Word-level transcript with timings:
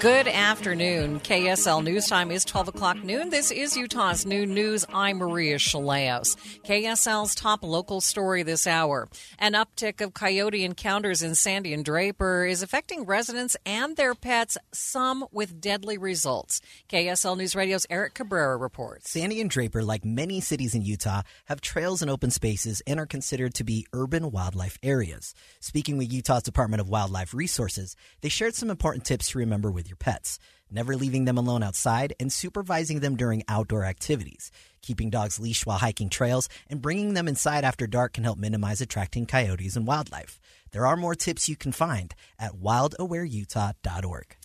Good 0.00 0.28
afternoon. 0.28 1.18
KSL 1.18 1.82
News 1.82 2.06
Time 2.06 2.30
is 2.30 2.44
12 2.44 2.68
o'clock 2.68 3.02
noon. 3.02 3.30
This 3.30 3.50
is 3.50 3.76
Utah's 3.76 4.24
Noon 4.24 4.54
News. 4.54 4.86
I'm 4.94 5.16
Maria 5.16 5.56
Shilaos. 5.56 6.36
KSL's 6.64 7.34
top 7.34 7.64
local 7.64 8.00
story 8.00 8.44
this 8.44 8.68
hour. 8.68 9.08
An 9.40 9.54
uptick 9.54 10.00
of 10.00 10.14
coyote 10.14 10.64
encounters 10.64 11.20
in 11.20 11.34
Sandy 11.34 11.74
and 11.74 11.84
Draper 11.84 12.46
is 12.46 12.62
affecting 12.62 13.06
residents 13.06 13.56
and 13.66 13.96
their 13.96 14.14
pets, 14.14 14.56
some 14.72 15.26
with 15.32 15.60
deadly 15.60 15.98
results. 15.98 16.60
KSL 16.88 17.36
News 17.36 17.56
Radio's 17.56 17.84
Eric 17.90 18.14
Cabrera 18.14 18.56
reports. 18.56 19.10
Sandy 19.10 19.40
and 19.40 19.50
Draper, 19.50 19.82
like 19.82 20.04
many 20.04 20.40
cities 20.40 20.76
in 20.76 20.82
Utah, 20.82 21.22
have 21.46 21.60
trails 21.60 22.02
and 22.02 22.10
open 22.10 22.30
spaces 22.30 22.80
and 22.86 23.00
are 23.00 23.06
considered 23.06 23.52
to 23.54 23.64
be 23.64 23.84
urban 23.92 24.30
wildlife 24.30 24.78
areas. 24.80 25.34
Speaking 25.58 25.98
with 25.98 26.12
Utah's 26.12 26.44
Department 26.44 26.80
of 26.80 26.88
Wildlife 26.88 27.34
Resources, 27.34 27.96
they 28.20 28.28
shared 28.28 28.54
some 28.54 28.70
important 28.70 29.04
tips 29.04 29.30
to 29.30 29.38
remember 29.38 29.72
with 29.72 29.87
your 29.88 29.96
pets, 29.96 30.38
never 30.70 30.96
leaving 30.96 31.24
them 31.24 31.38
alone 31.38 31.62
outside, 31.62 32.14
and 32.20 32.32
supervising 32.32 33.00
them 33.00 33.16
during 33.16 33.42
outdoor 33.48 33.84
activities. 33.84 34.50
Keeping 34.82 35.10
dogs 35.10 35.40
leashed 35.40 35.66
while 35.66 35.78
hiking 35.78 36.08
trails 36.08 36.48
and 36.70 36.80
bringing 36.80 37.14
them 37.14 37.28
inside 37.28 37.64
after 37.64 37.86
dark 37.86 38.12
can 38.14 38.24
help 38.24 38.38
minimize 38.38 38.80
attracting 38.80 39.26
coyotes 39.26 39.76
and 39.76 39.86
wildlife. 39.86 40.40
There 40.70 40.86
are 40.86 40.96
more 40.96 41.14
tips 41.14 41.48
you 41.48 41.56
can 41.56 41.72
find 41.72 42.14
at 42.38 42.52
wildawareutah.org. 42.52 44.37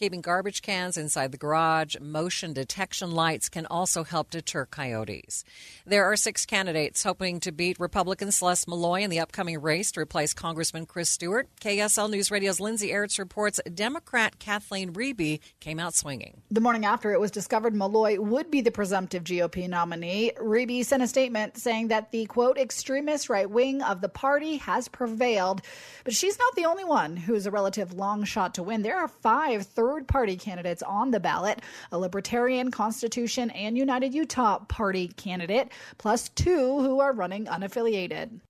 Keeping 0.00 0.22
garbage 0.22 0.62
cans 0.62 0.96
inside 0.96 1.30
the 1.30 1.36
garage, 1.36 1.94
motion 2.00 2.54
detection 2.54 3.10
lights 3.10 3.50
can 3.50 3.66
also 3.66 4.02
help 4.02 4.30
deter 4.30 4.64
coyotes. 4.64 5.44
There 5.84 6.06
are 6.06 6.16
six 6.16 6.46
candidates 6.46 7.02
hoping 7.02 7.38
to 7.40 7.52
beat 7.52 7.78
Republican 7.78 8.32
Celeste 8.32 8.66
Maloy 8.66 9.02
in 9.02 9.10
the 9.10 9.20
upcoming 9.20 9.60
race 9.60 9.92
to 9.92 10.00
replace 10.00 10.32
Congressman 10.32 10.86
Chris 10.86 11.10
Stewart. 11.10 11.48
KSL 11.60 12.08
News 12.08 12.30
Radio's 12.30 12.60
Lindsay 12.60 12.92
Aerts 12.92 13.18
reports 13.18 13.60
Democrat 13.74 14.38
Kathleen 14.38 14.94
Riebe 14.94 15.38
came 15.60 15.78
out 15.78 15.94
swinging. 15.94 16.40
The 16.50 16.62
morning 16.62 16.86
after 16.86 17.12
it 17.12 17.20
was 17.20 17.30
discovered 17.30 17.74
Maloy 17.74 18.18
would 18.18 18.50
be 18.50 18.62
the 18.62 18.70
presumptive 18.70 19.22
GOP 19.24 19.68
nominee, 19.68 20.32
Riebe 20.40 20.82
sent 20.82 21.02
a 21.02 21.08
statement 21.08 21.58
saying 21.58 21.88
that 21.88 22.10
the 22.10 22.24
quote 22.24 22.56
extremist 22.56 23.28
right 23.28 23.50
wing 23.50 23.82
of 23.82 24.00
the 24.00 24.08
party 24.08 24.56
has 24.56 24.88
prevailed. 24.88 25.60
But 26.04 26.14
she's 26.14 26.38
not 26.38 26.54
the 26.54 26.64
only 26.64 26.84
one 26.84 27.18
who's 27.18 27.44
a 27.44 27.50
relative 27.50 27.92
long 27.92 28.24
shot 28.24 28.54
to 28.54 28.62
win. 28.62 28.80
There 28.80 28.96
are 28.96 29.06
five 29.06 29.66
third 29.66 29.89
third 29.90 30.06
party 30.06 30.36
candidates 30.36 30.82
on 30.82 31.10
the 31.10 31.18
ballot 31.18 31.60
a 31.90 31.98
Libertarian, 31.98 32.70
Constitution, 32.70 33.50
and 33.50 33.76
United 33.76 34.14
Utah 34.14 34.60
Party 34.68 35.08
candidate, 35.08 35.72
plus 35.98 36.28
two 36.28 36.80
who 36.80 37.00
are 37.00 37.12
running 37.12 37.46
unaffiliated. 37.46 38.40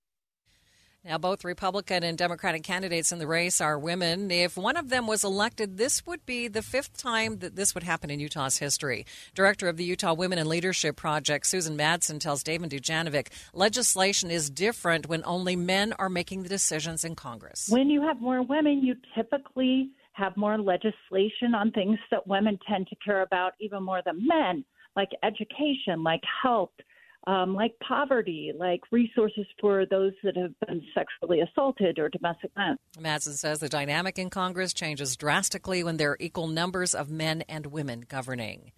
Now, 1.03 1.17
both 1.17 1.43
Republican 1.43 2.03
and 2.03 2.15
Democratic 2.15 2.61
candidates 2.61 3.11
in 3.11 3.17
the 3.17 3.25
race 3.25 3.59
are 3.59 3.79
women. 3.79 4.29
If 4.29 4.55
one 4.55 4.77
of 4.77 4.89
them 4.89 5.07
was 5.07 5.23
elected, 5.23 5.79
this 5.79 6.05
would 6.05 6.23
be 6.27 6.47
the 6.47 6.61
fifth 6.61 6.95
time 6.95 7.39
that 7.39 7.55
this 7.55 7.73
would 7.73 7.81
happen 7.81 8.11
in 8.11 8.19
Utah's 8.19 8.59
history. 8.59 9.07
Director 9.33 9.67
of 9.67 9.77
the 9.77 9.83
Utah 9.83 10.13
Women 10.13 10.37
in 10.37 10.47
Leadership 10.47 10.95
Project, 10.95 11.47
Susan 11.47 11.75
Madsen, 11.75 12.19
tells 12.19 12.43
David 12.43 12.69
Dujanovic 12.69 13.29
legislation 13.55 14.29
is 14.29 14.51
different 14.51 15.09
when 15.09 15.23
only 15.25 15.55
men 15.55 15.93
are 15.93 16.07
making 16.07 16.43
the 16.43 16.49
decisions 16.49 17.03
in 17.03 17.15
Congress. 17.15 17.67
When 17.67 17.89
you 17.89 18.03
have 18.03 18.21
more 18.21 18.43
women, 18.43 18.83
you 18.83 18.95
typically 19.15 19.89
have 20.13 20.35
more 20.37 20.57
legislation 20.57 21.55
on 21.55 21.71
things 21.71 21.97
that 22.11 22.27
women 22.27 22.57
tend 22.69 22.87
to 22.87 22.95
care 23.03 23.21
about 23.21 23.53
even 23.59 23.83
more 23.83 24.01
than 24.05 24.27
men, 24.27 24.65
like 24.95 25.09
education, 25.23 26.03
like 26.03 26.21
health, 26.43 26.71
um, 27.27 27.53
like 27.53 27.73
poverty, 27.87 28.51
like 28.57 28.81
resources 28.91 29.45
for 29.59 29.85
those 29.85 30.13
that 30.23 30.35
have 30.35 30.53
been 30.67 30.81
sexually 30.93 31.41
assaulted 31.41 31.99
or 31.99 32.09
domestic 32.09 32.51
violence. 32.55 32.81
Madsen 32.99 33.33
says 33.33 33.59
the 33.59 33.69
dynamic 33.69 34.17
in 34.17 34.29
Congress 34.29 34.73
changes 34.73 35.15
drastically 35.15 35.83
when 35.83 35.97
there 35.97 36.11
are 36.11 36.17
equal 36.19 36.47
numbers 36.47 36.95
of 36.95 37.09
men 37.09 37.43
and 37.47 37.67
women 37.67 38.05
governing. 38.07 38.71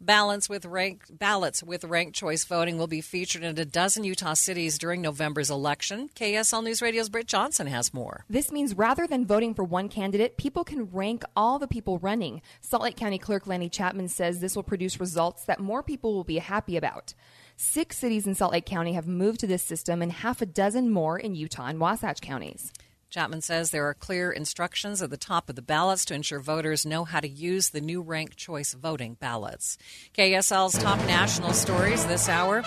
Balance 0.00 0.48
with 0.48 0.64
rank, 0.64 1.06
ballots 1.10 1.60
with 1.60 1.82
ranked 1.82 2.14
choice 2.14 2.44
voting 2.44 2.78
will 2.78 2.86
be 2.86 3.00
featured 3.00 3.42
in 3.42 3.58
a 3.58 3.64
dozen 3.64 4.04
Utah 4.04 4.34
cities 4.34 4.78
during 4.78 5.02
November's 5.02 5.50
election. 5.50 6.08
KSL 6.14 6.62
News 6.62 6.80
Radio's 6.80 7.08
Britt 7.08 7.26
Johnson 7.26 7.66
has 7.66 7.92
more. 7.92 8.24
This 8.30 8.52
means 8.52 8.76
rather 8.76 9.08
than 9.08 9.26
voting 9.26 9.54
for 9.54 9.64
one 9.64 9.88
candidate, 9.88 10.36
people 10.36 10.62
can 10.62 10.88
rank 10.92 11.24
all 11.34 11.58
the 11.58 11.66
people 11.66 11.98
running. 11.98 12.42
Salt 12.60 12.84
Lake 12.84 12.96
County 12.96 13.18
Clerk 13.18 13.48
Lannie 13.48 13.68
Chapman 13.68 14.06
says 14.06 14.38
this 14.38 14.54
will 14.54 14.62
produce 14.62 15.00
results 15.00 15.44
that 15.46 15.58
more 15.58 15.82
people 15.82 16.14
will 16.14 16.22
be 16.22 16.38
happy 16.38 16.76
about. 16.76 17.14
Six 17.56 17.98
cities 17.98 18.24
in 18.24 18.36
Salt 18.36 18.52
Lake 18.52 18.66
County 18.66 18.92
have 18.92 19.08
moved 19.08 19.40
to 19.40 19.48
this 19.48 19.64
system, 19.64 20.00
and 20.00 20.12
half 20.12 20.40
a 20.40 20.46
dozen 20.46 20.92
more 20.92 21.18
in 21.18 21.34
Utah 21.34 21.66
and 21.66 21.80
Wasatch 21.80 22.20
counties. 22.20 22.72
Chapman 23.10 23.40
says 23.40 23.70
there 23.70 23.86
are 23.86 23.94
clear 23.94 24.30
instructions 24.30 25.00
at 25.00 25.08
the 25.08 25.16
top 25.16 25.48
of 25.48 25.56
the 25.56 25.62
ballots 25.62 26.04
to 26.06 26.14
ensure 26.14 26.40
voters 26.40 26.84
know 26.84 27.04
how 27.04 27.20
to 27.20 27.28
use 27.28 27.70
the 27.70 27.80
new 27.80 28.02
ranked 28.02 28.36
choice 28.36 28.74
voting 28.74 29.14
ballots. 29.14 29.78
KSL's 30.14 30.76
top 30.76 30.98
national 31.06 31.54
stories 31.54 32.04
this 32.06 32.28
hour. 32.28 32.62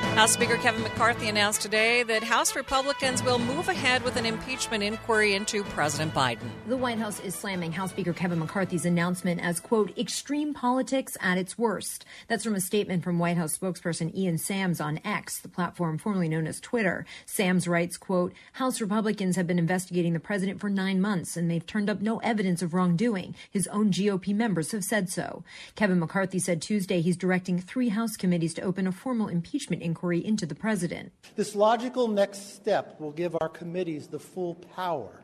House 0.00 0.32
Speaker 0.32 0.56
Kevin 0.56 0.82
McCarthy 0.82 1.28
announced 1.28 1.60
today 1.60 2.04
that 2.04 2.22
House 2.22 2.54
Republicans 2.54 3.22
will 3.22 3.38
move 3.38 3.68
ahead 3.68 4.02
with 4.02 4.14
an 4.16 4.26
impeachment 4.26 4.84
inquiry 4.84 5.34
into 5.34 5.64
President 5.64 6.14
Biden. 6.14 6.50
The 6.68 6.76
White 6.76 6.98
House 6.98 7.18
is 7.18 7.34
slamming 7.34 7.72
House 7.72 7.90
Speaker 7.90 8.12
Kevin 8.12 8.38
McCarthy's 8.38 8.84
announcement 8.84 9.40
as, 9.40 9.58
quote, 9.58 9.96
extreme 9.98 10.54
politics 10.54 11.16
at 11.20 11.36
its 11.36 11.58
worst. 11.58 12.04
That's 12.28 12.44
from 12.44 12.54
a 12.54 12.60
statement 12.60 13.02
from 13.02 13.18
White 13.18 13.36
House 13.36 13.58
spokesperson 13.58 14.14
Ian 14.14 14.38
Sams 14.38 14.80
on 14.80 15.00
X, 15.04 15.40
the 15.40 15.48
platform 15.48 15.98
formerly 15.98 16.28
known 16.28 16.46
as 16.46 16.60
Twitter. 16.60 17.06
Sams 17.26 17.66
writes, 17.66 17.96
quote, 17.96 18.32
House 18.52 18.80
Republicans 18.80 19.34
have 19.34 19.48
been 19.48 19.58
investigating 19.58 20.12
the 20.12 20.20
president 20.20 20.60
for 20.60 20.70
nine 20.70 21.00
months 21.00 21.36
and 21.36 21.50
they've 21.50 21.66
turned 21.66 21.90
up 21.90 22.00
no 22.00 22.18
evidence 22.18 22.62
of 22.62 22.72
wrongdoing. 22.72 23.34
His 23.50 23.66
own 23.68 23.90
GOP 23.90 24.34
members 24.34 24.70
have 24.72 24.84
said 24.84 25.08
so. 25.08 25.42
Kevin 25.74 25.98
McCarthy 25.98 26.38
said 26.38 26.62
Tuesday 26.62 27.00
he's 27.00 27.16
directing 27.16 27.58
three 27.58 27.88
House 27.88 28.16
committees 28.16 28.54
to 28.54 28.62
open 28.62 28.86
a 28.86 28.92
formal 28.92 29.26
impeachment 29.28 29.82
inquiry 29.82 29.93
into 30.24 30.46
the 30.46 30.54
president. 30.54 31.12
This 31.36 31.54
logical 31.54 32.08
next 32.08 32.54
step 32.54 33.00
will 33.00 33.12
give 33.12 33.36
our 33.40 33.48
committees 33.48 34.08
the 34.08 34.18
full 34.18 34.54
power 34.54 35.22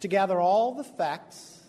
to 0.00 0.08
gather 0.08 0.40
all 0.40 0.74
the 0.74 0.84
facts 0.84 1.60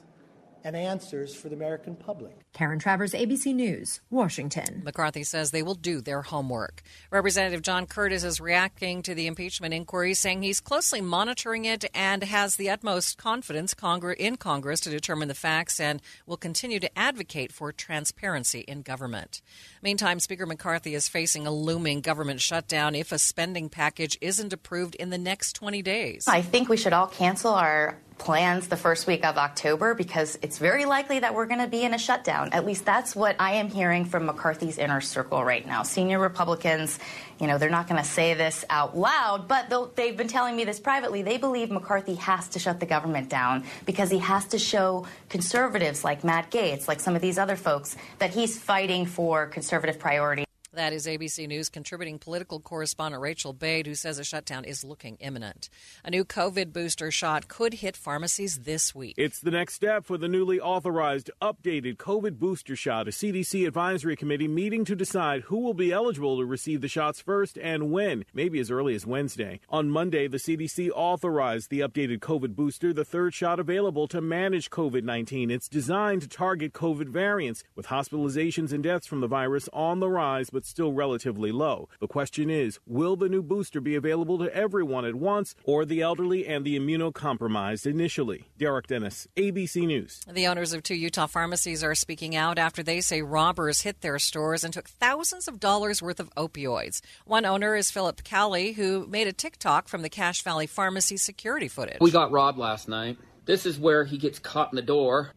and 0.68 0.76
answers 0.76 1.34
for 1.34 1.48
the 1.48 1.56
American 1.56 1.96
public. 1.96 2.38
Karen 2.52 2.78
Travers, 2.78 3.14
ABC 3.14 3.56
News, 3.56 4.02
Washington. 4.10 4.82
McCarthy 4.84 5.24
says 5.24 5.52
they 5.52 5.64
will 5.64 5.76
do 5.76 6.02
their 6.02 6.22
homework. 6.22 6.82
Representative 7.10 7.62
John 7.62 7.86
Curtis 7.86 8.26
is 8.26 8.42
reacting 8.42 9.02
to 9.04 9.16
the 9.16 9.28
impeachment 9.28 9.74
inquiry, 9.74 10.14
saying 10.14 10.42
he's 10.42 10.60
closely 10.60 11.00
monitoring 11.00 11.64
it 11.64 11.86
and 11.96 12.22
has 12.22 12.58
the 12.58 12.70
utmost 12.70 13.18
confidence 13.18 13.74
in 14.18 14.36
Congress 14.36 14.82
to 14.82 14.90
determine 14.90 15.30
the 15.30 15.34
facts 15.34 15.80
and 15.80 16.02
will 16.26 16.36
continue 16.36 16.82
to 16.82 17.00
advocate 17.00 17.54
for 17.54 17.72
transparency 17.72 18.60
in 18.60 18.82
government. 18.82 19.42
Meantime, 19.82 20.20
Speaker 20.20 20.46
McCarthy 20.46 20.96
is 20.96 21.08
facing 21.08 21.48
a 21.48 21.52
looming 21.52 22.02
government 22.02 22.42
shutdown 22.42 22.94
if 22.94 23.14
a 23.14 23.18
spending 23.18 23.70
package 23.70 24.18
isn't 24.20 24.52
approved 24.52 24.96
in 24.96 25.12
the 25.12 25.18
next 25.18 25.54
20 25.54 25.82
days. 25.82 26.26
I 26.28 26.42
think 26.42 26.68
we 26.68 26.76
should 26.76 26.92
all 26.92 27.08
cancel 27.08 27.54
our 27.54 27.98
plans 28.18 28.68
the 28.68 28.78
first 28.78 29.08
week 29.08 29.24
of 29.24 29.38
October 29.38 29.94
because 29.94 30.38
it's 30.42 30.58
very 30.58 30.86
likely 30.86 31.20
that 31.20 31.34
we're 31.36 31.46
going 31.46 31.60
to 31.60 31.68
be 31.68 31.84
in 31.84 31.94
a 31.94 31.98
shutdown. 31.98 32.50
At 32.52 32.66
least 32.66 32.86
that's 32.86 33.16
what 33.16 33.36
I 33.40 33.54
am 33.54 33.70
hearing 33.70 34.06
from 34.06 34.26
McCarthy's 34.26 34.78
inner 34.78 35.02
circle 35.02 35.44
right 35.44 35.66
now. 35.66 35.84
Senior 35.84 36.20
Republicans, 36.20 37.00
you 37.40 37.48
know, 37.48 37.58
they're 37.58 37.70
not 37.70 37.88
going 37.88 38.02
to 38.02 38.08
say 38.08 38.34
this 38.34 38.66
out 38.70 38.98
loud, 38.98 39.48
but 39.48 39.96
they've 39.96 40.18
been 40.18 40.28
telling 40.28 40.56
me 40.56 40.64
this 40.64 40.80
privately. 40.80 41.22
They 41.22 41.38
believe 41.38 41.70
McCarthy 41.70 42.16
has 42.16 42.48
to 42.50 42.60
shut 42.60 42.80
the 42.80 42.88
government 42.88 43.30
down 43.30 43.64
because 43.86 44.10
he 44.10 44.20
has 44.20 44.46
to 44.48 44.60
show 44.60 45.06
conservatives 45.30 46.04
like 46.04 46.24
Matt 46.24 46.50
Gaetz, 46.50 46.88
like 46.88 47.00
some 47.00 47.16
of 47.16 47.22
these 47.22 47.38
other 47.38 47.56
folks, 47.56 47.96
that 48.18 48.32
he's 48.32 48.58
fighting 48.58 49.06
for 49.06 49.46
conservative 49.46 50.00
priorities. 50.00 50.47
That 50.78 50.94
is 50.94 51.08
ABC 51.08 51.48
News 51.48 51.70
contributing 51.70 52.20
political 52.20 52.60
correspondent 52.60 53.20
Rachel 53.20 53.52
Bade, 53.52 53.88
who 53.88 53.96
says 53.96 54.20
a 54.20 54.24
shutdown 54.24 54.64
is 54.64 54.84
looking 54.84 55.16
imminent. 55.16 55.72
A 56.06 56.12
new 56.12 56.24
COVID 56.24 56.72
booster 56.72 57.10
shot 57.10 57.48
could 57.48 57.74
hit 57.74 57.98
pharmacies 57.98 58.60
this 58.60 58.94
week. 58.94 59.16
It's 59.18 59.40
the 59.40 59.50
next 59.50 59.74
step 59.74 60.06
for 60.06 60.20
the 60.20 60.28
newly 60.28 60.60
authorized 60.60 61.32
updated 61.42 61.98
COVID 61.98 62.38
booster 62.38 62.76
shot. 62.76 63.08
A 63.08 63.10
CDC 63.12 63.66
advisory 63.66 64.16
committee 64.16 64.48
meeting 64.48 64.86
to 64.86 64.96
decide 64.96 65.42
who 65.42 65.58
will 65.58 65.74
be 65.74 65.92
eligible 65.92 66.38
to 66.38 66.46
receive 66.46 66.82
the 66.82 66.88
shots 66.88 67.20
first 67.20 67.58
and 67.58 67.90
when, 67.90 68.24
maybe 68.32 68.60
as 68.60 68.70
early 68.70 68.94
as 68.94 69.04
Wednesday. 69.04 69.60
On 69.70 69.90
Monday, 69.90 70.28
the 70.28 70.38
CDC 70.38 70.92
authorized 70.94 71.72
the 71.72 71.80
updated 71.80 72.20
COVID 72.20 72.56
booster, 72.56 72.94
the 72.94 73.04
third 73.04 73.34
shot 73.34 73.60
available 73.60 74.08
to 74.10 74.22
manage 74.22 74.70
COVID 74.70 75.04
19. 75.04 75.50
It's 75.50 75.68
designed 75.68 76.22
to 76.22 76.28
target 76.28 76.74
COVID 76.74 77.10
variants, 77.10 77.64
with 77.76 77.88
hospitalizations 77.88 78.72
and 78.72 78.84
deaths 78.84 79.08
from 79.08 79.22
the 79.22 79.28
virus 79.28 79.68
on 79.74 80.02
the 80.02 80.10
rise, 80.10 80.52
but 80.52 80.67
still 80.68 80.92
relatively 80.92 81.52
low. 81.52 81.90
The 82.00 82.08
question 82.08 82.50
is 82.50 82.80
will 82.86 83.16
the 83.16 83.30
new 83.30 83.42
booster 83.42 83.82
be 83.82 83.96
available 83.96 84.38
to 84.40 84.54
everyone 84.56 85.06
at 85.06 85.16
once 85.16 85.56
or 85.64 85.86
the 85.86 86.02
elderly 86.02 86.46
and 86.46 86.66
the 86.66 86.78
immunocompromised 86.80 87.86
initially? 87.86 88.50
Derek 88.58 88.88
Dennis, 88.88 89.28
ABC 89.36 89.88
News. 89.88 90.22
The 90.32 90.48
owners 90.48 90.74
of 90.74 90.84
two 90.84 90.96
Utah 90.96 91.28
pharmacies 91.28 91.84
are 91.84 91.96
speaking 91.96 92.36
out 92.36 92.58
after 92.58 92.84
they 92.84 93.02
say 93.02 93.22
robbers 93.22 93.82
hit 93.82 94.02
their 94.02 94.20
stores 94.20 94.64
and 94.64 94.74
took 94.74 94.90
thousands 94.90 95.48
of 95.48 95.60
dollars 95.60 96.02
worth 96.02 96.20
of 96.20 96.34
opioids. 96.36 97.02
One 97.26 97.46
owner 97.46 97.76
is 97.76 97.92
Philip 97.92 98.24
Cowley, 98.24 98.74
who 98.74 99.08
made 99.08 99.28
a 99.28 99.34
TikTok 99.34 99.88
from 99.88 100.02
the 100.02 100.10
Cache 100.10 100.42
Valley 100.44 100.68
Pharmacy 100.68 101.18
security 101.18 101.68
footage. 101.68 101.98
We 102.02 102.12
got 102.12 102.32
robbed 102.32 102.58
last 102.58 102.88
night. 102.88 103.18
This 103.46 103.66
is 103.66 103.80
where 103.80 104.04
he 104.04 104.18
gets 104.18 104.40
caught 104.40 104.74
in 104.74 104.76
the 104.76 104.82
door 104.82 105.32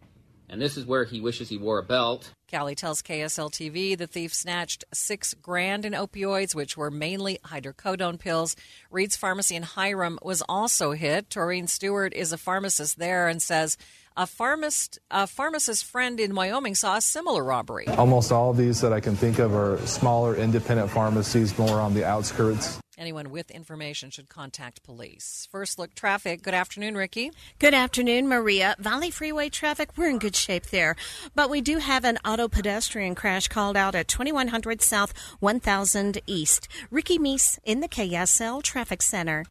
and 0.50 0.61
this 0.61 0.77
is 0.77 0.85
where 0.85 1.05
he 1.05 1.21
wishes 1.21 1.49
he 1.49 1.56
wore 1.56 1.79
a 1.79 1.82
belt. 1.82 2.32
Callie 2.50 2.75
tells 2.75 3.02
KSL 3.02 3.50
TV 3.50 3.97
the 3.97 4.06
thief 4.06 4.35
snatched 4.35 4.85
six 4.93 5.35
grand 5.35 5.85
in 5.85 5.93
opioids, 5.93 6.55
which 6.55 6.76
were 6.76 6.91
mainly 6.91 7.38
hydrocodone 7.44 8.19
pills. 8.19 8.56
Reed's 8.91 9.17
Pharmacy 9.17 9.55
in 9.55 9.62
Hyrum 9.62 10.19
was 10.23 10.43
also 10.49 10.93
hit. 10.93 11.29
Toreen 11.29 11.69
Stewart 11.69 12.12
is 12.12 12.32
a 12.32 12.38
pharmacist 12.38 12.99
there 12.99 13.29
and 13.29 13.41
says 13.41 13.76
a 14.17 14.26
pharmacist, 14.26 14.99
a 15.11 15.26
pharmacist 15.26 15.85
friend 15.85 16.19
in 16.19 16.35
Wyoming 16.35 16.75
saw 16.75 16.97
a 16.97 17.00
similar 17.00 17.44
robbery. 17.44 17.87
Almost 17.87 18.32
all 18.32 18.50
of 18.50 18.56
these 18.56 18.81
that 18.81 18.93
I 18.93 19.00
can 19.00 19.14
think 19.14 19.38
of 19.38 19.55
are 19.55 19.79
smaller 19.87 20.35
independent 20.35 20.91
pharmacies, 20.91 21.56
more 21.58 21.81
on 21.81 21.94
the 21.94 22.05
outskirts. 22.05 22.81
Anyone 23.00 23.31
with 23.31 23.50
information 23.50 24.11
should 24.11 24.29
contact 24.29 24.82
police. 24.82 25.49
First 25.50 25.79
look 25.79 25.94
traffic. 25.94 26.43
Good 26.43 26.52
afternoon, 26.52 26.99
Ricky. 26.99 27.31
Good 27.58 27.73
afternoon, 27.73 28.29
Maria. 28.29 28.76
Valley 28.79 29.11
Freeway 29.11 29.49
traffic, 29.49 29.97
we're 29.97 30.11
in 30.11 30.19
good 30.19 30.37
shape 30.37 30.67
there. 30.67 30.97
But 31.35 31.49
we 31.49 31.62
do 31.62 31.79
have 31.79 32.05
an 32.05 32.19
auto 32.26 32.47
pedestrian 32.47 33.14
crash 33.14 33.49
called 33.49 33.75
out 33.75 33.94
at 33.94 34.06
2100 34.06 34.82
South 34.82 35.14
1000 35.41 36.20
East. 36.26 36.69
Ricky 36.91 37.19
Meese 37.19 37.58
in 37.64 37.81
the 37.81 37.88
KSL 37.88 38.62
Traffic 38.62 39.00
Center. 39.00 39.46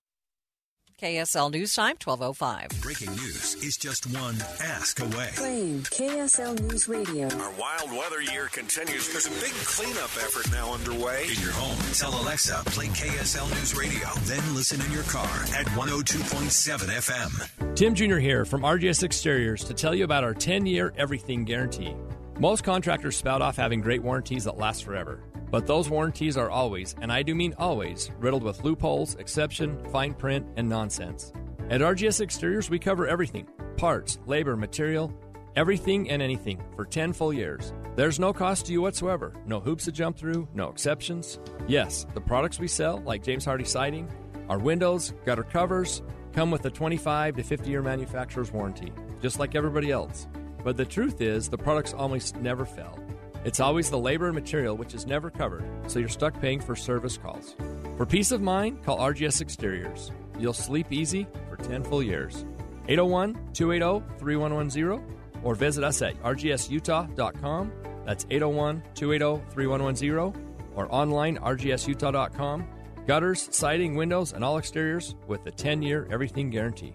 KSL 1.01 1.49
News 1.51 1.73
Time, 1.73 1.95
1205. 2.03 2.81
Breaking 2.81 3.09
news 3.11 3.55
is 3.63 3.77
just 3.77 4.05
one 4.07 4.35
ask 4.61 4.99
away. 4.99 5.29
Claim 5.33 5.79
KSL 5.83 6.59
News 6.59 6.89
Radio. 6.89 7.29
Our 7.37 7.51
wild 7.51 7.89
weather 7.91 8.21
year 8.21 8.47
continues. 8.51 9.07
There's 9.07 9.27
a 9.27 9.29
big 9.39 9.53
cleanup 9.63 10.11
effort 10.17 10.51
now 10.51 10.73
underway. 10.73 11.23
In 11.23 11.41
your 11.41 11.53
home, 11.53 11.77
tell 11.93 12.13
Alexa, 12.21 12.63
play 12.65 12.87
KSL 12.87 13.49
News 13.51 13.77
Radio. 13.77 14.09
Then 14.23 14.43
listen 14.53 14.81
in 14.81 14.91
your 14.91 15.03
car 15.03 15.23
at 15.55 15.67
102.7 15.67 16.89
FM. 16.89 17.75
Tim 17.75 17.95
Jr. 17.95 18.17
here 18.17 18.43
from 18.43 18.63
RGS 18.63 19.01
Exteriors 19.01 19.63
to 19.63 19.73
tell 19.73 19.95
you 19.95 20.03
about 20.03 20.25
our 20.25 20.33
10 20.33 20.65
year 20.65 20.93
everything 20.97 21.45
guarantee. 21.45 21.95
Most 22.39 22.63
contractors 22.63 23.17
spout 23.17 23.41
off 23.41 23.57
having 23.57 23.81
great 23.81 24.01
warranties 24.01 24.45
that 24.45 24.57
last 24.57 24.85
forever. 24.85 25.19
But 25.51 25.67
those 25.67 25.89
warranties 25.89 26.37
are 26.37 26.49
always, 26.49 26.95
and 27.01 27.11
I 27.11 27.21
do 27.21 27.35
mean 27.35 27.53
always, 27.57 28.11
riddled 28.17 28.43
with 28.43 28.63
loopholes, 28.63 29.15
exception, 29.15 29.77
fine 29.91 30.13
print, 30.13 30.47
and 30.55 30.69
nonsense. 30.69 31.33
At 31.69 31.81
RGS 31.81 32.21
Exteriors, 32.21 32.69
we 32.69 32.79
cover 32.79 33.07
everything 33.07 33.45
parts, 33.75 34.19
labor, 34.25 34.55
material, 34.55 35.13
everything 35.57 36.09
and 36.09 36.21
anything 36.21 36.61
for 36.77 36.85
10 36.85 37.11
full 37.11 37.33
years. 37.33 37.73
There's 37.97 38.21
no 38.21 38.31
cost 38.31 38.67
to 38.67 38.71
you 38.71 38.81
whatsoever, 38.81 39.33
no 39.45 39.59
hoops 39.59 39.83
to 39.85 39.91
jump 39.91 40.17
through, 40.17 40.47
no 40.53 40.69
exceptions. 40.69 41.39
Yes, 41.67 42.05
the 42.13 42.21
products 42.21 42.57
we 42.57 42.69
sell, 42.69 43.01
like 43.01 43.21
James 43.21 43.45
Hardie 43.45 43.67
siding, 43.67 44.09
our 44.47 44.59
windows, 44.59 45.13
gutter 45.25 45.43
covers, 45.43 46.01
come 46.31 46.51
with 46.51 46.63
a 46.63 46.69
25 46.69 47.35
to 47.35 47.43
50 47.43 47.69
year 47.69 47.81
manufacturer's 47.81 48.53
warranty, 48.53 48.93
just 49.21 49.39
like 49.39 49.55
everybody 49.55 49.91
else. 49.91 50.25
But 50.63 50.77
the 50.77 50.85
truth 50.85 51.21
is, 51.21 51.49
the 51.49 51.57
products 51.57 51.93
almost 51.93 52.35
never 52.37 52.65
fail. 52.65 52.99
It's 53.45 53.59
always 53.59 53.89
the 53.89 53.97
labor 53.97 54.25
and 54.25 54.35
material 54.35 54.75
which 54.75 54.93
is 54.93 55.05
never 55.07 55.29
covered, 55.29 55.63
so 55.87 55.99
you're 55.99 56.09
stuck 56.09 56.39
paying 56.41 56.59
for 56.59 56.75
service 56.75 57.17
calls. 57.17 57.55
For 57.97 58.05
peace 58.05 58.31
of 58.31 58.41
mind, 58.41 58.83
call 58.83 58.97
RGS 58.97 59.41
Exteriors. 59.41 60.11
You'll 60.37 60.53
sleep 60.53 60.91
easy 60.91 61.27
for 61.49 61.55
10 61.57 61.83
full 61.83 62.03
years. 62.03 62.45
801 62.87 63.53
280 63.53 64.19
3110 64.19 65.17
or 65.43 65.55
visit 65.55 65.83
us 65.83 66.01
at 66.01 66.21
rgsutah.com. 66.23 67.71
That's 68.05 68.25
801 68.29 68.83
280 68.95 69.51
3110 69.53 70.49
or 70.75 70.93
online 70.93 71.37
rgsutah.com. 71.37 72.67
Gutters, 73.05 73.49
siding, 73.51 73.95
windows, 73.95 74.33
and 74.33 74.43
all 74.43 74.57
exteriors 74.57 75.15
with 75.27 75.45
a 75.45 75.51
10 75.51 75.81
year 75.81 76.07
everything 76.11 76.49
guarantee. 76.49 76.93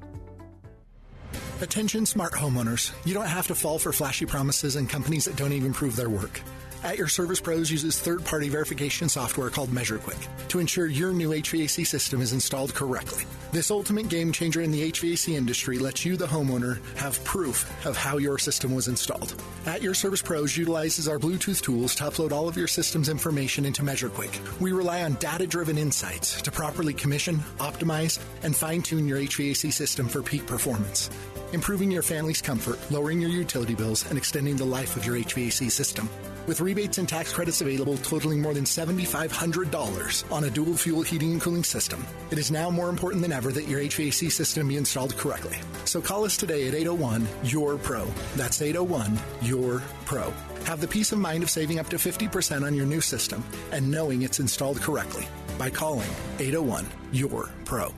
Attention 1.63 2.05
smart 2.05 2.33
homeowners. 2.33 2.93
You 3.07 3.15
don't 3.15 3.27
have 3.27 3.47
to 3.47 3.55
fall 3.55 3.79
for 3.79 3.93
flashy 3.93 4.27
promises 4.27 4.75
and 4.75 4.91
companies 4.91 5.27
that 5.27 5.37
don't 5.37 5.53
even 5.53 5.73
prove 5.73 5.95
their 5.95 6.11
work. 6.11 6.41
At 6.83 6.99
Your 6.99 7.09
Service 7.09 7.41
Pros 7.41 7.71
uses 7.71 7.99
third 7.99 8.25
party 8.25 8.49
verification 8.49 9.09
software 9.09 9.49
called 9.51 9.71
MeasureQuick 9.71 10.49
to 10.49 10.59
ensure 10.59 10.87
your 10.87 11.13
new 11.13 11.31
HVAC 11.31 11.87
system 11.87 12.21
is 12.21 12.33
installed 12.33 12.75
correctly. 12.75 13.25
This 13.53 13.71
ultimate 13.71 14.09
game 14.09 14.33
changer 14.33 14.61
in 14.63 14.73
the 14.73 14.91
HVAC 14.91 15.35
industry 15.35 15.79
lets 15.79 16.05
you, 16.05 16.17
the 16.17 16.27
homeowner, 16.27 16.85
have 16.97 17.23
proof 17.25 17.87
of 17.87 17.97
how 17.97 18.19
your 18.19 18.37
system 18.37 18.75
was 18.75 18.89
installed. 18.89 19.41
At 19.65 19.81
Your 19.81 19.95
Service 19.95 20.21
Pros 20.21 20.57
utilizes 20.57 21.07
our 21.07 21.21
Bluetooth 21.21 21.63
tools 21.63 21.95
to 21.95 22.05
upload 22.05 22.33
all 22.33 22.49
of 22.49 22.57
your 22.57 22.69
system's 22.69 23.09
information 23.09 23.65
into 23.65 23.83
MeasureQuick. 23.83 24.61
We 24.61 24.73
rely 24.73 25.05
on 25.05 25.15
data 25.15 25.47
driven 25.47 25.79
insights 25.79 26.43
to 26.43 26.51
properly 26.51 26.93
commission, 26.93 27.37
optimize, 27.59 28.19
and 28.43 28.55
fine 28.55 28.83
tune 28.83 29.07
your 29.07 29.21
HVAC 29.21 29.73
system 29.73 30.09
for 30.09 30.21
peak 30.21 30.47
performance 30.47 31.09
improving 31.55 31.91
your 31.91 32.03
family's 32.03 32.43
comfort, 32.43 32.79
lowering 32.91 33.21
your 33.21 33.31
utility 33.31 33.75
bills, 33.75 34.05
and 34.09 34.19
extending 34.19 34.57
the 34.57 34.65
life 34.65 34.97
of 34.97 35.07
your 35.07 35.17
HVAC 35.17 35.71
system. 35.71 36.11
With 36.47 36.61
rebates 36.61 36.99
and 36.99 37.09
tax 37.09 37.33
credits 37.33 37.63
available 37.63 37.97
totaling 37.99 38.43
more 38.43 38.53
than 38.53 38.65
$7,500 38.65 40.31
on 40.31 40.45
a 40.45 40.51
dual 40.51 40.77
fuel 40.77 41.01
heating 41.01 41.33
and 41.33 41.41
cooling 41.41 41.65
system, 41.65 42.07
it 42.31 42.39
is 42.39 42.51
now 42.51 42.69
more 42.69 42.91
important 42.91 43.23
than 43.23 43.33
ever 43.33 43.51
that 43.53 43.67
your 43.67 43.81
HVAC 43.81 44.31
system 44.31 44.69
be 44.69 44.77
installed 44.77 45.17
correctly. 45.17 45.57
So 45.87 46.03
call 46.03 46.25
us 46.25 46.37
today 46.37 46.69
at 46.69 46.75
801 46.75 47.27
Your 47.45 47.79
Pro. 47.79 48.07
That's 48.37 48.61
801 48.61 49.19
Your 49.41 49.83
Pro. 50.05 50.33
Have 50.67 50.83
the 50.83 50.89
peace 50.89 51.13
of 51.13 51.19
mind 51.19 51.43
of 51.43 51.51
saving 51.51 51.79
up 51.79 51.89
to 51.89 51.97
50% 51.97 52.63
on 52.63 52.75
your 52.75 52.87
new 52.87 53.01
system 53.01 53.43
and 53.73 53.91
knowing 53.91 54.23
it's 54.23 54.41
installed 54.41 54.81
correctly 54.83 55.27
by 55.59 55.71
calling 55.71 56.11
801 56.39 56.87
Your 57.13 57.49
Pro. 57.65 57.95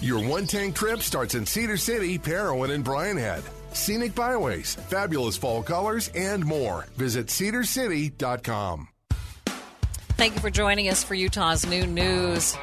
Your 0.00 0.26
one 0.26 0.46
tank 0.46 0.74
trip 0.74 1.00
starts 1.00 1.34
in 1.34 1.46
Cedar 1.46 1.76
City, 1.76 2.18
Parowan, 2.18 2.70
and 2.70 2.84
Brian 2.84 3.16
Head. 3.16 3.42
Scenic 3.72 4.14
byways, 4.14 4.74
fabulous 4.74 5.36
fall 5.36 5.62
colors, 5.62 6.10
and 6.14 6.44
more. 6.44 6.86
Visit 6.96 7.26
cedarcity.com. 7.26 8.88
Thank 10.16 10.34
you 10.34 10.40
for 10.40 10.50
joining 10.50 10.88
us 10.88 11.04
for 11.04 11.14
Utah's 11.14 11.66
Noon 11.66 11.94
News. 11.94 12.54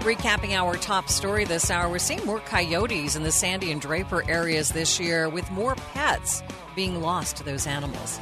Recapping 0.00 0.52
our 0.52 0.76
top 0.76 1.08
story 1.08 1.44
this 1.44 1.70
hour, 1.70 1.90
we're 1.90 1.98
seeing 1.98 2.24
more 2.24 2.40
coyotes 2.40 3.16
in 3.16 3.22
the 3.22 3.32
Sandy 3.32 3.70
and 3.70 3.80
Draper 3.80 4.28
areas 4.30 4.70
this 4.70 4.98
year, 4.98 5.28
with 5.28 5.50
more 5.50 5.74
pets 5.74 6.42
being 6.74 7.02
lost 7.02 7.36
to 7.36 7.44
those 7.44 7.66
animals. 7.66 8.18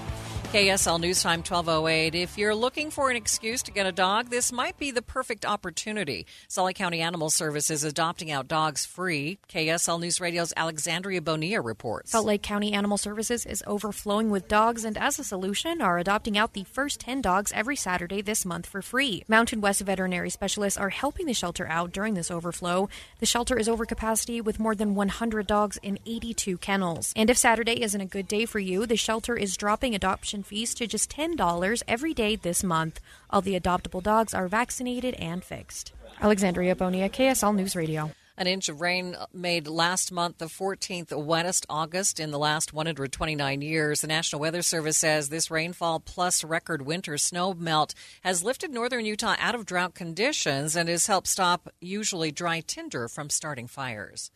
KSL 0.53 0.99
News 0.99 1.23
Time 1.23 1.41
1208. 1.41 2.15
If 2.15 2.39
you're 2.39 2.55
looking 2.55 2.91
for 2.91 3.11
an 3.11 3.17
excuse 3.17 3.63
to 3.65 3.71
get 3.71 3.85
a 3.85 3.93
dog, 3.93 4.31
this 4.31 4.51
might 4.51 4.79
be 4.79 4.91
the 4.91 5.03
perfect 5.03 5.45
opportunity. 5.45 6.25
Lake 6.57 6.75
County 6.75 7.03
Animal 7.03 7.29
Service 7.29 7.71
is 7.71 7.85
adopting 7.85 8.31
out 8.31 8.49
dogs 8.49 8.87
free. 8.87 9.41
KSL 9.51 10.01
News 10.01 10.23
Radio's 10.23 10.55
Alexandria 10.57 11.21
Bonilla 11.21 11.61
reports. 11.61 12.13
Salt 12.13 12.25
Lake 12.25 12.43
County 12.43 12.73
Animal 12.73 12.97
Services 12.97 13.45
is 13.45 13.63
overflowing 13.67 14.31
with 14.31 14.49
dogs 14.49 14.87
and 14.87 14.97
as 14.97 15.19
a 15.19 15.25
solution 15.25 15.83
are 15.83 15.99
adopting 15.99 16.39
out 16.39 16.55
the 16.55 16.65
first 16.65 16.99
10 17.01 17.21
dogs 17.21 17.53
every 17.55 17.77
Saturday 17.77 18.23
this 18.23 18.47
month 18.47 18.65
for 18.65 18.81
free. 18.81 19.25
Mountain 19.29 19.61
West 19.61 19.83
veterinary 19.83 20.31
specialists 20.31 20.79
are 20.79 20.89
helping 20.89 21.27
the 21.27 21.35
shelter 21.35 21.69
out 21.69 21.93
during 21.93 22.15
this 22.15 22.31
overflow. 22.31 22.89
The 23.19 23.27
shelter 23.27 23.59
is 23.59 23.69
over 23.69 23.85
capacity 23.85 24.41
with 24.41 24.59
more 24.59 24.75
than 24.75 24.95
100 24.95 25.47
dogs 25.47 25.77
in 25.83 25.99
82 26.07 26.57
kennels. 26.57 27.13
And 27.15 27.29
if 27.29 27.37
Saturday 27.37 27.83
isn't 27.83 28.01
a 28.01 28.07
good 28.07 28.27
day 28.27 28.47
for 28.47 28.59
you, 28.59 28.87
the 28.87 28.97
shelter 28.97 29.37
is 29.37 29.55
dropping 29.55 29.95
adoption 29.95 30.38
fees 30.43 30.75
to 30.75 30.87
just 30.87 31.11
$10 31.15 31.83
every 31.87 32.15
day 32.15 32.37
this 32.37 32.65
month. 32.65 33.01
All 33.31 33.41
the 33.41 33.59
adoptable 33.59 34.03
dogs 34.03 34.35
are 34.35 34.49
vaccinated 34.49 35.15
and 35.15 35.45
fixed. 35.45 35.93
Alexandria 36.21 36.75
Bonilla, 36.75 37.09
KSL 37.09 37.55
News 37.55 37.77
Radio. 37.77 38.11
An 38.39 38.47
inch 38.47 38.69
of 38.69 38.81
rain 38.81 39.17
made 39.35 39.67
last 39.67 40.13
month 40.13 40.39
the 40.39 40.45
14th 40.45 41.11
wettest 41.13 41.67
August 41.69 42.21
in 42.21 42.31
the 42.31 42.39
last 42.39 42.73
129 42.73 43.63
years. 43.63 44.01
The 44.01 44.07
National 44.07 44.41
Weather 44.41 44.63
Service 44.63 44.97
says 44.97 45.29
this 45.29 45.51
rainfall 45.51 45.99
plus 45.99 46.45
record 46.45 46.83
winter 46.83 47.19
snow 47.19 47.53
melt 47.53 47.95
has 48.21 48.45
lifted 48.45 48.73
northern 48.73 49.05
Utah 49.05 49.35
out 49.41 49.57
of 49.57 49.67
drought 49.67 49.97
conditions 49.97 50.77
and 50.77 50.89
has 50.89 51.09
helped 51.09 51.27
stop 51.27 51.69
usually 51.81 52.31
dry 52.31 52.61
tinder 52.61 53.09
from 53.09 53.29
starting 53.29 53.67
fires. 53.67 54.31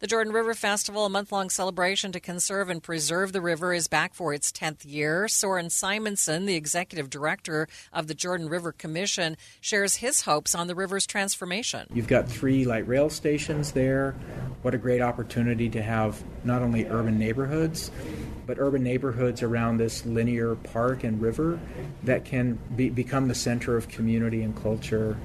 The 0.00 0.06
Jordan 0.06 0.34
River 0.34 0.52
Festival, 0.52 1.06
a 1.06 1.08
month 1.08 1.32
long 1.32 1.48
celebration 1.48 2.12
to 2.12 2.20
conserve 2.20 2.68
and 2.68 2.82
preserve 2.82 3.32
the 3.32 3.40
river, 3.40 3.72
is 3.72 3.88
back 3.88 4.12
for 4.12 4.34
its 4.34 4.52
10th 4.52 4.84
year. 4.84 5.28
Soren 5.28 5.68
Simonsen, 5.68 6.44
the 6.44 6.56
executive 6.56 7.08
director 7.08 7.68
of 7.90 8.06
the 8.06 8.14
Jordan 8.14 8.50
River 8.50 8.72
Commission, 8.72 9.38
shares 9.62 9.96
his 9.96 10.20
hopes 10.22 10.54
on 10.54 10.66
the 10.66 10.74
river's 10.74 11.06
transformation. 11.06 11.86
You've 11.94 12.06
got 12.06 12.28
three 12.28 12.66
light 12.66 12.86
rail 12.86 13.08
stations 13.08 13.45
there. 13.46 14.14
What 14.62 14.74
a 14.74 14.78
great 14.78 15.00
opportunity 15.00 15.68
to 15.70 15.82
have 15.82 16.22
not 16.44 16.62
only 16.62 16.86
urban 16.86 17.18
neighborhoods, 17.18 17.90
but 18.46 18.58
urban 18.58 18.82
neighborhoods 18.82 19.42
around 19.42 19.76
this 19.76 20.04
linear 20.04 20.54
park 20.54 21.04
and 21.04 21.20
river 21.20 21.58
that 22.04 22.24
can 22.24 22.58
be, 22.74 22.90
become 22.90 23.28
the 23.28 23.34
center 23.34 23.76
of 23.76 23.88
community 23.88 24.42
and 24.42 24.60
culture 24.60 25.16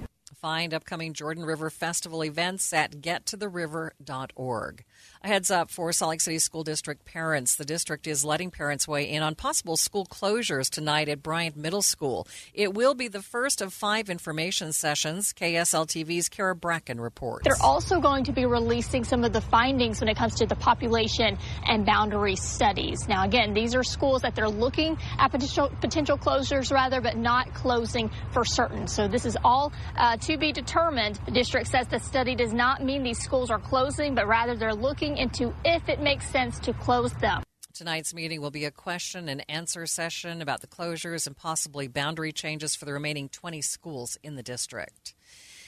Find 0.42 0.74
upcoming 0.74 1.14
Jordan 1.14 1.46
River 1.46 1.70
Festival 1.70 2.24
events 2.24 2.74
at 2.74 2.94
gettotheriver.org. 2.94 4.84
A 5.24 5.28
heads 5.28 5.52
up 5.52 5.70
for 5.70 5.94
Salt 5.94 6.10
Lake 6.10 6.22
City 6.22 6.40
School 6.40 6.64
District 6.64 7.06
parents. 7.06 7.54
The 7.56 7.64
district 7.64 8.08
is 8.08 8.26
letting 8.26 8.50
parents 8.50 8.88
weigh 8.88 9.08
in 9.08 9.22
on 9.22 9.36
possible 9.36 9.78
school 9.78 10.04
closures 10.04 10.68
tonight 10.68 11.10
at 11.10 11.22
Bryant 11.22 11.56
Middle 11.56 11.84
School. 11.84 12.28
It 12.56 12.74
will 12.74 12.96
be 12.96 13.08
the 13.08 13.22
first 13.22 13.62
of 13.62 13.72
five 13.72 14.10
information 14.10 14.74
sessions. 14.74 15.32
KSL 15.34 15.86
TV's 15.86 16.28
Kara 16.28 16.56
Bracken 16.56 17.00
reports. 17.00 17.44
They're 17.44 17.62
also 17.62 18.00
going 18.00 18.24
to 18.26 18.32
be 18.32 18.46
releasing 18.46 19.04
some 19.04 19.24
of 19.24 19.32
the 19.32 19.42
findings 19.42 20.00
when 20.00 20.10
it 20.10 20.18
comes 20.18 20.36
to 20.36 20.48
the 20.48 20.56
population 20.56 21.38
and 21.68 21.86
boundary 21.86 22.36
studies. 22.36 23.08
Now, 23.08 23.24
again, 23.24 23.54
these 23.54 23.76
are 23.76 23.84
schools 23.84 24.24
that 24.24 24.34
they're 24.34 24.50
looking 24.50 24.98
at 25.20 25.30
potential, 25.30 25.72
potential 25.82 26.18
closures 26.18 26.72
rather, 26.72 27.00
but 27.00 27.16
not 27.16 27.54
closing 27.54 28.10
for 28.32 28.44
certain. 28.44 28.88
So 28.88 29.08
this 29.08 29.26
is 29.26 29.38
all 29.44 29.72
uh, 29.96 30.18
to 30.18 30.38
be 30.38 30.52
determined. 30.52 31.20
The 31.26 31.32
district 31.32 31.68
says 31.68 31.88
the 31.88 32.00
study 32.00 32.34
does 32.34 32.54
not 32.54 32.84
mean 32.84 33.04
these 33.04 33.20
schools 33.20 33.52
are 33.52 33.60
closing, 33.60 34.16
but 34.16 34.28
rather 34.28 34.56
they're 34.56 34.74
looking 34.74 34.91
into 35.00 35.54
if 35.64 35.88
it 35.88 36.02
makes 36.02 36.28
sense 36.28 36.60
to 36.60 36.74
close 36.74 37.14
them. 37.14 37.44
Tonight's 37.74 38.14
meeting 38.14 38.42
will 38.42 38.52
be 38.52 38.66
a 38.66 38.72
question 38.72 39.30
and 39.30 39.46
answer 39.50 39.86
session 39.86 40.42
about 40.42 40.60
the 40.60 40.68
closures 40.68 41.26
and 41.26 41.38
possibly 41.38 41.88
boundary 41.88 42.34
changes 42.34 42.76
for 42.76 42.84
the 42.84 42.94
remaining 42.94 43.30
20 43.30 43.62
schools 43.62 44.18
in 44.22 44.36
the 44.36 44.44
district. 44.44 45.16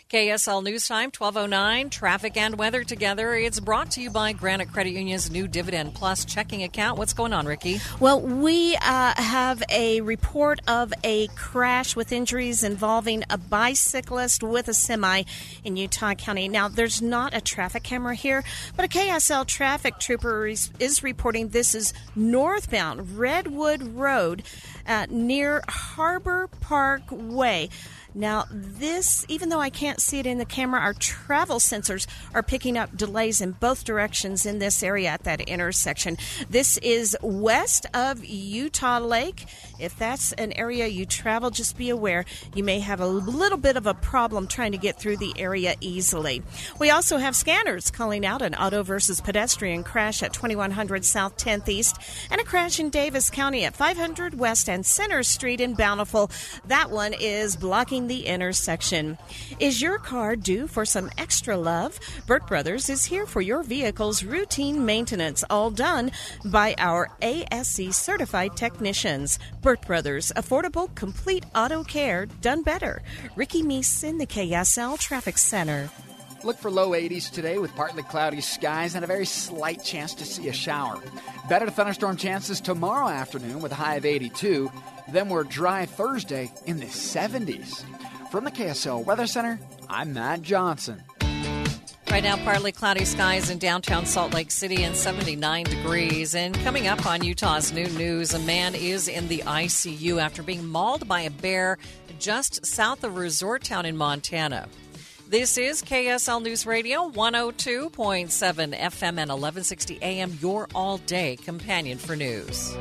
KSL 0.10 0.64
News 0.64 0.88
Time, 0.88 1.12
1209, 1.16 1.90
traffic 1.90 2.38
and 2.38 2.58
weather 2.58 2.84
together. 2.84 3.34
It's 3.34 3.60
brought 3.60 3.92
to 3.92 4.02
you 4.02 4.12
by 4.12 4.34
Granite 4.34 4.72
Credit 4.72 4.92
Union's 4.92 5.32
new 5.32 5.48
Dividend 5.48 5.96
Plus 5.96 6.24
checking 6.24 6.62
account. 6.62 7.00
What's 7.00 7.14
going 7.14 7.34
on, 7.34 7.48
Ricky? 7.48 7.80
Well, 8.00 8.22
we 8.22 8.76
uh, 8.76 9.14
have 9.16 9.64
a 9.70 10.02
report 10.02 10.60
of 10.68 10.94
a 11.04 11.28
crash 11.30 11.96
with 11.96 12.12
injuries 12.12 12.64
involving 12.64 13.24
a 13.30 13.38
bicyclist 13.38 14.44
with 14.44 14.68
a 14.68 14.74
semi 14.74 15.24
in 15.64 15.78
Utah 15.78 16.14
County. 16.14 16.48
Now, 16.48 16.68
there's 16.68 17.02
not 17.02 17.36
a 17.36 17.42
traffic 17.42 17.82
camera 17.82 18.14
here, 18.14 18.44
but 18.76 18.86
a 18.86 18.88
KSL 18.88 19.48
traffic 19.48 19.98
trooper 19.98 20.46
is, 20.46 20.70
reporting 21.02 21.50
this 21.50 21.74
is 21.74 21.94
northbound 22.16 23.18
Redwood 23.18 23.82
Road 23.82 24.44
uh, 24.86 25.08
near 25.10 25.64
Harbor 25.68 26.50
Park 26.62 27.02
Way. 27.10 27.70
Now, 28.16 28.46
this, 28.52 29.26
even 29.28 29.50
though 29.50 29.60
I 29.60 29.70
can't 29.70 30.00
see 30.00 30.20
it 30.20 30.26
in 30.26 30.38
the 30.38 30.46
camera, 30.46 30.80
our 30.80 30.94
travel 30.94 31.58
sensors 31.58 32.06
are 32.34 32.44
picking 32.44 32.78
up 32.78 32.96
delays 32.96 33.42
in 33.42 33.52
both 33.54 33.84
directions 33.84 34.46
in 34.46 34.60
this 34.60 34.84
area 34.84 35.10
at 35.10 35.24
that 35.24 35.42
intersection. 35.42 36.18
This 36.50 36.78
is 36.78 37.18
west 37.22 37.86
of 37.94 38.24
Utah 38.24 39.00
Lake. 39.00 39.46
If 39.80 39.98
that's 39.98 40.32
an 40.34 40.54
area 40.54 40.88
you 40.88 41.06
travel, 41.06 41.50
just 41.50 41.78
be 41.78 41.90
aware 41.90 42.26
you 42.54 42.64
may 42.64 42.80
have 42.80 43.00
a 43.00 43.08
little 43.08 43.58
bit 43.58 43.78
of 43.78 43.88
a 43.88 43.94
problem 43.94 44.48
trying 44.48 44.74
to 44.74 44.78
get 44.78 45.00
through 45.00 45.18
the 45.18 45.34
area 45.38 45.76
easily. 45.82 46.44
We 46.80 46.90
also 46.92 47.18
have 47.18 47.36
scanners 47.36 47.90
calling 47.90 48.26
out 48.26 48.42
an 48.42 48.56
auto 48.56 48.84
versus 48.84 49.22
pedestrian 49.22 49.84
crash 49.84 50.22
at 50.22 50.34
2100 50.34 51.04
South 51.04 51.38
10th 51.38 51.68
East 51.68 51.98
and 52.30 52.40
a 52.40 52.44
crash 52.44 52.80
in 52.80 52.90
Davis 52.90 53.30
County 53.30 53.66
at 53.66 53.76
500 53.76 54.38
West 54.38 54.70
and 54.70 54.86
Center 54.86 55.24
Street 55.24 55.60
in 55.60 55.74
Bountiful. 55.74 56.30
That 56.66 56.92
one 56.92 57.14
is 57.14 57.56
blocking 57.56 58.03
the 58.08 58.26
intersection. 58.26 59.18
Is 59.60 59.82
your 59.82 59.98
car 59.98 60.36
due 60.36 60.68
for 60.68 60.86
some 60.86 61.10
extra 61.18 61.58
love? 61.58 62.00
Burt 62.28 62.48
Brothers 62.48 62.90
is 62.90 63.06
here 63.06 63.26
for 63.26 63.42
your 63.42 63.64
vehicle's 63.64 64.24
routine 64.24 64.86
maintenance, 64.86 65.44
all 65.50 65.72
done 65.72 66.12
by 66.46 66.76
our 66.78 67.10
ASE 67.22 67.96
certified 67.96 68.56
technicians. 68.56 69.40
Burt 69.62 69.86
Brothers, 69.86 70.32
affordable, 70.36 70.94
complete 70.96 71.46
auto 71.56 71.84
care 71.84 72.26
done 72.42 72.64
better. 72.64 73.02
Ricky 73.36 73.64
Meese 73.64 74.04
in 74.04 74.18
the 74.18 74.28
KSL 74.28 75.00
Traffic 75.00 75.38
Center. 75.38 75.90
Look 76.44 76.58
for 76.58 76.70
low 76.70 76.90
80s 76.90 77.32
today 77.32 77.58
with 77.58 77.74
partly 77.74 78.04
cloudy 78.04 78.42
skies 78.42 78.96
and 78.96 79.04
a 79.04 79.08
very 79.08 79.26
slight 79.26 79.82
chance 79.82 80.14
to 80.16 80.26
see 80.26 80.50
a 80.50 80.54
shower. 80.54 81.00
Better 81.48 81.70
thunderstorm 81.70 82.18
chances 82.18 82.60
tomorrow 82.60 83.08
afternoon 83.08 83.62
with 83.62 83.72
a 83.72 83.76
high 83.76 83.96
of 83.96 84.06
82. 84.06 84.70
Then 85.10 85.30
we're 85.30 85.44
dry 85.44 85.86
Thursday 85.86 86.52
in 86.66 86.80
the 86.80 86.86
70s. 86.86 87.84
From 88.32 88.46
the 88.46 88.52
KSL 88.52 89.06
Weather 89.06 89.28
Center, 89.28 89.60
I'm 89.90 90.14
Matt 90.14 90.42
Johnson. 90.42 91.04
Right 92.10 92.24
now, 92.24 92.38
partly 92.38 92.72
cloudy 92.72 93.06
skies 93.06 93.50
in 93.50 93.58
downtown 93.58 94.06
Salt 94.06 94.34
Lake 94.34 94.52
City 94.52 94.84
and 94.84 94.96
79 94.96 95.66
degrees. 95.66 96.36
And 96.36 96.54
coming 96.60 96.88
up 96.88 97.06
on 97.08 97.24
Utah's 97.24 97.74
Noon 97.74 97.96
News, 97.96 98.34
a 98.34 98.40
man 98.40 98.76
is 98.76 99.08
in 99.08 99.28
the 99.30 99.40
ICU 99.40 100.22
after 100.22 100.44
being 100.44 100.66
mauled 100.68 101.08
by 101.08 101.22
a 101.22 101.32
bear 101.32 101.80
just 102.20 102.66
south 102.66 103.04
of 103.04 103.18
Resort 103.18 103.64
Town 103.64 103.86
in 103.86 103.98
Montana. 103.98 104.68
This 105.28 105.58
is 105.58 105.82
KSL 105.82 106.44
News 106.44 106.68
Radio 106.68 107.10
102.7 107.10 107.90
FM 107.90 109.02
and 109.02 109.32
1160 109.32 110.00
AM, 110.04 110.38
your 110.40 110.68
all 110.76 111.00
day 111.00 111.36
companion 111.38 111.98
for 111.98 112.16
news. 112.16 112.76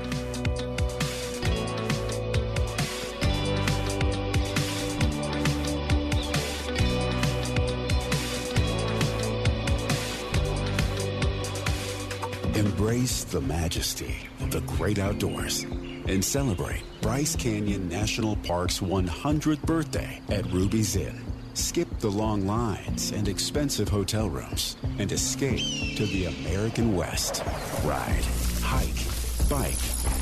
Embrace 12.82 13.22
the 13.22 13.40
majesty 13.40 14.16
of 14.40 14.50
the 14.50 14.60
great 14.62 14.98
outdoors 14.98 15.62
and 15.62 16.22
celebrate 16.22 16.82
Bryce 17.00 17.36
Canyon 17.36 17.88
National 17.88 18.34
Park's 18.34 18.80
100th 18.80 19.62
birthday 19.62 20.20
at 20.30 20.44
Ruby's 20.46 20.96
Inn. 20.96 21.22
Skip 21.54 21.88
the 22.00 22.10
long 22.10 22.44
lines 22.44 23.12
and 23.12 23.28
expensive 23.28 23.88
hotel 23.88 24.28
rooms 24.28 24.76
and 24.98 25.12
escape 25.12 25.96
to 25.96 26.06
the 26.06 26.24
American 26.24 26.96
West. 26.96 27.44
Ride, 27.84 28.24
hike, 28.62 29.48
bike, 29.48 29.78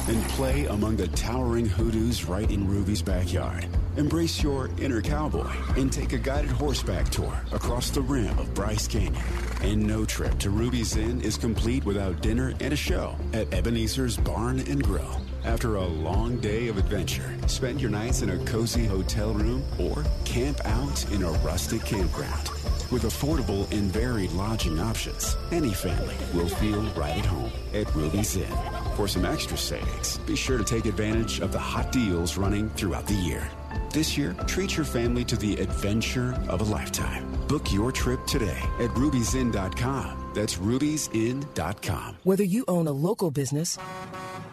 and 0.08 0.22
play 0.32 0.66
among 0.66 0.96
the 0.96 1.08
towering 1.08 1.64
hoodoos 1.64 2.26
right 2.26 2.50
in 2.50 2.68
Ruby's 2.68 3.00
backyard. 3.00 3.66
Embrace 4.00 4.42
your 4.42 4.70
inner 4.78 5.02
cowboy 5.02 5.52
and 5.76 5.92
take 5.92 6.14
a 6.14 6.18
guided 6.18 6.50
horseback 6.50 7.10
tour 7.10 7.38
across 7.52 7.90
the 7.90 8.00
rim 8.00 8.38
of 8.38 8.54
Bryce 8.54 8.88
Canyon. 8.88 9.22
And 9.60 9.86
no 9.86 10.06
trip 10.06 10.38
to 10.38 10.48
Ruby's 10.48 10.96
Inn 10.96 11.20
is 11.20 11.36
complete 11.36 11.84
without 11.84 12.22
dinner 12.22 12.54
and 12.60 12.72
a 12.72 12.76
show 12.76 13.14
at 13.34 13.52
Ebenezer's 13.52 14.16
Barn 14.16 14.60
and 14.60 14.82
Grill. 14.82 15.20
After 15.44 15.76
a 15.76 15.84
long 15.84 16.38
day 16.38 16.68
of 16.68 16.78
adventure, 16.78 17.36
spend 17.46 17.78
your 17.78 17.90
nights 17.90 18.22
in 18.22 18.30
a 18.30 18.42
cozy 18.46 18.86
hotel 18.86 19.34
room 19.34 19.62
or 19.78 20.02
camp 20.24 20.64
out 20.64 21.12
in 21.12 21.22
a 21.22 21.32
rustic 21.44 21.84
campground. 21.84 22.48
With 22.90 23.02
affordable 23.02 23.70
and 23.70 23.92
varied 23.92 24.32
lodging 24.32 24.80
options, 24.80 25.36
any 25.52 25.74
family 25.74 26.16
will 26.32 26.48
feel 26.48 26.80
right 26.92 27.18
at 27.18 27.26
home 27.26 27.52
at 27.74 27.94
Ruby's 27.94 28.34
Inn. 28.34 28.56
For 28.96 29.06
some 29.06 29.26
extra 29.26 29.58
savings, 29.58 30.16
be 30.20 30.36
sure 30.36 30.56
to 30.56 30.64
take 30.64 30.86
advantage 30.86 31.40
of 31.40 31.52
the 31.52 31.58
hot 31.58 31.92
deals 31.92 32.38
running 32.38 32.70
throughout 32.70 33.06
the 33.06 33.12
year. 33.12 33.46
This 33.92 34.16
year, 34.16 34.36
treat 34.46 34.76
your 34.76 34.86
family 34.86 35.24
to 35.24 35.36
the 35.36 35.54
adventure 35.54 36.40
of 36.48 36.60
a 36.60 36.64
lifetime. 36.64 37.28
Book 37.48 37.72
your 37.72 37.90
trip 37.90 38.24
today 38.24 38.56
at 38.78 38.90
ruby'sinn.com. 38.90 40.30
That's 40.32 40.58
ruby'sinn.com. 40.58 42.18
Whether 42.22 42.44
you 42.44 42.64
own 42.68 42.86
a 42.86 42.92
local 42.92 43.32
business 43.32 43.76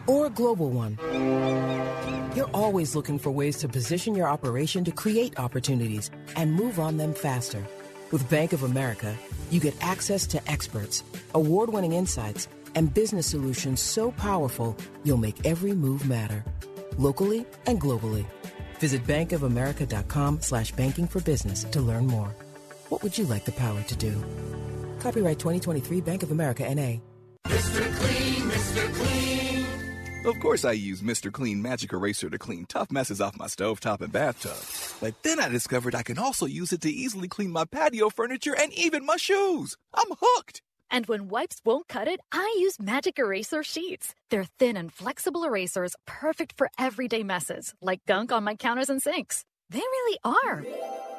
or 0.07 0.25
a 0.25 0.31
global 0.31 0.71
one, 0.71 0.97
you're 2.35 2.49
always 2.51 2.95
looking 2.95 3.19
for 3.19 3.29
ways 3.29 3.57
to 3.57 3.67
position 3.67 4.15
your 4.15 4.27
operation 4.27 4.83
to 4.85 4.91
create 4.91 5.37
opportunities 5.37 6.09
and 6.35 6.51
move 6.51 6.79
on 6.79 6.97
them 6.97 7.13
faster. 7.13 7.63
With 8.09 8.27
Bank 8.31 8.53
of 8.53 8.63
America, 8.63 9.15
you 9.51 9.59
get 9.59 9.75
access 9.83 10.25
to 10.27 10.41
experts, 10.49 11.03
award 11.35 11.69
winning 11.69 11.93
insights, 11.93 12.47
and 12.73 12.91
business 12.91 13.27
solutions 13.27 13.81
so 13.81 14.09
powerful 14.13 14.75
you'll 15.03 15.17
make 15.17 15.45
every 15.45 15.73
move 15.73 16.09
matter, 16.09 16.43
locally 16.97 17.45
and 17.67 17.79
globally. 17.79 18.25
Visit 18.79 19.03
bankofamerica.com 19.05 20.41
slash 20.41 20.71
banking 20.71 21.07
for 21.07 21.21
business 21.21 21.63
to 21.65 21.81
learn 21.81 22.07
more. 22.07 22.35
What 22.89 23.03
would 23.03 23.17
you 23.17 23.25
like 23.25 23.45
the 23.45 23.51
power 23.51 23.81
to 23.83 23.95
do? 23.95 24.23
Copyright 24.99 25.39
2023 25.39 26.01
Bank 26.01 26.23
of 26.23 26.31
America 26.31 26.63
NA. 26.63 26.97
Mr. 27.45 27.95
Clean, 27.97 28.49
Mr. 28.49 28.93
Clean. 28.93 29.17
Of 30.25 30.39
course 30.41 30.65
I 30.65 30.73
use 30.73 31.01
Mr. 31.01 31.31
Clean 31.31 31.61
Magic 31.61 31.93
Eraser 31.93 32.29
to 32.29 32.37
clean 32.37 32.65
tough 32.65 32.91
messes 32.91 33.21
off 33.21 33.37
my 33.37 33.47
stovetop 33.47 34.01
and 34.01 34.11
bathtub. 34.11 34.57
But 34.99 35.23
then 35.23 35.39
I 35.39 35.47
discovered 35.47 35.95
I 35.95 36.03
can 36.03 36.19
also 36.19 36.45
use 36.45 36.73
it 36.73 36.81
to 36.81 36.89
easily 36.89 37.29
clean 37.29 37.51
my 37.51 37.63
patio 37.63 38.09
furniture 38.09 38.53
and 38.53 38.73
even 38.73 39.05
my 39.05 39.15
shoes. 39.15 39.77
I'm 39.93 40.11
hooked. 40.19 40.61
And 40.89 41.05
when 41.07 41.27
wipes 41.27 41.61
won't 41.65 41.87
cut 41.87 42.07
it, 42.07 42.19
I 42.31 42.57
use 42.59 42.79
Magic 42.79 43.19
Eraser 43.19 43.63
Sheets. 43.63 44.15
They're 44.29 44.45
thin 44.57 44.77
and 44.77 44.91
flexible 44.91 45.43
erasers, 45.43 45.95
perfect 46.05 46.53
for 46.57 46.69
everyday 46.79 47.23
messes, 47.23 47.73
like 47.81 48.05
gunk 48.05 48.31
on 48.31 48.43
my 48.43 48.55
counters 48.55 48.89
and 48.89 49.01
sinks. 49.01 49.43
They 49.69 49.79
really 49.79 50.17
are 50.23 50.65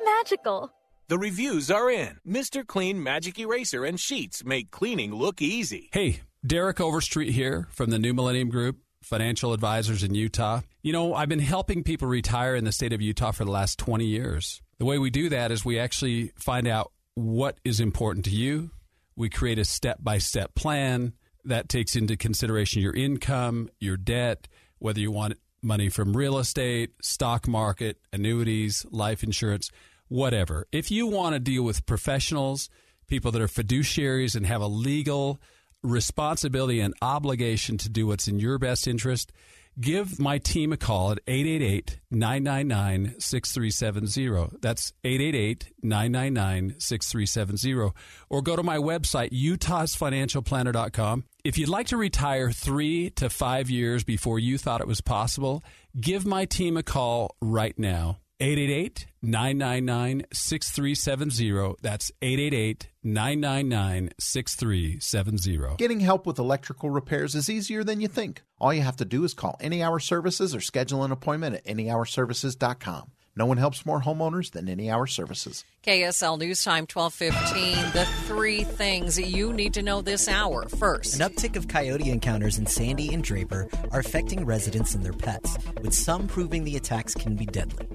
magical. 0.04 0.72
The 1.08 1.18
reviews 1.18 1.70
are 1.70 1.90
in. 1.90 2.18
Mr. 2.26 2.66
Clean 2.66 3.02
Magic 3.02 3.38
Eraser 3.38 3.84
and 3.84 3.98
Sheets 3.98 4.44
make 4.44 4.70
cleaning 4.70 5.14
look 5.14 5.40
easy. 5.42 5.88
Hey, 5.92 6.20
Derek 6.46 6.80
Overstreet 6.80 7.32
here 7.32 7.68
from 7.70 7.90
the 7.90 7.98
New 7.98 8.14
Millennium 8.14 8.48
Group, 8.48 8.78
financial 9.02 9.52
advisors 9.52 10.02
in 10.02 10.14
Utah. 10.14 10.60
You 10.82 10.92
know, 10.92 11.14
I've 11.14 11.28
been 11.28 11.38
helping 11.38 11.82
people 11.82 12.08
retire 12.08 12.54
in 12.54 12.64
the 12.64 12.72
state 12.72 12.92
of 12.92 13.02
Utah 13.02 13.32
for 13.32 13.44
the 13.44 13.50
last 13.50 13.78
20 13.78 14.06
years. 14.06 14.62
The 14.78 14.84
way 14.84 14.98
we 14.98 15.10
do 15.10 15.28
that 15.30 15.50
is 15.50 15.64
we 15.64 15.78
actually 15.78 16.32
find 16.36 16.66
out 16.66 16.92
what 17.14 17.58
is 17.64 17.80
important 17.80 18.24
to 18.26 18.30
you 18.30 18.70
We 19.18 19.28
create 19.28 19.58
a 19.58 19.64
step 19.64 19.98
by 20.00 20.18
step 20.18 20.54
plan 20.54 21.12
that 21.44 21.68
takes 21.68 21.96
into 21.96 22.16
consideration 22.16 22.82
your 22.82 22.94
income, 22.94 23.68
your 23.80 23.96
debt, 23.96 24.46
whether 24.78 25.00
you 25.00 25.10
want 25.10 25.34
money 25.60 25.88
from 25.88 26.16
real 26.16 26.38
estate, 26.38 26.92
stock 27.02 27.48
market, 27.48 27.98
annuities, 28.12 28.86
life 28.92 29.24
insurance, 29.24 29.72
whatever. 30.06 30.68
If 30.70 30.92
you 30.92 31.08
want 31.08 31.34
to 31.34 31.40
deal 31.40 31.64
with 31.64 31.84
professionals, 31.84 32.70
people 33.08 33.32
that 33.32 33.42
are 33.42 33.48
fiduciaries 33.48 34.36
and 34.36 34.46
have 34.46 34.60
a 34.60 34.68
legal 34.68 35.40
responsibility 35.82 36.78
and 36.78 36.94
obligation 37.02 37.76
to 37.78 37.88
do 37.88 38.06
what's 38.06 38.28
in 38.28 38.38
your 38.38 38.56
best 38.56 38.86
interest, 38.86 39.32
give 39.80 40.18
my 40.18 40.38
team 40.38 40.72
a 40.72 40.76
call 40.76 41.12
at 41.12 41.20
888 41.26 42.00
999 42.10 43.20
6370. 43.20 44.58
That's 44.60 44.92
888 45.04 45.72
999 45.82 46.80
6370. 46.80 47.92
Or 48.30 48.42
go 48.42 48.56
to 48.56 48.62
my 48.62 48.78
website, 48.78 49.30
utahsfinancialplanner.com. 49.30 51.24
If 51.44 51.58
you'd 51.58 51.68
like 51.68 51.88
to 51.88 51.96
retire 51.96 52.50
three 52.50 53.10
to 53.10 53.30
five 53.30 53.70
years 53.70 54.04
before 54.04 54.38
you 54.38 54.58
thought 54.58 54.80
it 54.80 54.86
was 54.86 55.00
possible, 55.00 55.62
give 55.98 56.26
my 56.26 56.44
team 56.44 56.76
a 56.76 56.82
call 56.82 57.36
right 57.40 57.78
now. 57.78 58.18
888 58.40 59.06
999 59.20 60.26
6370. 60.32 61.74
That's 61.82 62.12
888 62.22 62.88
999 63.02 64.10
6370. 64.18 65.76
Getting 65.76 66.00
help 66.00 66.24
with 66.24 66.38
electrical 66.38 66.90
repairs 66.90 67.34
is 67.34 67.50
easier 67.50 67.82
than 67.82 68.00
you 68.00 68.06
think. 68.06 68.42
All 68.60 68.72
you 68.72 68.82
have 68.82 68.96
to 68.98 69.04
do 69.04 69.24
is 69.24 69.34
call 69.34 69.56
Any 69.60 69.82
Hour 69.82 69.98
Services 69.98 70.54
or 70.54 70.60
schedule 70.60 71.02
an 71.02 71.10
appointment 71.10 71.56
at 71.56 71.64
anyhourservices.com. 71.64 73.10
No 73.34 73.46
one 73.46 73.56
helps 73.56 73.86
more 73.86 74.00
homeowners 74.00 74.50
than 74.50 74.68
Any 74.68 74.90
Hour 74.90 75.06
Services. 75.06 75.64
KSL 75.84 76.40
News 76.40 76.64
Time 76.64 76.88
1215. 76.92 77.92
The 77.92 78.04
three 78.26 78.64
things 78.64 79.16
you 79.16 79.52
need 79.52 79.74
to 79.74 79.82
know 79.82 80.00
this 80.02 80.26
hour. 80.28 80.68
First, 80.68 81.20
An 81.20 81.30
uptick 81.30 81.54
of 81.54 81.68
coyote 81.68 82.10
encounters 82.10 82.58
in 82.58 82.66
Sandy 82.66 83.14
and 83.14 83.22
Draper 83.22 83.68
are 83.92 84.00
affecting 84.00 84.44
residents 84.44 84.96
and 84.96 85.04
their 85.04 85.12
pets, 85.12 85.56
with 85.82 85.94
some 85.94 86.26
proving 86.26 86.64
the 86.64 86.76
attacks 86.76 87.14
can 87.14 87.36
be 87.36 87.46
deadly. 87.46 87.86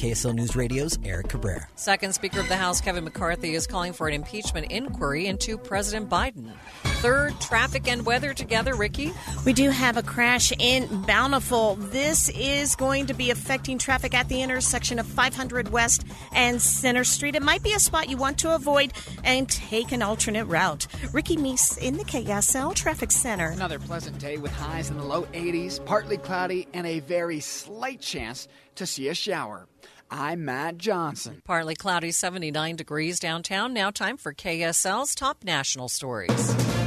I'm 0.00 0.06
KSL 0.08 0.34
News 0.34 0.56
Radio's 0.56 0.98
Eric 1.04 1.28
Cabrera. 1.28 1.68
Second 1.74 2.14
Speaker 2.14 2.40
of 2.40 2.48
the 2.48 2.56
House 2.56 2.80
Kevin 2.80 3.04
McCarthy 3.04 3.54
is 3.54 3.66
calling 3.66 3.92
for 3.92 4.08
an 4.08 4.14
impeachment 4.14 4.70
inquiry 4.70 5.26
into 5.26 5.58
President 5.58 6.08
Biden. 6.08 6.52
Third, 7.00 7.38
traffic 7.40 7.86
and 7.86 8.06
weather 8.06 8.32
together. 8.32 8.74
Ricky? 8.74 9.12
We 9.44 9.52
do 9.52 9.68
have 9.68 9.98
a 9.98 10.02
crash 10.02 10.52
in 10.58 11.02
Bountiful. 11.02 11.76
This 11.76 12.30
is 12.30 12.76
going 12.76 13.06
to 13.06 13.14
be 13.14 13.30
affecting 13.30 13.76
traffic 13.76 14.14
at 14.14 14.28
the 14.28 14.42
intersection 14.42 14.98
of 14.98 15.06
500 15.06 15.70
West 15.70 16.06
and 16.32 16.62
Center 16.62 17.04
Street. 17.04 17.34
It 17.34 17.42
might 17.42 17.62
be 17.62 17.74
a 17.74 17.78
spot 17.78 18.08
you 18.08 18.16
want 18.16 18.38
to 18.38 18.54
avoid 18.54 18.94
and 19.24 19.48
take 19.50 19.92
an 19.92 20.02
alternate 20.02 20.46
route. 20.46 20.86
Ricky 21.12 21.36
Meese 21.36 21.76
in 21.76 21.98
the 21.98 22.04
KSL 22.04 22.74
Traffic 22.74 23.10
Center. 23.10 23.48
Another 23.48 23.78
pleasant 23.78 24.18
day 24.18 24.38
with 24.38 24.52
highs 24.52 24.88
in 24.88 24.96
the 24.96 25.04
low 25.04 25.24
80s, 25.24 25.84
partly 25.84 26.16
cloudy, 26.16 26.68
and 26.72 26.86
a 26.86 27.00
very 27.00 27.40
slight 27.40 28.00
chance 28.00 28.48
to 28.80 28.86
see 28.86 29.08
a 29.08 29.14
shower. 29.14 29.68
I'm 30.10 30.46
Matt 30.46 30.78
Johnson. 30.78 31.42
Partly 31.44 31.74
cloudy, 31.74 32.12
79 32.12 32.76
degrees 32.76 33.20
downtown. 33.20 33.74
Now, 33.74 33.90
time 33.90 34.16
for 34.16 34.32
KSL's 34.32 35.14
top 35.14 35.44
national 35.44 35.90
stories. 35.90 36.79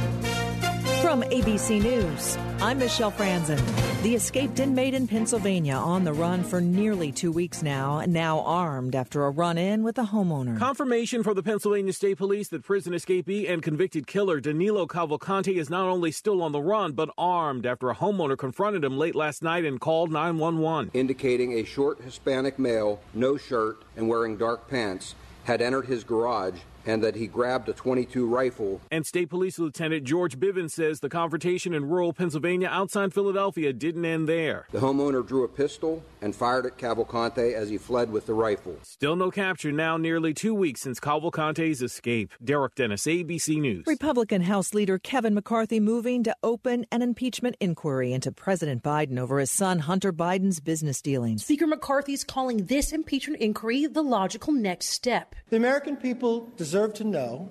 From 1.04 1.20
ABC 1.20 1.82
News, 1.82 2.38
I'm 2.62 2.78
Michelle 2.78 3.12
Franzen. 3.12 3.60
The 4.02 4.14
escaped 4.14 4.58
inmate 4.58 4.94
in 4.94 5.06
Pennsylvania 5.06 5.74
on 5.74 6.02
the 6.02 6.14
run 6.14 6.42
for 6.42 6.62
nearly 6.62 7.12
two 7.12 7.30
weeks 7.30 7.62
now, 7.62 7.98
and 7.98 8.10
now 8.10 8.40
armed 8.40 8.94
after 8.94 9.26
a 9.26 9.30
run 9.30 9.58
in 9.58 9.82
with 9.82 9.98
a 9.98 10.04
homeowner. 10.04 10.58
Confirmation 10.58 11.22
from 11.22 11.34
the 11.34 11.42
Pennsylvania 11.42 11.92
State 11.92 12.16
Police 12.16 12.48
that 12.48 12.64
prison 12.64 12.94
escapee 12.94 13.50
and 13.50 13.62
convicted 13.62 14.06
killer 14.06 14.40
Danilo 14.40 14.86
Cavalcante 14.86 15.54
is 15.54 15.68
not 15.68 15.86
only 15.86 16.10
still 16.10 16.42
on 16.42 16.52
the 16.52 16.62
run, 16.62 16.92
but 16.92 17.10
armed 17.18 17.66
after 17.66 17.90
a 17.90 17.94
homeowner 17.94 18.38
confronted 18.38 18.82
him 18.82 18.96
late 18.96 19.14
last 19.14 19.42
night 19.42 19.66
and 19.66 19.80
called 19.80 20.10
911. 20.10 20.90
Indicating 20.94 21.52
a 21.52 21.64
short 21.64 22.00
Hispanic 22.00 22.58
male, 22.58 22.98
no 23.12 23.36
shirt, 23.36 23.82
and 23.94 24.08
wearing 24.08 24.38
dark 24.38 24.70
pants, 24.70 25.14
had 25.44 25.60
entered 25.60 25.84
his 25.84 26.02
garage 26.02 26.60
and 26.86 27.02
that 27.02 27.16
he 27.16 27.26
grabbed 27.26 27.68
a 27.68 27.72
22 27.72 28.26
rifle. 28.26 28.80
And 28.90 29.06
State 29.06 29.30
Police 29.30 29.58
Lieutenant 29.58 30.04
George 30.04 30.38
Bivens 30.38 30.72
says 30.72 31.00
the 31.00 31.08
confrontation 31.08 31.74
in 31.74 31.88
rural 31.88 32.12
Pennsylvania 32.12 32.68
outside 32.68 33.12
Philadelphia 33.12 33.72
didn't 33.72 34.04
end 34.04 34.28
there. 34.28 34.66
The 34.72 34.80
homeowner 34.80 35.26
drew 35.26 35.44
a 35.44 35.48
pistol 35.48 36.02
and 36.24 36.34
fired 36.34 36.64
at 36.64 36.78
Cavalcante 36.78 37.52
as 37.52 37.68
he 37.68 37.76
fled 37.76 38.10
with 38.10 38.24
the 38.24 38.32
rifle. 38.32 38.78
Still 38.82 39.14
no 39.14 39.30
capture 39.30 39.70
now, 39.70 39.98
nearly 39.98 40.32
two 40.32 40.54
weeks 40.54 40.80
since 40.80 40.98
Cavalcante's 40.98 41.82
escape. 41.82 42.32
Derek 42.42 42.74
Dennis, 42.76 43.04
ABC 43.04 43.60
News. 43.60 43.84
Republican 43.86 44.40
House 44.40 44.72
Leader 44.72 44.98
Kevin 44.98 45.34
McCarthy 45.34 45.80
moving 45.80 46.24
to 46.24 46.34
open 46.42 46.86
an 46.90 47.02
impeachment 47.02 47.56
inquiry 47.60 48.14
into 48.14 48.32
President 48.32 48.82
Biden 48.82 49.18
over 49.18 49.38
his 49.38 49.50
son 49.50 49.80
Hunter 49.80 50.14
Biden's 50.14 50.60
business 50.60 51.02
dealings. 51.02 51.44
Speaker 51.44 51.66
McCarthy 51.66 52.14
is 52.14 52.24
calling 52.24 52.64
this 52.64 52.90
impeachment 52.90 53.42
inquiry 53.42 53.84
the 53.86 54.02
logical 54.02 54.54
next 54.54 54.86
step. 54.86 55.34
The 55.50 55.56
American 55.58 55.94
people 55.94 56.50
deserve 56.56 56.94
to 56.94 57.04
know 57.04 57.50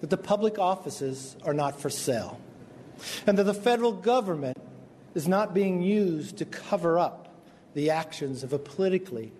that 0.00 0.08
the 0.08 0.16
public 0.16 0.58
offices 0.58 1.36
are 1.44 1.52
not 1.52 1.78
for 1.78 1.90
sale 1.90 2.40
and 3.26 3.36
that 3.36 3.44
the 3.44 3.52
federal 3.52 3.92
government 3.92 4.56
is 5.14 5.28
not 5.28 5.52
being 5.52 5.82
used 5.82 6.38
to 6.38 6.46
cover 6.46 6.98
up 6.98 7.21
the 7.74 7.90
actions 7.90 8.42
of 8.42 8.52
a 8.52 8.58
politically 8.58 9.32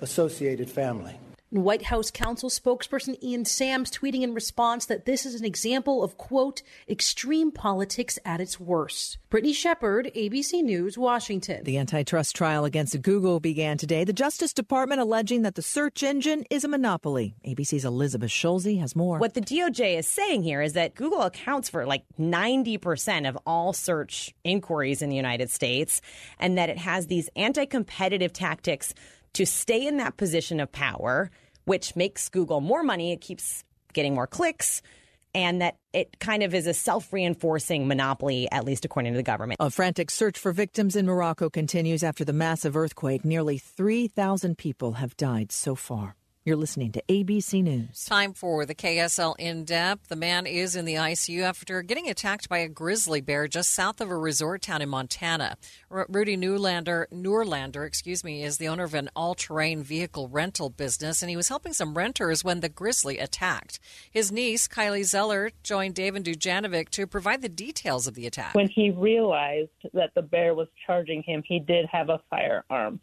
associated 0.00 0.70
family. 0.70 1.16
White 1.50 1.82
House 1.82 2.12
counsel 2.12 2.48
spokesperson 2.48 3.20
Ian 3.20 3.44
Sams 3.44 3.90
tweeting 3.90 4.22
in 4.22 4.34
response 4.34 4.86
that 4.86 5.04
this 5.04 5.26
is 5.26 5.34
an 5.34 5.44
example 5.44 6.04
of, 6.04 6.16
quote, 6.16 6.62
extreme 6.88 7.50
politics 7.50 8.20
at 8.24 8.40
its 8.40 8.60
worst. 8.60 9.18
Brittany 9.30 9.52
Shepard, 9.52 10.12
ABC 10.14 10.62
News, 10.62 10.96
Washington. 10.96 11.64
The 11.64 11.78
antitrust 11.78 12.36
trial 12.36 12.64
against 12.64 13.02
Google 13.02 13.40
began 13.40 13.78
today. 13.78 14.04
The 14.04 14.12
Justice 14.12 14.52
Department 14.52 15.00
alleging 15.00 15.42
that 15.42 15.56
the 15.56 15.62
search 15.62 16.04
engine 16.04 16.44
is 16.50 16.62
a 16.62 16.68
monopoly. 16.68 17.34
ABC's 17.44 17.84
Elizabeth 17.84 18.30
Schulze 18.30 18.78
has 18.78 18.94
more. 18.94 19.18
What 19.18 19.34
the 19.34 19.40
DOJ 19.40 19.98
is 19.98 20.06
saying 20.06 20.44
here 20.44 20.62
is 20.62 20.74
that 20.74 20.94
Google 20.94 21.22
accounts 21.22 21.68
for 21.68 21.84
like 21.84 22.04
90% 22.18 23.28
of 23.28 23.36
all 23.44 23.72
search 23.72 24.32
inquiries 24.44 25.02
in 25.02 25.10
the 25.10 25.16
United 25.16 25.50
States, 25.50 26.00
and 26.38 26.56
that 26.56 26.70
it 26.70 26.78
has 26.78 27.08
these 27.08 27.28
anti 27.34 27.66
competitive 27.66 28.32
tactics 28.32 28.94
to 29.34 29.46
stay 29.46 29.86
in 29.86 29.98
that 29.98 30.16
position 30.16 30.60
of 30.60 30.70
power, 30.72 31.30
which 31.64 31.96
makes 31.96 32.28
Google 32.28 32.60
more 32.60 32.82
money. 32.82 33.12
It 33.12 33.20
keeps 33.20 33.64
getting 33.92 34.14
more 34.14 34.26
clicks. 34.26 34.82
And 35.32 35.62
that 35.62 35.76
it 35.92 36.18
kind 36.18 36.42
of 36.42 36.54
is 36.54 36.66
a 36.66 36.74
self 36.74 37.12
reinforcing 37.12 37.86
monopoly, 37.86 38.50
at 38.50 38.64
least 38.64 38.84
according 38.84 39.12
to 39.12 39.16
the 39.16 39.22
government. 39.22 39.58
A 39.60 39.70
frantic 39.70 40.10
search 40.10 40.36
for 40.36 40.50
victims 40.50 40.96
in 40.96 41.06
Morocco 41.06 41.48
continues 41.48 42.02
after 42.02 42.24
the 42.24 42.32
massive 42.32 42.76
earthquake. 42.76 43.24
Nearly 43.24 43.56
3,000 43.56 44.58
people 44.58 44.94
have 44.94 45.16
died 45.16 45.52
so 45.52 45.76
far. 45.76 46.16
You're 46.42 46.56
listening 46.56 46.92
to 46.92 47.02
ABC 47.06 47.62
News. 47.62 48.02
Time 48.06 48.32
for 48.32 48.64
the 48.64 48.74
KSL 48.74 49.34
in 49.38 49.66
depth. 49.66 50.08
The 50.08 50.16
man 50.16 50.46
is 50.46 50.74
in 50.74 50.86
the 50.86 50.94
ICU 50.94 51.42
after 51.42 51.82
getting 51.82 52.08
attacked 52.08 52.48
by 52.48 52.58
a 52.58 52.68
grizzly 52.68 53.20
bear 53.20 53.46
just 53.46 53.74
south 53.74 54.00
of 54.00 54.08
a 54.08 54.16
resort 54.16 54.62
town 54.62 54.80
in 54.80 54.88
Montana. 54.88 55.58
R- 55.90 56.06
Rudy 56.08 56.38
Newlander, 56.38 57.04
Newlander, 57.12 57.86
excuse 57.86 58.24
me, 58.24 58.42
is 58.42 58.56
the 58.56 58.68
owner 58.68 58.84
of 58.84 58.94
an 58.94 59.10
all-terrain 59.14 59.82
vehicle 59.82 60.28
rental 60.28 60.70
business, 60.70 61.20
and 61.20 61.28
he 61.28 61.36
was 61.36 61.50
helping 61.50 61.74
some 61.74 61.92
renters 61.92 62.42
when 62.42 62.60
the 62.60 62.70
grizzly 62.70 63.18
attacked. 63.18 63.78
His 64.10 64.32
niece, 64.32 64.66
Kylie 64.66 65.04
Zeller, 65.04 65.50
joined 65.62 65.94
David 65.94 66.24
Dujanovic 66.24 66.88
to 66.92 67.06
provide 67.06 67.42
the 67.42 67.50
details 67.50 68.06
of 68.06 68.14
the 68.14 68.26
attack. 68.26 68.54
When 68.54 68.70
he 68.70 68.92
realized 68.92 69.68
that 69.92 70.14
the 70.14 70.22
bear 70.22 70.54
was 70.54 70.68
charging 70.86 71.22
him, 71.22 71.42
he 71.46 71.58
did 71.58 71.84
have 71.92 72.08
a 72.08 72.22
firearm. 72.30 72.98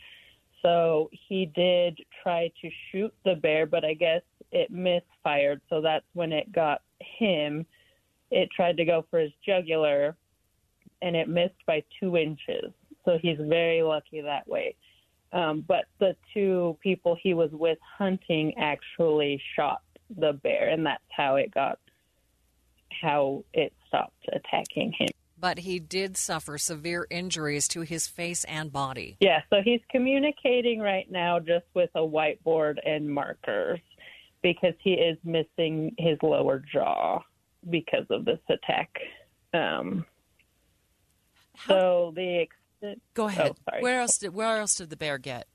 So 0.63 1.11
he 1.29 1.45
did 1.45 1.99
try 2.27 2.51
to 2.61 2.69
shoot 2.91 3.13
the 3.23 3.35
bear, 3.35 3.65
but 3.65 3.85
I 3.85 3.93
guess 3.93 4.21
it 4.51 4.69
misfired. 4.69 5.61
So 5.69 5.79
that's 5.79 6.05
when 6.13 6.33
it 6.33 6.51
got 6.51 6.81
him. 6.99 7.65
It 8.31 8.49
tried 8.53 8.75
to 8.77 8.85
go 8.85 9.05
for 9.09 9.19
his 9.19 9.31
jugular, 9.45 10.17
and 11.01 11.15
it 11.15 11.29
missed 11.29 11.65
by 11.65 11.83
two 12.01 12.17
inches. 12.17 12.73
So 13.05 13.17
he's 13.21 13.37
very 13.39 13.81
lucky 13.81 14.19
that 14.19 14.45
way. 14.45 14.75
Um, 15.31 15.63
but 15.65 15.85
the 15.99 16.17
two 16.33 16.77
people 16.81 17.17
he 17.21 17.33
was 17.33 17.51
with 17.53 17.77
hunting 17.97 18.53
actually 18.57 19.41
shot 19.55 19.81
the 20.17 20.33
bear, 20.33 20.67
and 20.67 20.85
that's 20.85 21.03
how 21.09 21.37
it 21.37 21.53
got, 21.53 21.79
how 23.01 23.45
it 23.53 23.71
stopped 23.87 24.27
attacking 24.33 24.91
him 24.97 25.07
but 25.39 25.59
he 25.59 25.79
did 25.79 26.17
suffer 26.17 26.57
severe 26.57 27.07
injuries 27.09 27.67
to 27.69 27.81
his 27.81 28.07
face 28.07 28.43
and 28.45 28.71
body. 28.71 29.17
Yeah, 29.19 29.41
so 29.49 29.57
he's 29.63 29.81
communicating 29.91 30.79
right 30.79 31.09
now 31.09 31.39
just 31.39 31.65
with 31.73 31.89
a 31.95 31.99
whiteboard 31.99 32.77
and 32.85 33.09
markers 33.09 33.79
because 34.41 34.73
he 34.83 34.93
is 34.93 35.17
missing 35.23 35.93
his 35.97 36.17
lower 36.21 36.63
jaw 36.71 37.21
because 37.69 38.05
of 38.09 38.25
this 38.25 38.39
attack. 38.49 38.89
Um, 39.53 40.05
so 41.67 42.13
the 42.15 42.41
extent. 42.41 43.01
Go 43.13 43.27
ahead. 43.27 43.53
Oh. 43.71 43.79
Where 43.79 43.99
else 43.99 44.17
did 44.17 44.33
Where 44.33 44.57
else 44.57 44.75
did 44.75 44.89
the 44.89 44.97
bear 44.97 45.17
get? 45.17 45.47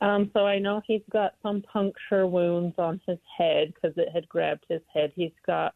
Um, 0.00 0.30
so 0.32 0.46
I 0.46 0.58
know 0.58 0.80
he's 0.86 1.02
got 1.10 1.34
some 1.42 1.62
puncture 1.62 2.26
wounds 2.26 2.74
on 2.78 3.00
his 3.06 3.18
head 3.36 3.72
because 3.74 3.96
it 3.96 4.08
had 4.12 4.28
grabbed 4.28 4.64
his 4.68 4.82
head. 4.94 5.12
He's 5.14 5.32
got 5.44 5.74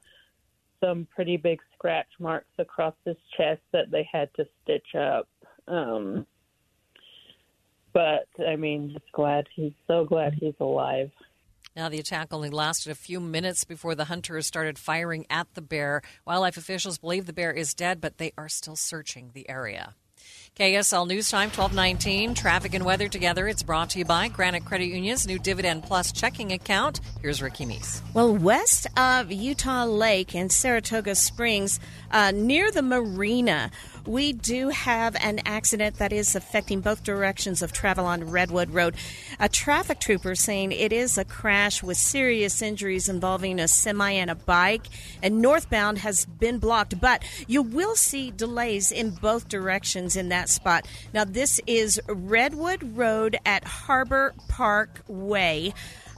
some 0.82 1.06
pretty 1.14 1.36
big 1.36 1.60
scratch 1.74 2.08
marks 2.18 2.52
across 2.58 2.94
his 3.04 3.16
chest 3.36 3.60
that 3.72 3.90
they 3.90 4.08
had 4.10 4.28
to 4.34 4.46
stitch 4.62 4.94
up. 4.94 5.28
Um, 5.68 6.26
but 7.92 8.28
I 8.46 8.56
mean, 8.56 8.92
just 8.92 9.10
glad 9.12 9.46
he's 9.54 9.72
so 9.86 10.04
glad 10.04 10.34
he's 10.34 10.54
alive. 10.60 11.10
Now, 11.74 11.88
the 11.88 12.00
attack 12.00 12.28
only 12.32 12.50
lasted 12.50 12.90
a 12.90 12.94
few 12.94 13.18
minutes 13.18 13.64
before 13.64 13.94
the 13.94 14.04
hunters 14.04 14.46
started 14.46 14.78
firing 14.78 15.24
at 15.30 15.54
the 15.54 15.62
bear. 15.62 16.02
Wildlife 16.26 16.58
officials 16.58 16.98
believe 16.98 17.24
the 17.24 17.32
bear 17.32 17.50
is 17.50 17.72
dead, 17.72 18.00
but 18.00 18.18
they 18.18 18.32
are 18.36 18.48
still 18.48 18.76
searching 18.76 19.30
the 19.32 19.48
area. 19.48 19.94
KSL 20.58 21.08
News 21.08 21.30
Time 21.30 21.48
1219. 21.48 22.34
Traffic 22.34 22.74
and 22.74 22.84
weather 22.84 23.08
together. 23.08 23.48
It's 23.48 23.62
brought 23.62 23.88
to 23.90 23.98
you 23.98 24.04
by 24.04 24.28
Granite 24.28 24.66
Credit 24.66 24.84
Union's 24.84 25.26
new 25.26 25.38
Dividend 25.38 25.82
Plus 25.82 26.12
checking 26.12 26.52
account. 26.52 27.00
Here's 27.22 27.40
Ricky 27.40 27.64
Meese. 27.64 28.02
Well, 28.12 28.36
west 28.36 28.86
of 28.98 29.32
Utah 29.32 29.86
Lake 29.86 30.34
and 30.34 30.52
Saratoga 30.52 31.14
Springs, 31.14 31.80
uh, 32.10 32.32
near 32.32 32.70
the 32.70 32.82
marina, 32.82 33.70
we 34.06 34.32
do 34.32 34.68
have 34.70 35.16
an 35.16 35.40
accident 35.44 35.96
that 35.98 36.12
is 36.12 36.34
affecting 36.34 36.80
both 36.80 37.04
directions 37.04 37.62
of 37.62 37.72
travel 37.72 38.06
on 38.06 38.30
Redwood 38.30 38.70
Road. 38.70 38.94
A 39.38 39.48
traffic 39.48 40.00
trooper 40.00 40.34
saying 40.34 40.72
it 40.72 40.92
is 40.92 41.16
a 41.16 41.24
crash 41.24 41.82
with 41.82 41.96
serious 41.96 42.62
injuries 42.62 43.08
involving 43.08 43.60
a 43.60 43.68
semi 43.68 44.10
and 44.10 44.30
a 44.30 44.34
bike, 44.34 44.86
and 45.22 45.40
northbound 45.40 45.98
has 45.98 46.24
been 46.24 46.58
blocked, 46.58 47.00
but 47.00 47.22
you 47.46 47.62
will 47.62 47.96
see 47.96 48.30
delays 48.30 48.90
in 48.90 49.10
both 49.10 49.48
directions 49.48 50.16
in 50.16 50.28
that 50.30 50.48
spot. 50.48 50.86
Now, 51.12 51.24
this 51.24 51.60
is 51.66 52.00
Redwood 52.08 52.96
Road 52.96 53.36
at 53.44 53.64
Harbor 53.64 54.34
Park 54.48 55.02
Way. 55.06 55.74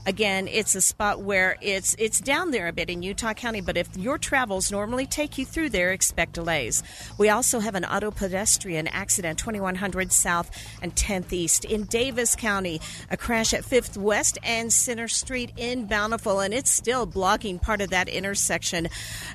Again, 0.07 0.47
it's 0.47 0.75
a 0.75 0.81
spot 0.81 1.21
where 1.21 1.57
it's 1.61 1.95
it's 1.97 2.19
down 2.19 2.51
there 2.51 2.67
a 2.67 2.73
bit 2.73 2.91
in 2.91 3.01
Utah 3.01 3.33
County, 3.33 3.61
but 3.61 3.75
if 3.75 3.97
your 3.97 4.19
travels 4.19 4.71
normally 4.71 5.07
take 5.07 5.39
you 5.39 5.45
through 5.45 5.69
there, 5.69 5.91
expect 5.91 6.33
delays. 6.33 6.83
We 7.17 7.29
also 7.29 7.59
have 7.59 7.73
an 7.73 7.85
auto 7.85 8.11
pedestrian 8.11 8.87
accident 8.87 9.39
2100 9.39 10.11
South 10.11 10.51
and 10.83 10.95
10th 10.95 11.33
East 11.33 11.65
in 11.65 11.85
Davis 11.85 12.35
County, 12.35 12.81
a 13.09 13.17
crash 13.17 13.51
at 13.51 13.63
5th 13.63 13.97
West 13.97 14.37
and 14.43 14.71
Center 14.71 15.07
Street 15.07 15.51
in 15.57 15.87
Bountiful, 15.87 16.39
and 16.39 16.53
it's 16.53 16.69
still 16.69 17.07
blocking 17.07 17.57
part 17.57 17.81
of 17.81 17.89
that 17.89 18.07
intersection. 18.07 18.87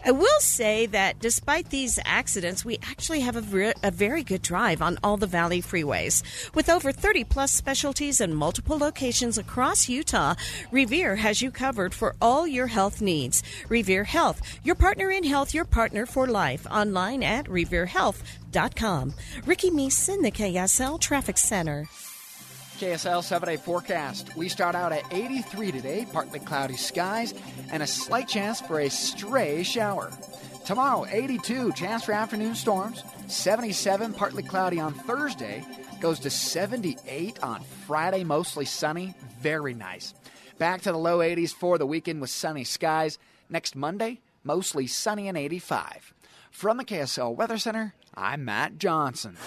I 0.04 0.12
will 0.12 0.38
say 0.38 0.86
that 0.86 1.18
despite 1.18 1.70
these 1.70 1.98
accidents, 2.04 2.64
we 2.64 2.78
actually 2.82 3.20
have 3.20 3.34
a, 3.34 3.40
re- 3.40 3.72
a 3.82 3.90
very 3.90 4.22
good 4.22 4.42
drive 4.42 4.82
on 4.82 4.98
all 5.02 5.16
the 5.16 5.26
Valley 5.26 5.60
freeways. 5.62 6.22
With 6.54 6.68
over 6.68 6.92
30 6.92 7.24
plus 7.24 7.50
specialties 7.50 8.20
and 8.20 8.36
multiple 8.36 8.78
locations 8.78 9.36
across 9.36 9.88
Utah, 9.88 10.36
Revere 10.70 11.16
has 11.16 11.42
you 11.42 11.50
covered 11.50 11.94
for 11.94 12.14
all 12.20 12.46
your 12.46 12.66
health 12.66 13.00
needs. 13.00 13.42
Revere 13.68 14.04
Health, 14.04 14.42
your 14.64 14.74
partner 14.74 15.10
in 15.10 15.24
health, 15.24 15.54
your 15.54 15.64
partner 15.64 16.06
for 16.06 16.26
life. 16.26 16.66
Online 16.70 17.22
at 17.22 17.46
reverehealth.com. 17.46 19.14
Ricky 19.46 19.70
Meese 19.70 20.08
in 20.08 20.22
the 20.22 20.30
KSL 20.30 21.00
Traffic 21.00 21.38
Center. 21.38 21.88
KSL 22.78 23.22
7 23.22 23.46
day 23.46 23.56
forecast. 23.58 24.34
We 24.36 24.48
start 24.48 24.74
out 24.74 24.90
at 24.90 25.04
83 25.12 25.70
today, 25.70 26.06
partly 26.10 26.40
cloudy 26.40 26.76
skies, 26.76 27.34
and 27.70 27.82
a 27.82 27.86
slight 27.86 28.26
chance 28.26 28.60
for 28.62 28.80
a 28.80 28.88
stray 28.88 29.62
shower. 29.62 30.10
Tomorrow, 30.64 31.04
82, 31.10 31.72
chance 31.72 32.04
for 32.04 32.12
afternoon 32.12 32.54
storms. 32.54 33.04
77, 33.26 34.14
partly 34.14 34.42
cloudy 34.42 34.80
on 34.80 34.94
Thursday. 34.94 35.62
Goes 36.00 36.20
to 36.20 36.30
78 36.30 37.42
on 37.42 37.62
Friday, 37.86 38.24
mostly 38.24 38.64
sunny. 38.64 39.14
Very 39.40 39.74
nice. 39.74 40.14
Back 40.60 40.82
to 40.82 40.92
the 40.92 40.98
low 40.98 41.20
80s 41.20 41.54
for 41.54 41.78
the 41.78 41.86
weekend 41.86 42.20
with 42.20 42.28
sunny 42.28 42.64
skies. 42.64 43.18
Next 43.48 43.74
Monday, 43.74 44.20
mostly 44.44 44.86
sunny 44.86 45.26
and 45.26 45.38
85. 45.38 46.12
From 46.50 46.76
the 46.76 46.84
KSL 46.84 47.34
Weather 47.34 47.56
Center, 47.56 47.94
I'm 48.14 48.44
Matt 48.44 48.76
Johnson. 48.76 49.38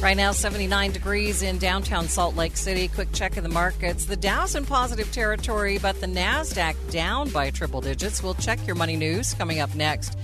Right 0.00 0.16
now, 0.16 0.32
79 0.32 0.92
degrees 0.92 1.42
in 1.42 1.58
downtown 1.58 2.08
Salt 2.08 2.34
Lake 2.34 2.56
City. 2.56 2.88
Quick 2.88 3.12
check 3.12 3.36
of 3.36 3.42
the 3.42 3.50
markets. 3.50 4.06
The 4.06 4.16
Dow's 4.16 4.54
in 4.54 4.64
positive 4.64 5.12
territory, 5.12 5.76
but 5.76 6.00
the 6.00 6.06
NASDAQ 6.06 6.76
down 6.90 7.28
by 7.28 7.50
triple 7.50 7.82
digits. 7.82 8.22
We'll 8.22 8.32
check 8.32 8.58
your 8.66 8.76
money 8.76 8.96
news 8.96 9.34
coming 9.34 9.60
up 9.60 9.74
next. 9.74 10.16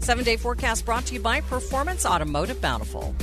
Seven 0.00 0.24
day 0.24 0.36
forecast 0.36 0.84
brought 0.84 1.06
to 1.06 1.14
you 1.14 1.20
by 1.20 1.42
Performance 1.42 2.04
Automotive 2.04 2.60
Bountiful. 2.60 3.14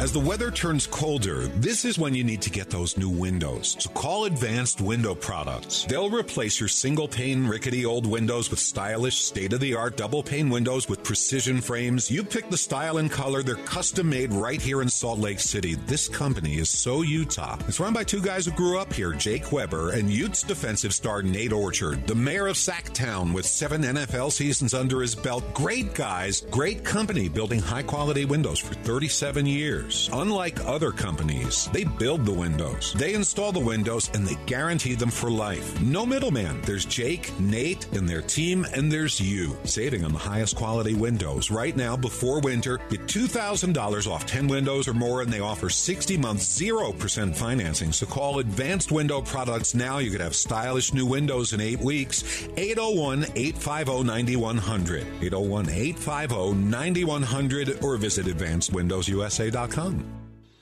As 0.00 0.12
the 0.12 0.20
weather 0.20 0.52
turns 0.52 0.86
colder, 0.86 1.48
this 1.56 1.84
is 1.84 1.98
when 1.98 2.14
you 2.14 2.22
need 2.22 2.40
to 2.42 2.50
get 2.50 2.70
those 2.70 2.96
new 2.96 3.08
windows. 3.08 3.76
So 3.80 3.90
call 3.90 4.26
Advanced 4.26 4.80
Window 4.80 5.12
Products. 5.12 5.86
They'll 5.86 6.08
replace 6.08 6.60
your 6.60 6.68
single 6.68 7.08
pane 7.08 7.48
rickety 7.48 7.84
old 7.84 8.06
windows 8.06 8.48
with 8.48 8.60
stylish, 8.60 9.18
state 9.18 9.52
of 9.52 9.58
the 9.58 9.74
art 9.74 9.96
double 9.96 10.22
pane 10.22 10.50
windows 10.50 10.88
with 10.88 11.02
precision 11.02 11.60
frames. 11.60 12.12
You 12.12 12.22
pick 12.22 12.48
the 12.48 12.56
style 12.56 12.98
and 12.98 13.10
color. 13.10 13.42
They're 13.42 13.56
custom 13.56 14.10
made 14.10 14.32
right 14.32 14.62
here 14.62 14.82
in 14.82 14.88
Salt 14.88 15.18
Lake 15.18 15.40
City. 15.40 15.74
This 15.74 16.06
company 16.08 16.58
is 16.58 16.70
so 16.70 17.02
Utah. 17.02 17.58
It's 17.66 17.80
run 17.80 17.92
by 17.92 18.04
two 18.04 18.22
guys 18.22 18.46
who 18.46 18.52
grew 18.52 18.78
up 18.78 18.92
here, 18.92 19.12
Jake 19.14 19.50
Weber 19.50 19.90
and 19.90 20.08
Utes 20.08 20.44
defensive 20.44 20.94
star 20.94 21.22
Nate 21.22 21.52
Orchard, 21.52 22.06
the 22.06 22.14
mayor 22.14 22.46
of 22.46 22.56
Sacktown 22.56 23.34
with 23.34 23.46
seven 23.46 23.82
NFL 23.82 24.30
seasons 24.30 24.74
under 24.74 25.00
his 25.00 25.16
belt. 25.16 25.42
Great 25.54 25.92
guys, 25.94 26.42
great 26.52 26.84
company 26.84 27.28
building 27.28 27.58
high 27.58 27.82
quality 27.82 28.24
windows 28.24 28.60
for 28.60 28.74
37 28.74 29.44
years. 29.44 29.87
Unlike 29.88 30.66
other 30.66 30.90
companies, 30.90 31.68
they 31.72 31.84
build 31.84 32.26
the 32.26 32.32
windows, 32.32 32.92
they 32.94 33.14
install 33.14 33.52
the 33.52 33.58
windows, 33.58 34.10
and 34.12 34.26
they 34.26 34.36
guarantee 34.44 34.94
them 34.94 35.10
for 35.10 35.30
life. 35.30 35.80
No 35.80 36.04
middleman. 36.04 36.60
There's 36.62 36.84
Jake, 36.84 37.32
Nate, 37.40 37.86
and 37.92 38.06
their 38.06 38.20
team, 38.20 38.66
and 38.74 38.92
there's 38.92 39.18
you. 39.18 39.56
Saving 39.64 40.04
on 40.04 40.12
the 40.12 40.18
highest 40.18 40.56
quality 40.56 40.94
windows. 40.94 41.50
Right 41.50 41.74
now, 41.74 41.96
before 41.96 42.40
winter, 42.40 42.78
get 42.90 43.06
$2,000 43.06 44.06
off 44.06 44.26
10 44.26 44.46
windows 44.46 44.88
or 44.88 44.94
more, 44.94 45.22
and 45.22 45.32
they 45.32 45.40
offer 45.40 45.70
60 45.70 46.18
months, 46.18 46.58
0% 46.58 47.34
financing. 47.34 47.92
So 47.92 48.04
call 48.04 48.40
Advanced 48.40 48.92
Window 48.92 49.22
Products 49.22 49.74
now. 49.74 49.98
You 49.98 50.10
could 50.10 50.20
have 50.20 50.36
stylish 50.36 50.92
new 50.92 51.06
windows 51.06 51.54
in 51.54 51.60
eight 51.62 51.80
weeks. 51.80 52.22
801 52.56 53.24
850 53.34 54.04
9100. 54.04 55.06
801 55.22 55.68
850 55.70 56.54
9100 56.54 57.82
or 57.82 57.96
visit 57.96 58.26
advancedwindowsusa.com 58.26 59.77
come. 59.78 60.17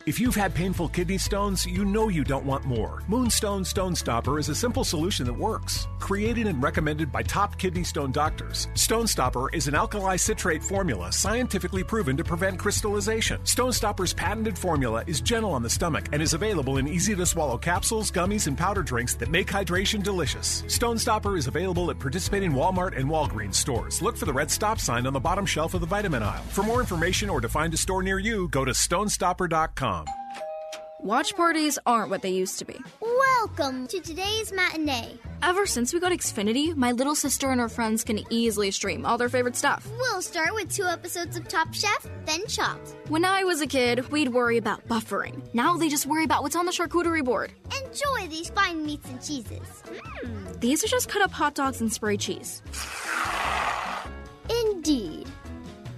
If 0.06 0.20
you've 0.20 0.36
had 0.36 0.54
painful 0.54 0.90
kidney 0.90 1.18
stones, 1.18 1.66
you 1.66 1.84
know 1.84 2.08
you 2.08 2.22
don't 2.22 2.46
want 2.46 2.64
more. 2.64 3.02
Moonstone 3.08 3.64
Stone 3.64 3.96
Stopper 3.96 4.38
is 4.38 4.48
a 4.48 4.54
simple 4.54 4.84
solution 4.84 5.26
that 5.26 5.34
works. 5.34 5.88
Created 5.98 6.46
and 6.46 6.62
recommended 6.62 7.10
by 7.10 7.24
top 7.24 7.58
kidney 7.58 7.82
stone 7.82 8.12
doctors, 8.12 8.68
Stone 8.74 9.08
Stopper 9.08 9.52
is 9.52 9.66
an 9.66 9.74
alkali 9.74 10.14
citrate 10.14 10.62
formula 10.62 11.10
scientifically 11.10 11.82
proven 11.82 12.16
to 12.16 12.22
prevent 12.22 12.56
crystallization. 12.56 13.44
Stone 13.44 13.72
Stopper's 13.72 14.12
patented 14.12 14.56
formula 14.56 15.02
is 15.08 15.20
gentle 15.20 15.50
on 15.52 15.64
the 15.64 15.68
stomach 15.68 16.06
and 16.12 16.22
is 16.22 16.34
available 16.34 16.76
in 16.76 16.86
easy 16.86 17.16
to 17.16 17.26
swallow 17.26 17.58
capsules, 17.58 18.12
gummies, 18.12 18.46
and 18.46 18.56
powder 18.56 18.84
drinks 18.84 19.14
that 19.14 19.28
make 19.28 19.48
hydration 19.48 20.04
delicious. 20.04 20.62
Stone 20.68 20.98
Stopper 20.98 21.36
is 21.36 21.48
available 21.48 21.90
at 21.90 21.98
participating 21.98 22.52
Walmart 22.52 22.96
and 22.96 23.10
Walgreens 23.10 23.56
stores. 23.56 24.00
Look 24.00 24.16
for 24.16 24.26
the 24.26 24.32
red 24.32 24.52
stop 24.52 24.78
sign 24.78 25.04
on 25.04 25.12
the 25.12 25.18
bottom 25.18 25.46
shelf 25.46 25.74
of 25.74 25.80
the 25.80 25.86
vitamin 25.88 26.22
aisle. 26.22 26.44
For 26.50 26.62
more 26.62 26.78
information 26.78 27.28
or 27.28 27.40
to 27.40 27.48
find 27.48 27.74
a 27.74 27.76
store 27.76 28.04
near 28.04 28.20
you, 28.20 28.46
go 28.50 28.64
to 28.64 28.70
stonestopper.com. 28.70 29.95
Watch 31.00 31.36
parties 31.36 31.78
aren't 31.86 32.10
what 32.10 32.22
they 32.22 32.30
used 32.30 32.58
to 32.58 32.64
be. 32.64 32.76
Welcome 33.00 33.86
to 33.88 34.00
today's 34.00 34.50
matinee. 34.52 35.18
Ever 35.42 35.66
since 35.66 35.92
we 35.92 36.00
got 36.00 36.10
Xfinity, 36.10 36.74
my 36.74 36.90
little 36.92 37.14
sister 37.14 37.50
and 37.50 37.60
her 37.60 37.68
friends 37.68 38.02
can 38.02 38.20
easily 38.32 38.70
stream 38.70 39.06
all 39.06 39.16
their 39.16 39.28
favorite 39.28 39.54
stuff. 39.54 39.86
We'll 39.98 40.22
start 40.22 40.54
with 40.54 40.74
two 40.74 40.84
episodes 40.84 41.36
of 41.36 41.46
Top 41.46 41.72
Chef, 41.72 42.08
then 42.24 42.44
Chopped. 42.48 42.96
When 43.08 43.24
I 43.24 43.44
was 43.44 43.60
a 43.60 43.66
kid, 43.66 44.10
we'd 44.10 44.30
worry 44.30 44.56
about 44.56 44.86
buffering. 44.88 45.42
Now 45.54 45.76
they 45.76 45.88
just 45.88 46.06
worry 46.06 46.24
about 46.24 46.42
what's 46.42 46.56
on 46.56 46.66
the 46.66 46.72
charcuterie 46.72 47.24
board. 47.24 47.52
Enjoy 47.84 48.26
these 48.28 48.48
fine 48.50 48.84
meats 48.84 49.08
and 49.08 49.22
cheeses. 49.22 49.82
Mm, 50.24 50.60
these 50.60 50.82
are 50.82 50.88
just 50.88 51.08
cut 51.08 51.22
up 51.22 51.30
hot 51.30 51.54
dogs 51.54 51.80
and 51.80 51.92
spray 51.92 52.16
cheese. 52.16 52.62
Indeed. 54.64 55.28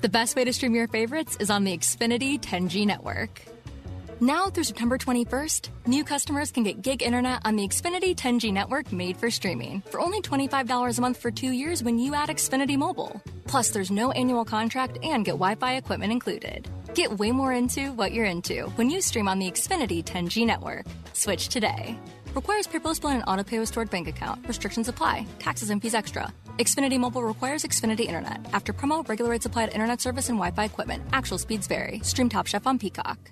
The 0.02 0.08
best 0.08 0.36
way 0.36 0.44
to 0.44 0.52
stream 0.52 0.74
your 0.74 0.88
favorites 0.88 1.36
is 1.40 1.50
on 1.50 1.64
the 1.64 1.76
Xfinity 1.76 2.38
10G 2.38 2.84
network. 2.86 3.47
Now 4.20 4.50
through 4.50 4.64
September 4.64 4.98
21st, 4.98 5.68
new 5.86 6.02
customers 6.02 6.50
can 6.50 6.64
get 6.64 6.82
gig 6.82 7.04
internet 7.04 7.40
on 7.44 7.54
the 7.54 7.68
Xfinity 7.68 8.16
10G 8.16 8.52
network 8.52 8.90
made 8.90 9.16
for 9.16 9.30
streaming 9.30 9.80
for 9.92 10.00
only 10.00 10.20
$25 10.20 10.98
a 10.98 11.00
month 11.00 11.18
for 11.18 11.30
two 11.30 11.50
years 11.50 11.84
when 11.84 12.00
you 12.00 12.16
add 12.16 12.28
Xfinity 12.28 12.76
Mobile. 12.76 13.22
Plus, 13.46 13.70
there's 13.70 13.92
no 13.92 14.10
annual 14.10 14.44
contract 14.44 14.98
and 15.04 15.24
get 15.24 15.34
Wi 15.38 15.54
Fi 15.54 15.76
equipment 15.76 16.10
included. 16.10 16.68
Get 16.94 17.16
way 17.16 17.30
more 17.30 17.52
into 17.52 17.92
what 17.92 18.10
you're 18.10 18.24
into 18.24 18.66
when 18.74 18.90
you 18.90 19.00
stream 19.02 19.28
on 19.28 19.38
the 19.38 19.52
Xfinity 19.52 20.02
10G 20.02 20.44
network. 20.44 20.86
Switch 21.12 21.46
today. 21.46 21.96
Requires 22.34 22.66
paperless 22.66 23.00
bill 23.00 23.10
and 23.10 23.22
auto 23.24 23.44
pay 23.44 23.60
with 23.60 23.68
stored 23.68 23.88
bank 23.88 24.08
account. 24.08 24.48
Restrictions 24.48 24.88
apply. 24.88 25.28
Taxes 25.38 25.70
and 25.70 25.80
fees 25.80 25.94
extra. 25.94 26.32
Xfinity 26.56 26.98
Mobile 26.98 27.22
requires 27.22 27.62
Xfinity 27.62 28.00
Internet. 28.00 28.48
After 28.52 28.72
promo, 28.72 29.08
regular 29.08 29.30
rates 29.30 29.46
apply 29.46 29.66
to 29.66 29.72
internet 29.72 30.00
service 30.00 30.28
and 30.28 30.38
Wi 30.38 30.50
Fi 30.50 30.64
equipment. 30.64 31.04
Actual 31.12 31.38
speeds 31.38 31.68
vary. 31.68 32.00
Stream 32.02 32.28
Top 32.28 32.48
Chef 32.48 32.66
on 32.66 32.80
Peacock. 32.80 33.30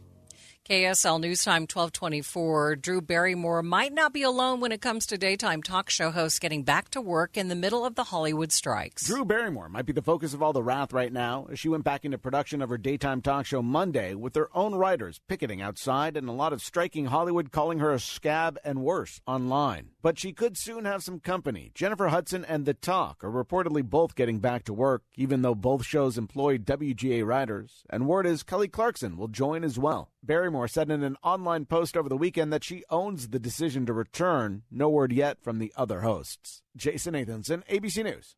KSL 0.68 1.20
News 1.20 1.44
Time 1.44 1.62
1224. 1.62 2.74
Drew 2.74 3.00
Barrymore 3.00 3.62
might 3.62 3.92
not 3.92 4.12
be 4.12 4.24
alone 4.24 4.58
when 4.58 4.72
it 4.72 4.80
comes 4.80 5.06
to 5.06 5.16
daytime 5.16 5.62
talk 5.62 5.90
show 5.90 6.10
hosts 6.10 6.40
getting 6.40 6.64
back 6.64 6.88
to 6.88 7.00
work 7.00 7.36
in 7.36 7.46
the 7.46 7.54
middle 7.54 7.84
of 7.84 7.94
the 7.94 8.02
Hollywood 8.02 8.50
strikes. 8.50 9.06
Drew 9.06 9.24
Barrymore 9.24 9.68
might 9.68 9.86
be 9.86 9.92
the 9.92 10.02
focus 10.02 10.34
of 10.34 10.42
all 10.42 10.52
the 10.52 10.64
wrath 10.64 10.92
right 10.92 11.12
now 11.12 11.46
as 11.52 11.60
she 11.60 11.68
went 11.68 11.84
back 11.84 12.04
into 12.04 12.18
production 12.18 12.60
of 12.62 12.68
her 12.68 12.78
daytime 12.78 13.22
talk 13.22 13.46
show 13.46 13.62
Monday 13.62 14.16
with 14.16 14.32
their 14.32 14.48
own 14.56 14.74
writers 14.74 15.20
picketing 15.28 15.62
outside 15.62 16.16
and 16.16 16.28
a 16.28 16.32
lot 16.32 16.52
of 16.52 16.60
striking 16.60 17.06
Hollywood 17.06 17.52
calling 17.52 17.78
her 17.78 17.92
a 17.92 18.00
scab 18.00 18.58
and 18.64 18.82
worse 18.82 19.20
online. 19.24 19.90
But 20.02 20.18
she 20.18 20.32
could 20.32 20.56
soon 20.56 20.84
have 20.84 21.04
some 21.04 21.20
company. 21.20 21.70
Jennifer 21.76 22.08
Hudson 22.08 22.44
and 22.44 22.64
The 22.66 22.74
Talk 22.74 23.22
are 23.22 23.30
reportedly 23.30 23.84
both 23.84 24.16
getting 24.16 24.40
back 24.40 24.64
to 24.64 24.74
work, 24.74 25.04
even 25.14 25.42
though 25.42 25.54
both 25.54 25.84
shows 25.86 26.18
employ 26.18 26.58
WGA 26.58 27.24
writers. 27.24 27.84
And 27.88 28.08
word 28.08 28.26
is 28.26 28.42
Kelly 28.42 28.66
Clarkson 28.66 29.16
will 29.16 29.28
join 29.28 29.62
as 29.62 29.78
well. 29.78 30.10
Barrymore 30.26 30.68
said 30.68 30.90
in 30.90 31.02
an 31.02 31.16
online 31.22 31.66
post 31.66 31.96
over 31.96 32.08
the 32.08 32.16
weekend 32.16 32.52
that 32.52 32.64
she 32.64 32.84
owns 32.90 33.28
the 33.28 33.38
decision 33.38 33.86
to 33.86 33.92
return. 33.92 34.62
No 34.70 34.88
word 34.88 35.12
yet 35.12 35.40
from 35.40 35.58
the 35.58 35.72
other 35.76 36.00
hosts. 36.00 36.62
Jason 36.76 37.14
Nathanson, 37.14 37.64
ABC 37.68 38.04
News, 38.04 38.34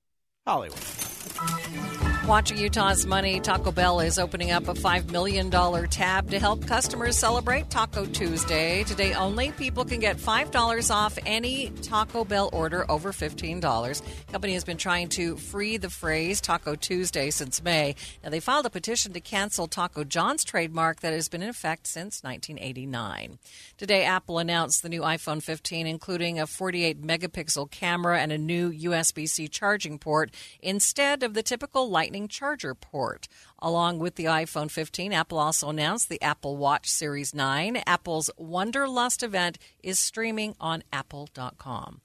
Hollywood. 0.47 2.08
Watching 2.29 2.59
Utah's 2.59 3.07
money, 3.07 3.41
Taco 3.41 3.73
Bell 3.73 4.01
is 4.01 4.19
opening 4.19 4.51
up 4.51 4.69
a 4.69 4.75
$5 4.75 5.11
million 5.11 5.51
tab 5.51 6.29
to 6.29 6.39
help 6.39 6.67
customers 6.67 7.17
celebrate 7.17 7.71
Taco 7.71 8.05
Tuesday. 8.05 8.85
Today 8.85 9.15
only, 9.15 9.51
people 9.53 9.83
can 9.87 9.99
get 9.99 10.19
$5 10.19 10.95
off 10.95 11.19
any 11.25 11.71
Taco 11.81 12.25
Bell 12.25 12.51
order 12.53 12.85
over 12.91 13.13
$15. 13.13 14.03
company 14.31 14.53
has 14.53 14.63
been 14.63 14.77
trying 14.77 15.09
to 15.09 15.39
free 15.39 15.79
the 15.79 15.89
phrase 15.89 16.43
Taco 16.43 16.75
Tuesday 16.75 17.31
since 17.31 17.63
May. 17.63 17.95
Now, 18.23 18.29
they 18.29 18.41
filed 18.41 18.67
a 18.67 18.71
petition 18.71 19.15
to 19.15 19.21
cancel 19.21 19.67
Taco 19.67 20.05
John's 20.05 20.45
trademark 20.45 21.01
that 21.01 21.15
has 21.15 21.31
been 21.31 21.41
in 21.41 21.49
effect 21.49 21.87
since 21.87 22.23
1989. 22.23 23.39
Today, 23.79 24.05
Apple 24.05 24.41
announced 24.41 24.83
the 24.83 24.89
new 24.89 25.03
iPhone 25.03 25.41
15, 25.41 25.87
including 25.87 26.41
a 26.41 26.49
48 26.49 27.01
megapixel 27.01 27.71
camera 27.71 28.19
and 28.21 28.33
a 28.33 28.37
new 28.37 28.73
USB 28.73 29.29
C 29.29 29.47
charging 29.47 30.01
port 30.01 30.35
instead 30.61 31.23
of 31.23 31.35
the 31.35 31.45
typical 31.45 31.89
Lightning 31.89 32.27
charger 32.27 32.75
port. 32.75 33.29
Along 33.61 34.01
with 34.01 34.17
the 34.17 34.25
iPhone 34.25 34.69
15, 34.69 35.13
Apple 35.13 35.39
also 35.39 35.71
announced 35.71 36.09
the 36.09 36.21
Apple 36.21 36.57
Watch 36.57 36.91
Series 36.91 37.33
9. 37.33 37.77
Apple's 37.87 38.31
Wonderlust 38.37 39.23
event 39.23 39.59
is 39.81 40.01
streaming 40.01 40.57
on 40.61 40.83
apple.com. 40.93 42.01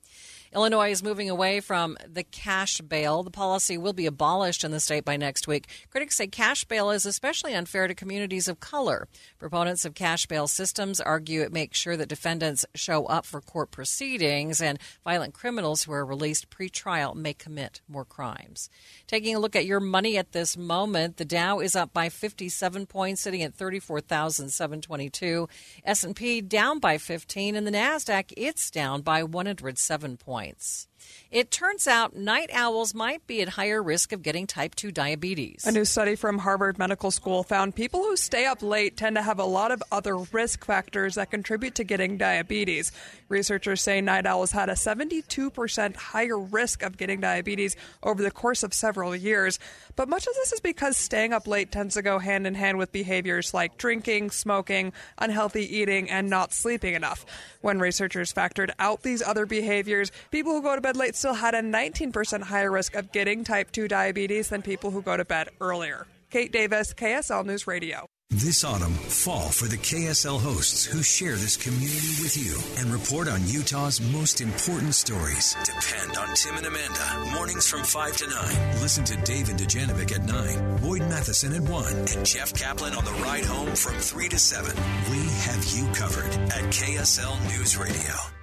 Illinois 0.53 0.91
is 0.91 1.01
moving 1.01 1.31
away 1.31 1.59
from 1.61 1.97
the 2.07 2.23
cash 2.23 2.79
bail. 2.79 3.23
The 3.23 3.31
policy 3.31 3.75
will 3.75 3.93
be 3.93 4.05
abolished 4.05 4.63
in 4.63 4.69
the 4.69 4.79
state 4.79 5.03
by 5.03 5.17
next 5.17 5.47
week. 5.47 5.67
Critics 5.89 6.15
say 6.17 6.27
cash 6.27 6.63
bail 6.65 6.91
is 6.91 7.07
especially 7.07 7.55
unfair 7.55 7.87
to 7.87 7.95
communities 7.95 8.47
of 8.47 8.59
color. 8.59 9.07
Proponents 9.39 9.83
of 9.83 9.95
cash 9.95 10.27
bail 10.27 10.47
systems 10.47 11.01
argue 11.01 11.41
it 11.41 11.51
makes 11.51 11.79
sure 11.79 11.97
that 11.97 12.07
defendants 12.07 12.67
show 12.75 13.05
up 13.05 13.25
for 13.25 13.41
court 13.41 13.71
proceedings 13.71 14.61
and 14.61 14.77
violent 15.03 15.33
criminals 15.33 15.83
who 15.83 15.91
are 15.91 16.05
released 16.05 16.51
pre-trial 16.51 17.15
may 17.15 17.33
commit 17.33 17.81
more 17.87 18.05
crimes. 18.05 18.69
Taking 19.07 19.35
a 19.35 19.39
look 19.39 19.55
at 19.55 19.65
your 19.65 19.79
money 19.79 20.17
at 20.17 20.33
this 20.33 20.55
moment, 20.55 21.17
the 21.17 21.25
Dow 21.25 21.61
is 21.61 21.75
up 21.75 21.93
by 21.93 22.09
57 22.09 22.85
points, 22.85 23.21
sitting 23.21 23.41
at 23.41 23.55
34,722. 23.55 25.49
S&P 25.83 26.41
down 26.41 26.77
by 26.77 26.99
15 26.99 27.55
and 27.55 27.65
the 27.65 27.71
Nasdaq 27.71 28.31
it's 28.37 28.69
down 28.69 29.01
by 29.01 29.23
107 29.23 30.17
points 30.17 30.42
points. 30.43 30.87
It 31.33 31.49
turns 31.49 31.87
out 31.87 32.15
night 32.15 32.51
owls 32.53 32.93
might 32.93 33.25
be 33.25 33.41
at 33.41 33.49
higher 33.49 33.81
risk 33.81 34.11
of 34.11 34.21
getting 34.21 34.45
type 34.45 34.75
2 34.75 34.91
diabetes. 34.91 35.65
A 35.65 35.71
new 35.71 35.83
study 35.83 36.15
from 36.15 36.37
Harvard 36.37 36.77
Medical 36.77 37.09
School 37.09 37.41
found 37.41 37.75
people 37.75 38.01
who 38.01 38.15
stay 38.15 38.45
up 38.45 38.61
late 38.61 38.97
tend 38.97 39.15
to 39.15 39.23
have 39.23 39.39
a 39.39 39.43
lot 39.43 39.71
of 39.71 39.81
other 39.91 40.15
risk 40.15 40.63
factors 40.63 41.15
that 41.15 41.31
contribute 41.31 41.73
to 41.75 41.83
getting 41.83 42.17
diabetes. 42.19 42.91
Researchers 43.29 43.81
say 43.81 43.99
night 43.99 44.27
owls 44.27 44.51
had 44.51 44.69
a 44.69 44.73
72% 44.73 45.95
higher 45.95 46.37
risk 46.37 46.83
of 46.83 46.97
getting 46.97 47.19
diabetes 47.19 47.75
over 48.03 48.21
the 48.21 48.29
course 48.29 48.61
of 48.61 48.71
several 48.71 49.15
years. 49.15 49.57
But 49.95 50.09
much 50.09 50.27
of 50.27 50.35
this 50.35 50.53
is 50.53 50.59
because 50.59 50.97
staying 50.97 51.33
up 51.33 51.47
late 51.47 51.71
tends 51.71 51.95
to 51.95 52.03
go 52.03 52.19
hand 52.19 52.45
in 52.45 52.53
hand 52.53 52.77
with 52.77 52.91
behaviors 52.91 53.55
like 53.55 53.79
drinking, 53.79 54.29
smoking, 54.29 54.93
unhealthy 55.17 55.77
eating, 55.77 56.11
and 56.11 56.29
not 56.29 56.53
sleeping 56.53 56.93
enough. 56.93 57.25
When 57.61 57.79
researchers 57.79 58.31
factored 58.31 58.69
out 58.77 59.01
these 59.01 59.23
other 59.23 59.47
behaviors, 59.47 60.11
people 60.29 60.51
who 60.51 60.61
go 60.61 60.75
to 60.75 60.81
bed 60.81 60.92
late 60.95 61.15
still 61.15 61.33
had 61.33 61.55
a 61.55 61.61
19% 61.61 62.41
higher 62.41 62.71
risk 62.71 62.95
of 62.95 63.11
getting 63.11 63.43
type 63.43 63.71
2 63.71 63.87
diabetes 63.87 64.49
than 64.49 64.61
people 64.61 64.91
who 64.91 65.01
go 65.01 65.17
to 65.17 65.25
bed 65.25 65.49
earlier. 65.61 66.07
Kate 66.29 66.51
Davis, 66.51 66.93
KSL 66.93 67.45
News 67.45 67.67
Radio. 67.67 68.07
This 68.31 68.63
autumn, 68.63 68.93
fall 68.93 69.49
for 69.49 69.67
the 69.67 69.77
KSL 69.77 70.39
hosts 70.39 70.83
who 70.83 71.03
share 71.03 71.35
this 71.35 71.55
community 71.55 72.23
with 72.23 72.35
you 72.35 72.57
and 72.81 72.91
report 72.91 73.27
on 73.27 73.47
Utah's 73.47 74.01
most 74.01 74.41
important 74.41 74.95
stories. 74.95 75.55
Depend 75.63 76.17
on 76.17 76.33
Tim 76.33 76.55
and 76.57 76.65
Amanda, 76.65 77.31
mornings 77.35 77.69
from 77.69 77.83
5 77.83 78.17
to 78.17 78.27
9. 78.27 78.81
Listen 78.81 79.03
to 79.03 79.15
Dave 79.17 79.49
and 79.49 79.59
Dujanovic 79.59 80.11
at 80.13 80.23
9, 80.23 80.77
Boyd 80.77 81.01
Matheson 81.01 81.53
at 81.53 81.61
1, 81.61 81.93
and 81.93 82.25
Jeff 82.25 82.53
Caplan 82.53 82.97
on 82.97 83.05
the 83.05 83.11
ride 83.21 83.45
home 83.45 83.75
from 83.75 83.93
3 83.93 84.27
to 84.29 84.39
7. 84.39 84.75
We 85.11 85.19
have 85.19 85.63
you 85.75 85.85
covered 85.93 86.33
at 86.51 86.73
KSL 86.73 87.39
News 87.55 87.77
Radio. 87.77 88.42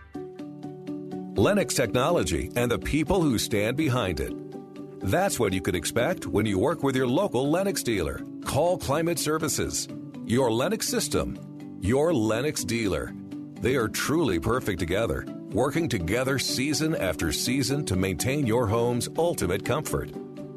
Lennox 1.37 1.75
Technology 1.75 2.51
and 2.57 2.71
the 2.71 2.79
people 2.79 3.23
who 3.23 3.39
stand 3.39 3.77
behind 3.77 4.19
it. 4.21 4.35
That's 5.01 5.39
what 5.39 5.53
you 5.53 5.63
can 5.63 5.77
expect 5.77 6.27
when 6.27 6.45
you 6.45 6.59
work 6.59 6.83
with 6.83 6.97
your 6.97 7.07
local 7.07 7.49
Lennox 7.49 7.83
dealer. 7.85 8.21
Call 8.45 8.77
Climate 8.77 9.19
Services. 9.19 9.89
Your 10.27 10.51
Lennox 10.51 10.89
system. 10.89 11.39
Your 11.81 12.13
Lennox 12.13 12.65
dealer. 12.65 13.15
They 13.61 13.77
are 13.77 13.89
truly 13.89 14.41
perfect 14.41 14.81
together, 14.81 15.25
working 15.53 15.89
together 15.89 16.39
season 16.39 16.97
after 16.97 17.33
season 17.33 17.87
to 17.87 17.97
maintain 17.97 18.47
your 18.47 18.67
home's 18.67 19.09
ultimate 19.17 19.65
comfort. 19.65 20.11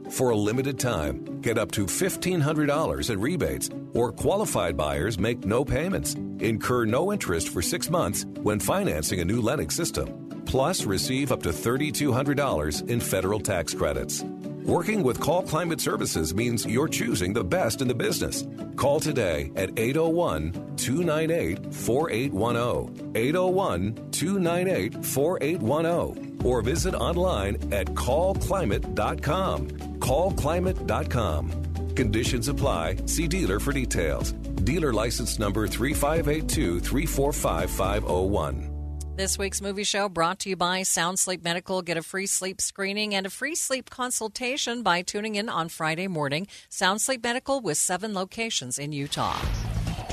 For 0.10 0.32
a 0.32 0.36
limited 0.36 0.80
time, 0.80 1.40
get 1.42 1.58
up 1.58 1.72
to 1.74 1.86
$1,500 1.86 3.10
in 3.10 3.22
rebates, 3.22 3.70
or 3.94 4.12
qualified 4.12 4.76
buyers 4.76 5.20
make 5.20 5.46
no 5.46 5.64
payments, 5.64 6.16
incur 6.40 6.86
no 6.86 7.14
interest 7.14 7.50
for 7.50 7.62
six 7.62 7.90
months 7.90 8.26
when 8.42 8.60
financing 8.60 9.22
a 9.22 9.26
new 9.26 9.40
Lennox 9.40 9.76
system 9.76 10.23
plus 10.54 10.86
receive 10.86 11.32
up 11.32 11.42
to 11.42 11.50
$3,200 11.50 12.88
in 12.88 13.00
federal 13.00 13.39
tax 13.39 13.74
credits. 13.74 14.22
Working 14.62 15.02
with 15.02 15.20
Call 15.20 15.42
Climate 15.42 15.82
Services 15.82 16.36
means 16.36 16.63
you're 16.63 16.88
choosing 16.88 17.34
the 17.34 17.44
best 17.44 17.82
in 17.82 17.88
the 17.88 17.96
business. 17.96 18.46
Call 18.76 19.00
today 19.00 19.52
at 19.56 19.72
801 19.80 20.76
298 20.78 21.74
4810. 21.74 23.16
801 23.16 24.12
298 24.12 25.04
4810. 25.04 26.46
Or 26.46 26.62
visit 26.62 26.94
online 26.94 27.56
at 27.74 27.88
callclimate.com. 27.88 29.70
Callclimate.com. 29.98 31.96
Conditions 31.96 32.48
apply. 32.48 32.98
See 33.08 33.28
dealer 33.28 33.60
for 33.60 33.74
details. 33.74 34.34
Dealer 34.34 34.94
license 34.94 35.39
number 35.39 35.68
3582 35.68 36.80
345501. 36.80 38.73
This 39.15 39.38
week's 39.38 39.62
movie 39.62 39.84
show 39.84 40.10
brought 40.10 40.39
to 40.39 40.49
you 40.49 40.56
by 40.56 40.82
Sound 40.82 41.19
Sleep 41.19 41.43
Medical. 41.43 41.84
Get 41.84 41.97
a 41.97 42.02
free 42.02 42.26
sleep 42.26 42.60
screening 42.60 43.13
and 43.13 43.28
a 43.28 43.30
free 43.30 43.54
sleep 43.54 43.91
consultation 43.91 44.82
by 44.82 45.04
tuning 45.04 45.36
in 45.36 45.49
on 45.49 45.69
Friday 45.69 46.08
morning. 46.08 46.47
Sound 46.67 46.99
Sleep 46.99 47.21
Medical 47.21 47.62
with 47.62 47.78
seven 47.78 48.15
locations 48.15 48.80
in 48.80 48.91
Utah. 48.91 49.38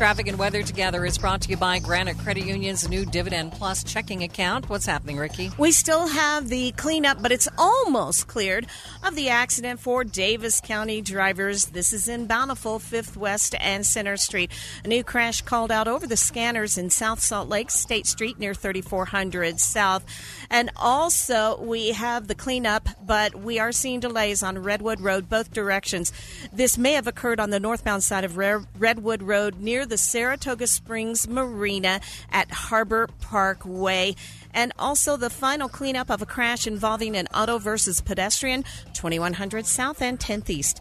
Traffic 0.01 0.29
and 0.29 0.39
weather 0.39 0.63
together 0.63 1.05
is 1.05 1.19
brought 1.19 1.43
to 1.43 1.51
you 1.51 1.59
by 1.59 1.79
Granite 1.79 2.17
Credit 2.17 2.47
Union's 2.47 2.89
new 2.89 3.05
Dividend 3.05 3.53
Plus 3.53 3.85
checking 3.85 4.23
account. 4.23 4.71
What's 4.71 4.87
happening, 4.87 5.19
Ricky? 5.19 5.51
We 5.59 5.73
still 5.73 6.09
have 6.09 6.49
the 6.49 6.73
cleanup, 6.73 7.21
but 7.21 7.33
it's 7.33 7.49
almost 7.59 8.27
cleared 8.27 8.67
of 9.05 9.15
the 9.15 9.29
accident 9.29 9.79
for 9.79 10.03
Davis 10.03 10.63
County 10.63 11.03
drivers. 11.03 11.67
This 11.67 11.93
is 11.93 12.09
in 12.09 12.27
Bountiful, 12.27 12.79
5th 12.79 13.15
West 13.15 13.55
and 13.61 13.85
Center 13.85 14.17
Street. 14.17 14.51
A 14.87 14.89
new 14.89 15.05
crash 15.05 15.43
called 15.43 15.71
out 15.71 15.87
over 15.87 16.07
the 16.07 16.17
scanners 16.17 16.79
in 16.79 16.89
South 16.89 17.21
Salt 17.21 17.51
Lake, 17.51 17.71
State 17.71 18.07
Street 18.07 18.39
near 18.39 18.55
3400 18.55 19.61
South. 19.61 20.03
And 20.53 20.71
also, 20.75 21.61
we 21.63 21.91
have 21.93 22.27
the 22.27 22.35
cleanup, 22.35 22.89
but 23.07 23.37
we 23.37 23.61
are 23.61 23.71
seeing 23.71 24.01
delays 24.01 24.43
on 24.43 24.59
Redwood 24.59 25.01
Road, 25.01 25.29
both 25.29 25.53
directions. 25.53 26.13
This 26.53 26.77
may 26.77 26.95
have 26.95 27.07
occurred 27.07 27.39
on 27.39 27.51
the 27.51 27.61
northbound 27.61 28.03
side 28.03 28.25
of 28.25 28.37
Redwood 28.37 29.23
Road 29.23 29.61
near 29.61 29.87
the 29.87 29.97
Saratoga 29.97 30.67
Springs 30.67 31.29
Marina 31.29 32.01
at 32.33 32.51
Harbor 32.51 33.09
Parkway. 33.21 34.17
And 34.55 34.73
also 34.79 35.17
the 35.17 35.31
final 35.31 35.69
cleanup 35.69 36.11
of 36.11 36.23
a 36.23 36.27
crash 36.27 36.67
involving 36.67 37.17
an 37.17 37.29
auto 37.35 37.59
versus 37.59 38.01
pedestrian, 38.01 38.65
2100 38.95 39.67
South 39.67 40.03
and 40.03 40.19
10th 40.19 40.51
East. 40.51 40.81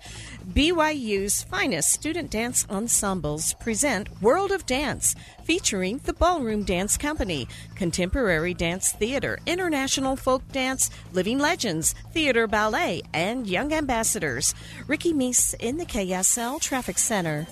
BYU's 0.53 1.43
finest 1.43 1.91
student 1.91 2.32
dance 2.32 2.65
ensembles 2.69 3.53
present 3.53 4.10
World 4.21 4.51
of 4.51 4.65
Dance, 4.65 5.15
featuring 5.43 5.99
the 6.05 6.13
Ballroom 6.13 6.63
Dance 6.63 6.97
Company, 6.97 7.47
Contemporary 7.75 8.53
Dance 8.53 8.91
Theater, 8.91 9.38
International 9.45 10.15
Folk 10.15 10.47
Dance, 10.51 10.89
Living 11.13 11.38
Legends, 11.38 11.93
Theater 12.12 12.47
Ballet, 12.47 13.03
and 13.13 13.47
Young 13.47 13.73
Ambassadors. 13.73 14.55
Ricky 14.88 15.13
Meese 15.13 15.53
in 15.60 15.77
the 15.77 15.86
KSL 15.86 16.60
Traffic 16.60 16.97
Center. 16.97 17.47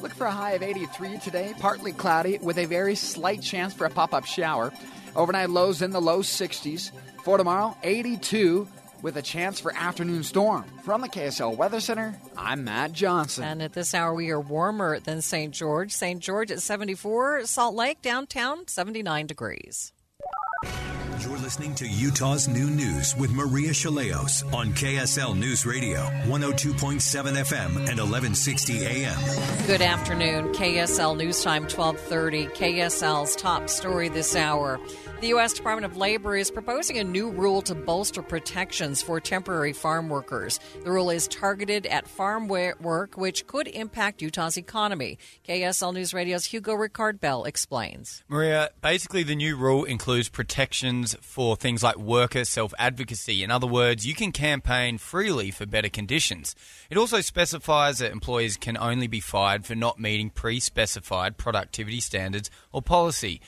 Look 0.00 0.12
for 0.12 0.26
a 0.26 0.32
high 0.32 0.52
of 0.52 0.62
83 0.62 1.16
today, 1.18 1.54
partly 1.58 1.92
cloudy 1.92 2.36
with 2.38 2.58
a 2.58 2.66
very 2.66 2.94
slight 2.94 3.40
chance 3.40 3.72
for 3.72 3.86
a 3.86 3.90
pop 3.90 4.12
up 4.12 4.26
shower. 4.26 4.70
Overnight 5.16 5.50
lows 5.50 5.82
in 5.82 5.90
the 5.90 6.00
low 6.00 6.20
60s. 6.20 6.90
For 7.22 7.38
tomorrow, 7.38 7.76
82 7.82 8.68
with 9.02 9.16
a 9.16 9.22
chance 9.22 9.60
for 9.60 9.72
afternoon 9.74 10.22
storm. 10.22 10.64
From 10.82 11.02
the 11.02 11.08
KSL 11.08 11.56
Weather 11.56 11.80
Center, 11.80 12.18
I'm 12.36 12.64
Matt 12.64 12.92
Johnson. 12.92 13.44
And 13.44 13.62
at 13.62 13.74
this 13.74 13.94
hour, 13.94 14.14
we 14.14 14.30
are 14.30 14.40
warmer 14.40 14.98
than 14.98 15.20
St. 15.20 15.52
George. 15.52 15.92
St. 15.92 16.20
George 16.20 16.50
at 16.50 16.62
74, 16.62 17.44
Salt 17.46 17.74
Lake 17.74 18.00
downtown 18.02 18.66
79 18.66 19.26
degrees. 19.26 19.92
You're 21.24 21.38
listening 21.38 21.74
to 21.76 21.88
Utah's 21.88 22.48
Noon 22.48 22.76
News 22.76 23.16
with 23.16 23.32
Maria 23.32 23.70
Shilaos 23.70 24.44
on 24.52 24.74
KSL 24.74 25.34
News 25.34 25.64
Radio, 25.64 26.00
102.7 26.26 27.00
FM 27.00 27.68
and 27.76 27.98
1160 27.98 28.84
AM. 28.84 29.18
Good 29.66 29.80
afternoon. 29.80 30.52
KSL 30.52 31.16
News 31.16 31.42
Time 31.42 31.62
1230. 31.62 32.48
KSL's 32.48 33.36
top 33.36 33.70
story 33.70 34.10
this 34.10 34.36
hour. 34.36 34.78
The 35.20 35.28
U.S. 35.28 35.54
Department 35.54 35.90
of 35.90 35.96
Labor 35.96 36.36
is 36.36 36.50
proposing 36.50 36.98
a 36.98 37.04
new 37.04 37.30
rule 37.30 37.62
to 37.62 37.74
bolster 37.74 38.20
protections 38.20 39.00
for 39.00 39.20
temporary 39.20 39.72
farm 39.72 40.08
workers. 40.08 40.60
The 40.82 40.90
rule 40.90 41.08
is 41.08 41.28
targeted 41.28 41.86
at 41.86 42.06
farm 42.06 42.46
work, 42.46 43.16
which 43.16 43.46
could 43.46 43.68
impact 43.68 44.20
Utah's 44.20 44.58
economy. 44.58 45.18
KSL 45.48 45.94
News 45.94 46.12
Radio's 46.12 46.44
Hugo 46.44 46.74
Ricard 46.74 47.20
Bell 47.20 47.44
explains. 47.44 48.22
Maria, 48.28 48.70
basically, 48.82 49.22
the 49.22 49.36
new 49.36 49.56
rule 49.56 49.84
includes 49.84 50.28
protections 50.28 51.16
for 51.22 51.56
things 51.56 51.82
like 51.82 51.96
worker 51.96 52.44
self 52.44 52.74
advocacy. 52.78 53.42
In 53.42 53.50
other 53.50 53.68
words, 53.68 54.06
you 54.06 54.14
can 54.14 54.32
campaign 54.32 54.98
freely 54.98 55.50
for 55.50 55.64
better 55.64 55.88
conditions. 55.88 56.54
It 56.90 56.98
also 56.98 57.20
specifies 57.20 57.98
that 57.98 58.12
employers 58.12 58.56
can 58.56 58.76
only 58.76 59.06
be 59.06 59.20
fired 59.20 59.64
for 59.64 59.74
not 59.74 59.98
meeting 59.98 60.28
pre 60.28 60.60
specified 60.60 61.38
productivity 61.38 62.00
standards 62.00 62.50
or 62.72 62.82
policy. 62.82 63.40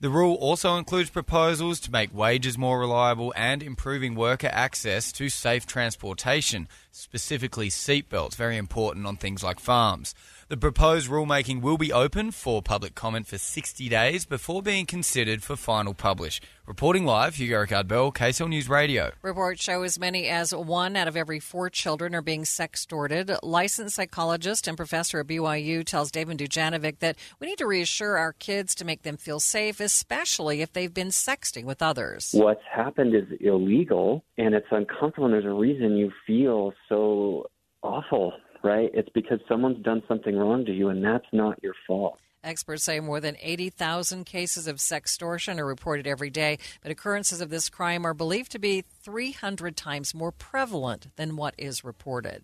The 0.00 0.10
rule 0.10 0.34
also 0.34 0.76
includes 0.76 1.08
proposals 1.08 1.80
to 1.80 1.92
make 1.92 2.12
wages 2.12 2.58
more 2.58 2.78
reliable 2.80 3.32
and 3.36 3.62
improving 3.62 4.14
worker 4.14 4.50
access 4.52 5.12
to 5.12 5.28
safe 5.28 5.66
transportation, 5.66 6.68
specifically 6.90 7.70
seatbelts, 7.70 8.34
very 8.34 8.56
important 8.56 9.06
on 9.06 9.16
things 9.16 9.42
like 9.42 9.60
farms. 9.60 10.14
The 10.48 10.58
proposed 10.58 11.08
rulemaking 11.08 11.62
will 11.62 11.78
be 11.78 11.90
open 11.90 12.30
for 12.30 12.60
public 12.60 12.94
comment 12.94 13.26
for 13.26 13.38
60 13.38 13.88
days 13.88 14.26
before 14.26 14.62
being 14.62 14.84
considered 14.84 15.42
for 15.42 15.56
final 15.56 15.94
publish. 15.94 16.38
Reporting 16.66 17.06
live, 17.06 17.36
Hugo 17.36 17.64
Ricard 17.64 17.88
Bell, 17.88 18.12
KSL 18.12 18.50
News 18.50 18.68
Radio. 18.68 19.12
Reports 19.22 19.62
show 19.62 19.82
as 19.82 19.98
many 19.98 20.28
as 20.28 20.54
one 20.54 20.96
out 20.96 21.08
of 21.08 21.16
every 21.16 21.40
four 21.40 21.70
children 21.70 22.14
are 22.14 22.20
being 22.20 22.44
sex 22.44 22.74
sextorted. 22.74 23.38
Licensed 23.42 23.96
psychologist 23.96 24.68
and 24.68 24.76
professor 24.76 25.20
at 25.20 25.26
BYU 25.26 25.84
tells 25.84 26.10
David 26.10 26.38
Dujanovic 26.38 26.98
that 26.98 27.16
we 27.40 27.46
need 27.46 27.58
to 27.58 27.66
reassure 27.66 28.18
our 28.18 28.32
kids 28.32 28.74
to 28.76 28.84
make 28.84 29.02
them 29.02 29.16
feel 29.16 29.40
safe, 29.40 29.80
especially 29.80 30.60
if 30.60 30.72
they've 30.72 30.92
been 30.92 31.08
sexting 31.08 31.64
with 31.64 31.82
others. 31.82 32.30
What's 32.32 32.62
happened 32.70 33.14
is 33.14 33.24
illegal 33.40 34.24
and 34.36 34.54
it's 34.54 34.66
uncomfortable, 34.70 35.26
and 35.26 35.34
there's 35.34 35.44
a 35.44 35.50
reason 35.50 35.96
you 35.96 36.12
feel 36.26 36.72
so 36.88 37.46
awful 37.82 38.32
right? 38.64 38.90
It's 38.94 39.08
because 39.10 39.40
someone's 39.48 39.82
done 39.84 40.02
something 40.08 40.36
wrong 40.36 40.64
to 40.64 40.72
you, 40.72 40.88
and 40.88 41.04
that's 41.04 41.26
not 41.32 41.62
your 41.62 41.74
fault. 41.86 42.18
Experts 42.42 42.84
say 42.84 43.00
more 43.00 43.20
than 43.20 43.36
80,000 43.40 44.24
cases 44.24 44.66
of 44.66 44.76
sextortion 44.76 45.58
are 45.58 45.66
reported 45.66 46.06
every 46.06 46.28
day, 46.28 46.58
but 46.82 46.90
occurrences 46.90 47.40
of 47.40 47.48
this 47.48 47.70
crime 47.70 48.04
are 48.06 48.12
believed 48.12 48.52
to 48.52 48.58
be 48.58 48.84
300 49.02 49.76
times 49.76 50.14
more 50.14 50.32
prevalent 50.32 51.06
than 51.16 51.36
what 51.36 51.54
is 51.56 51.84
reported. 51.84 52.42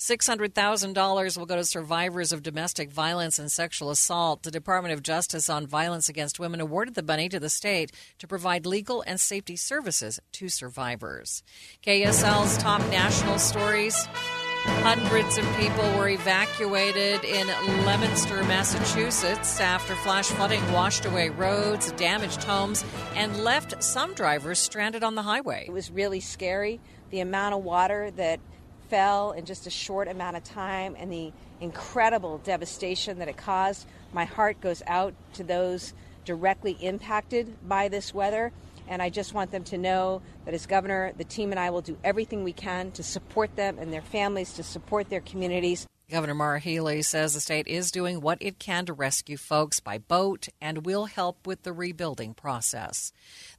$600,000 0.00 1.36
will 1.36 1.46
go 1.46 1.56
to 1.56 1.64
survivors 1.64 2.32
of 2.32 2.42
domestic 2.42 2.90
violence 2.90 3.38
and 3.38 3.52
sexual 3.52 3.90
assault. 3.90 4.42
The 4.42 4.50
Department 4.50 4.94
of 4.94 5.02
Justice 5.02 5.50
on 5.50 5.66
Violence 5.66 6.08
Against 6.08 6.40
Women 6.40 6.58
awarded 6.58 6.94
the 6.94 7.02
money 7.02 7.28
to 7.28 7.38
the 7.38 7.50
state 7.50 7.92
to 8.18 8.26
provide 8.26 8.64
legal 8.64 9.04
and 9.06 9.20
safety 9.20 9.56
services 9.56 10.18
to 10.32 10.48
survivors. 10.48 11.42
KSL's 11.84 12.56
top 12.56 12.80
national 12.90 13.38
stories. 13.38 14.08
Hundreds 14.62 15.38
of 15.38 15.56
people 15.56 15.84
were 15.96 16.08
evacuated 16.08 17.24
in 17.24 17.46
Leominster, 17.46 18.42
Massachusetts 18.44 19.58
after 19.58 19.94
flash 19.96 20.26
flooding 20.26 20.60
washed 20.72 21.06
away 21.06 21.30
roads, 21.30 21.92
damaged 21.92 22.44
homes, 22.44 22.84
and 23.14 23.42
left 23.42 23.82
some 23.82 24.12
drivers 24.14 24.58
stranded 24.58 25.02
on 25.02 25.14
the 25.14 25.22
highway. 25.22 25.64
It 25.66 25.72
was 25.72 25.90
really 25.90 26.20
scary. 26.20 26.78
The 27.10 27.20
amount 27.20 27.54
of 27.54 27.64
water 27.64 28.10
that 28.12 28.40
fell 28.88 29.32
in 29.32 29.46
just 29.46 29.66
a 29.66 29.70
short 29.70 30.08
amount 30.08 30.36
of 30.36 30.44
time 30.44 30.94
and 30.98 31.10
the 31.10 31.32
incredible 31.60 32.38
devastation 32.38 33.18
that 33.18 33.28
it 33.28 33.36
caused. 33.36 33.86
My 34.12 34.24
heart 34.24 34.60
goes 34.60 34.82
out 34.86 35.14
to 35.34 35.44
those 35.44 35.94
directly 36.24 36.72
impacted 36.72 37.56
by 37.66 37.88
this 37.88 38.12
weather. 38.12 38.52
And 38.90 39.00
I 39.00 39.08
just 39.08 39.32
want 39.32 39.52
them 39.52 39.62
to 39.64 39.78
know 39.78 40.20
that 40.44 40.52
as 40.52 40.66
governor, 40.66 41.12
the 41.16 41.24
team 41.24 41.52
and 41.52 41.60
I 41.60 41.70
will 41.70 41.80
do 41.80 41.96
everything 42.02 42.42
we 42.42 42.52
can 42.52 42.90
to 42.92 43.04
support 43.04 43.54
them 43.54 43.78
and 43.78 43.92
their 43.92 44.02
families, 44.02 44.52
to 44.54 44.64
support 44.64 45.08
their 45.08 45.20
communities. 45.20 45.86
Governor 46.10 46.34
Maura 46.34 46.58
Healey 46.58 47.02
says 47.02 47.34
the 47.34 47.40
state 47.40 47.68
is 47.68 47.92
doing 47.92 48.20
what 48.20 48.38
it 48.40 48.58
can 48.58 48.84
to 48.86 48.92
rescue 48.92 49.36
folks 49.36 49.78
by 49.78 49.98
boat 49.98 50.48
and 50.60 50.84
will 50.84 51.04
help 51.04 51.46
with 51.46 51.62
the 51.62 51.72
rebuilding 51.72 52.34
process. 52.34 53.12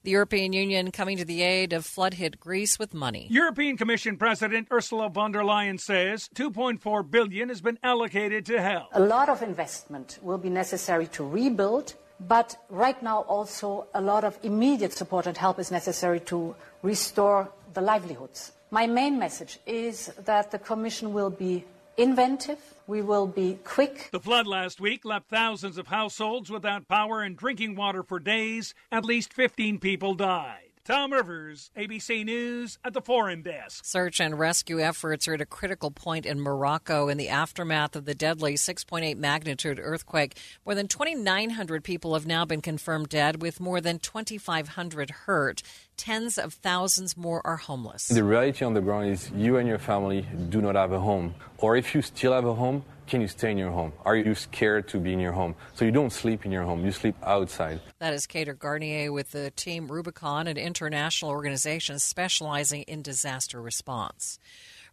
The 0.04 0.12
European 0.12 0.52
Union 0.52 0.92
coming 0.92 1.16
to 1.16 1.24
the 1.24 1.44
aid 1.44 1.72
of 1.72 1.86
flood 1.86 2.16
hit 2.16 2.42
Greece 2.42 2.78
with 2.78 2.94
money. 2.94 3.28
European 3.30 3.78
Commission 3.78 4.18
President 4.18 4.68
Ursula 4.70 5.08
von 5.10 5.32
der 5.32 5.44
Leyen 5.44 5.80
says 5.80 6.28
2.4 6.36 7.10
billion 7.10 7.48
has 7.48 7.62
been 7.62 7.80
allocated 7.84 8.46
to 8.48 8.62
help. 8.62 8.90
A 8.92 9.00
lot 9.00 9.30
of 9.30 9.42
investment 9.42 10.20
will 10.22 10.38
be 10.38 10.50
necessary 10.50 11.08
to 11.08 11.24
rebuild 11.26 11.96
but 12.28 12.56
right 12.70 13.02
now, 13.02 13.22
also, 13.22 13.88
a 13.94 14.02
lot 14.02 14.24
of 14.24 14.38
immediate 14.44 14.94
support 14.94 15.26
and 15.26 15.38
help 15.38 15.60
is 15.60 15.72
necessary 15.72 16.20
to 16.22 16.56
restore 16.84 17.50
the 17.74 17.82
livelihoods. 17.82 18.52
My 18.70 18.88
main 18.88 19.18
message 19.20 19.60
is 19.66 20.08
that 20.26 20.52
the 20.52 20.60
Commission 20.60 21.14
will 21.14 21.30
be 21.30 21.66
inventive. 21.98 22.60
We 22.88 23.02
will 23.02 23.28
be 23.28 23.60
quick. 23.64 24.10
The 24.12 24.20
flood 24.20 24.48
last 24.48 24.80
week 24.80 25.04
left 25.04 25.30
thousands 25.30 25.78
of 25.78 25.88
households 25.88 26.50
without 26.50 26.88
power 26.88 27.22
and 27.22 27.36
drinking 27.36 27.76
water 27.76 28.04
for 28.04 28.20
days. 28.20 28.74
At 28.92 29.06
least 29.06 29.34
15 29.34 29.80
people 29.80 30.14
died. 30.14 30.71
Tom 30.84 31.14
Rivers, 31.14 31.70
ABC 31.78 32.26
News 32.26 32.80
at 32.84 32.94
the 32.94 33.02
Foreign 33.02 33.44
Desk. 33.44 33.86
Search 33.86 34.20
and 34.20 34.40
rescue 34.40 34.82
efforts 34.82 35.28
are 35.28 35.36
at 35.36 35.42
a 35.42 35.46
critical 35.46 35.92
point 35.92 36.26
in 36.26 36.42
Morocco 36.42 37.08
in 37.08 37.20
the 37.20 37.30
aftermath 37.30 37.96
of 37.96 38.06
the 38.06 38.16
deadly 38.16 38.56
6.8 38.56 39.16
magnitude 39.16 39.80
earthquake. 39.80 40.36
More 40.66 40.74
than 40.74 40.88
2,900 40.88 41.84
people 41.84 42.16
have 42.16 42.26
now 42.26 42.46
been 42.46 42.62
confirmed 42.62 43.10
dead, 43.10 43.44
with 43.44 43.60
more 43.60 43.80
than 43.80 44.00
2,500 44.00 45.12
hurt. 45.12 45.62
Tens 45.98 46.38
of 46.38 46.54
thousands 46.54 47.16
more 47.16 47.46
are 47.46 47.58
homeless. 47.58 48.08
The 48.08 48.24
reality 48.24 48.66
on 48.66 48.74
the 48.74 48.82
ground 48.82 49.10
is 49.10 49.30
you 49.36 49.58
and 49.58 49.68
your 49.68 49.78
family 49.78 50.26
do 50.50 50.62
not 50.62 50.76
have 50.76 50.92
a 50.92 51.00
home. 51.00 51.36
Or 51.60 51.76
if 51.76 51.94
you 51.94 52.02
still 52.02 52.34
have 52.34 52.46
a 52.46 52.56
home, 52.56 52.84
can 53.06 53.22
you 53.22 53.28
stay 53.28 53.52
in 53.52 53.58
your 53.58 53.72
home? 53.72 53.94
Are 54.06 54.16
you 54.16 54.34
scared 54.34 54.88
to 54.90 54.98
be 54.98 55.14
in 55.14 55.20
your 55.20 55.34
home? 55.34 55.54
So 55.74 55.86
you 55.86 55.92
don't 55.92 56.12
sleep 56.12 56.46
in 56.46 56.52
your 56.52 56.64
home, 56.64 56.86
you 56.86 56.92
sleep 56.92 57.16
outside. 57.24 57.82
That 58.00 58.14
is 58.14 58.26
Kater 58.26 58.54
Garnier 58.54 59.12
with 59.12 59.32
the 59.32 59.52
Team 59.52 59.92
Rubicon, 59.92 60.48
an 60.48 60.58
international 60.58 61.30
organization 61.30 62.00
specializing 62.00 62.84
in 62.84 63.02
disaster 63.02 63.62
response. 63.62 64.40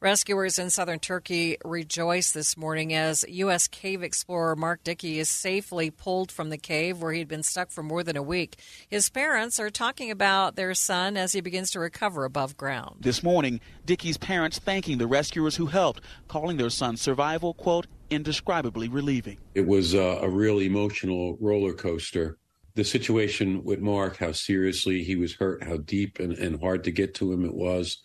Rescuers 0.00 0.60
in 0.60 0.70
southern 0.70 1.00
Turkey 1.00 1.56
rejoice 1.64 2.30
this 2.30 2.56
morning 2.56 2.94
as 2.94 3.24
U.S. 3.28 3.66
cave 3.66 4.04
explorer 4.04 4.54
Mark 4.54 4.84
Dickey 4.84 5.18
is 5.18 5.28
safely 5.28 5.90
pulled 5.90 6.30
from 6.30 6.50
the 6.50 6.56
cave 6.56 7.02
where 7.02 7.12
he'd 7.12 7.26
been 7.26 7.42
stuck 7.42 7.72
for 7.72 7.82
more 7.82 8.04
than 8.04 8.16
a 8.16 8.22
week. 8.22 8.60
His 8.88 9.10
parents 9.10 9.58
are 9.58 9.70
talking 9.70 10.12
about 10.12 10.54
their 10.54 10.72
son 10.72 11.16
as 11.16 11.32
he 11.32 11.40
begins 11.40 11.72
to 11.72 11.80
recover 11.80 12.24
above 12.24 12.56
ground. 12.56 12.98
This 13.00 13.24
morning, 13.24 13.60
Dickey's 13.86 14.16
parents 14.16 14.60
thanking 14.60 14.98
the 14.98 15.08
rescuers 15.08 15.56
who 15.56 15.66
helped, 15.66 16.04
calling 16.28 16.58
their 16.58 16.70
son's 16.70 17.00
survival, 17.00 17.52
quote, 17.54 17.88
indescribably 18.08 18.86
relieving. 18.86 19.38
It 19.56 19.66
was 19.66 19.96
uh, 19.96 20.20
a 20.22 20.28
real 20.28 20.60
emotional 20.60 21.36
roller 21.40 21.72
coaster 21.72 22.38
the 22.76 22.84
situation 22.84 23.64
with 23.64 23.80
Mark, 23.80 24.18
how 24.18 24.30
seriously 24.30 25.02
he 25.02 25.16
was 25.16 25.34
hurt, 25.34 25.64
how 25.64 25.78
deep 25.78 26.20
and, 26.20 26.34
and 26.34 26.60
hard 26.60 26.84
to 26.84 26.92
get 26.92 27.12
to 27.16 27.32
him 27.32 27.44
it 27.44 27.54
was 27.54 27.98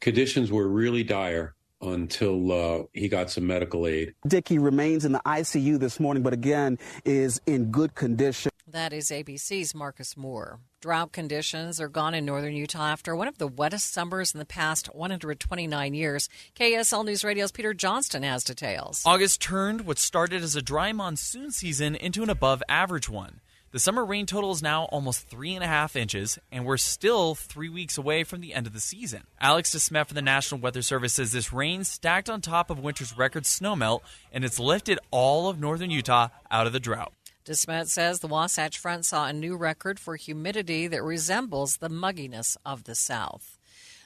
conditions 0.00 0.50
were 0.50 0.68
really 0.68 1.02
dire. 1.04 1.54
until 1.82 2.52
uh, 2.52 2.82
he 2.92 3.08
got 3.08 3.30
some 3.30 3.46
medical 3.46 3.86
aid. 3.86 4.14
Dickey 4.28 4.58
remains 4.58 5.06
in 5.06 5.12
the 5.12 5.22
ICU 5.24 5.78
this 5.78 5.98
morning, 5.98 6.22
but 6.22 6.34
again 6.34 6.78
is 7.06 7.40
in 7.46 7.70
good 7.70 7.94
condition. 7.94 8.50
That 8.66 8.92
is 8.92 9.08
ABC's 9.10 9.74
Marcus 9.74 10.14
Moore. 10.14 10.60
Drought 10.82 11.10
conditions 11.12 11.80
are 11.80 11.88
gone 11.88 12.14
in 12.14 12.26
northern 12.26 12.54
Utah 12.54 12.88
after 12.88 13.16
one 13.16 13.28
of 13.28 13.38
the 13.38 13.48
wettest 13.48 13.92
summers 13.92 14.32
in 14.34 14.38
the 14.38 14.44
past 14.44 14.94
129 14.94 15.94
years. 15.94 16.28
KSL 16.54 17.04
News 17.04 17.24
Radio's 17.24 17.50
Peter 17.50 17.72
Johnston 17.72 18.22
has 18.22 18.44
details. 18.44 19.02
August 19.06 19.40
turned 19.40 19.80
what 19.86 19.98
started 19.98 20.42
as 20.42 20.54
a 20.54 20.62
dry 20.62 20.92
monsoon 20.92 21.50
season 21.50 21.94
into 21.94 22.22
an 22.22 22.28
above 22.30 22.62
average 22.68 23.08
one. 23.08 23.40
The 23.72 23.78
summer 23.78 24.04
rain 24.04 24.26
total 24.26 24.50
is 24.50 24.64
now 24.64 24.86
almost 24.86 25.28
three 25.28 25.54
and 25.54 25.62
a 25.62 25.68
half 25.68 25.94
inches, 25.94 26.40
and 26.50 26.64
we're 26.64 26.76
still 26.76 27.36
three 27.36 27.68
weeks 27.68 27.96
away 27.96 28.24
from 28.24 28.40
the 28.40 28.52
end 28.52 28.66
of 28.66 28.72
the 28.72 28.80
season. 28.80 29.22
Alex 29.40 29.72
DeSmet 29.72 30.08
from 30.08 30.16
the 30.16 30.22
National 30.22 30.60
Weather 30.60 30.82
Service 30.82 31.12
says 31.12 31.30
this 31.30 31.52
rain 31.52 31.84
stacked 31.84 32.28
on 32.28 32.40
top 32.40 32.68
of 32.70 32.80
winter's 32.80 33.16
record 33.16 33.44
snowmelt, 33.44 34.00
and 34.32 34.44
it's 34.44 34.58
lifted 34.58 34.98
all 35.12 35.48
of 35.48 35.60
northern 35.60 35.92
Utah 35.92 36.30
out 36.50 36.66
of 36.66 36.72
the 36.72 36.80
drought. 36.80 37.12
DeSmet 37.44 37.86
says 37.86 38.18
the 38.18 38.26
Wasatch 38.26 38.76
Front 38.76 39.06
saw 39.06 39.26
a 39.26 39.32
new 39.32 39.56
record 39.56 40.00
for 40.00 40.16
humidity 40.16 40.88
that 40.88 41.04
resembles 41.04 41.76
the 41.76 41.88
mugginess 41.88 42.56
of 42.66 42.82
the 42.84 42.96
South. 42.96 43.56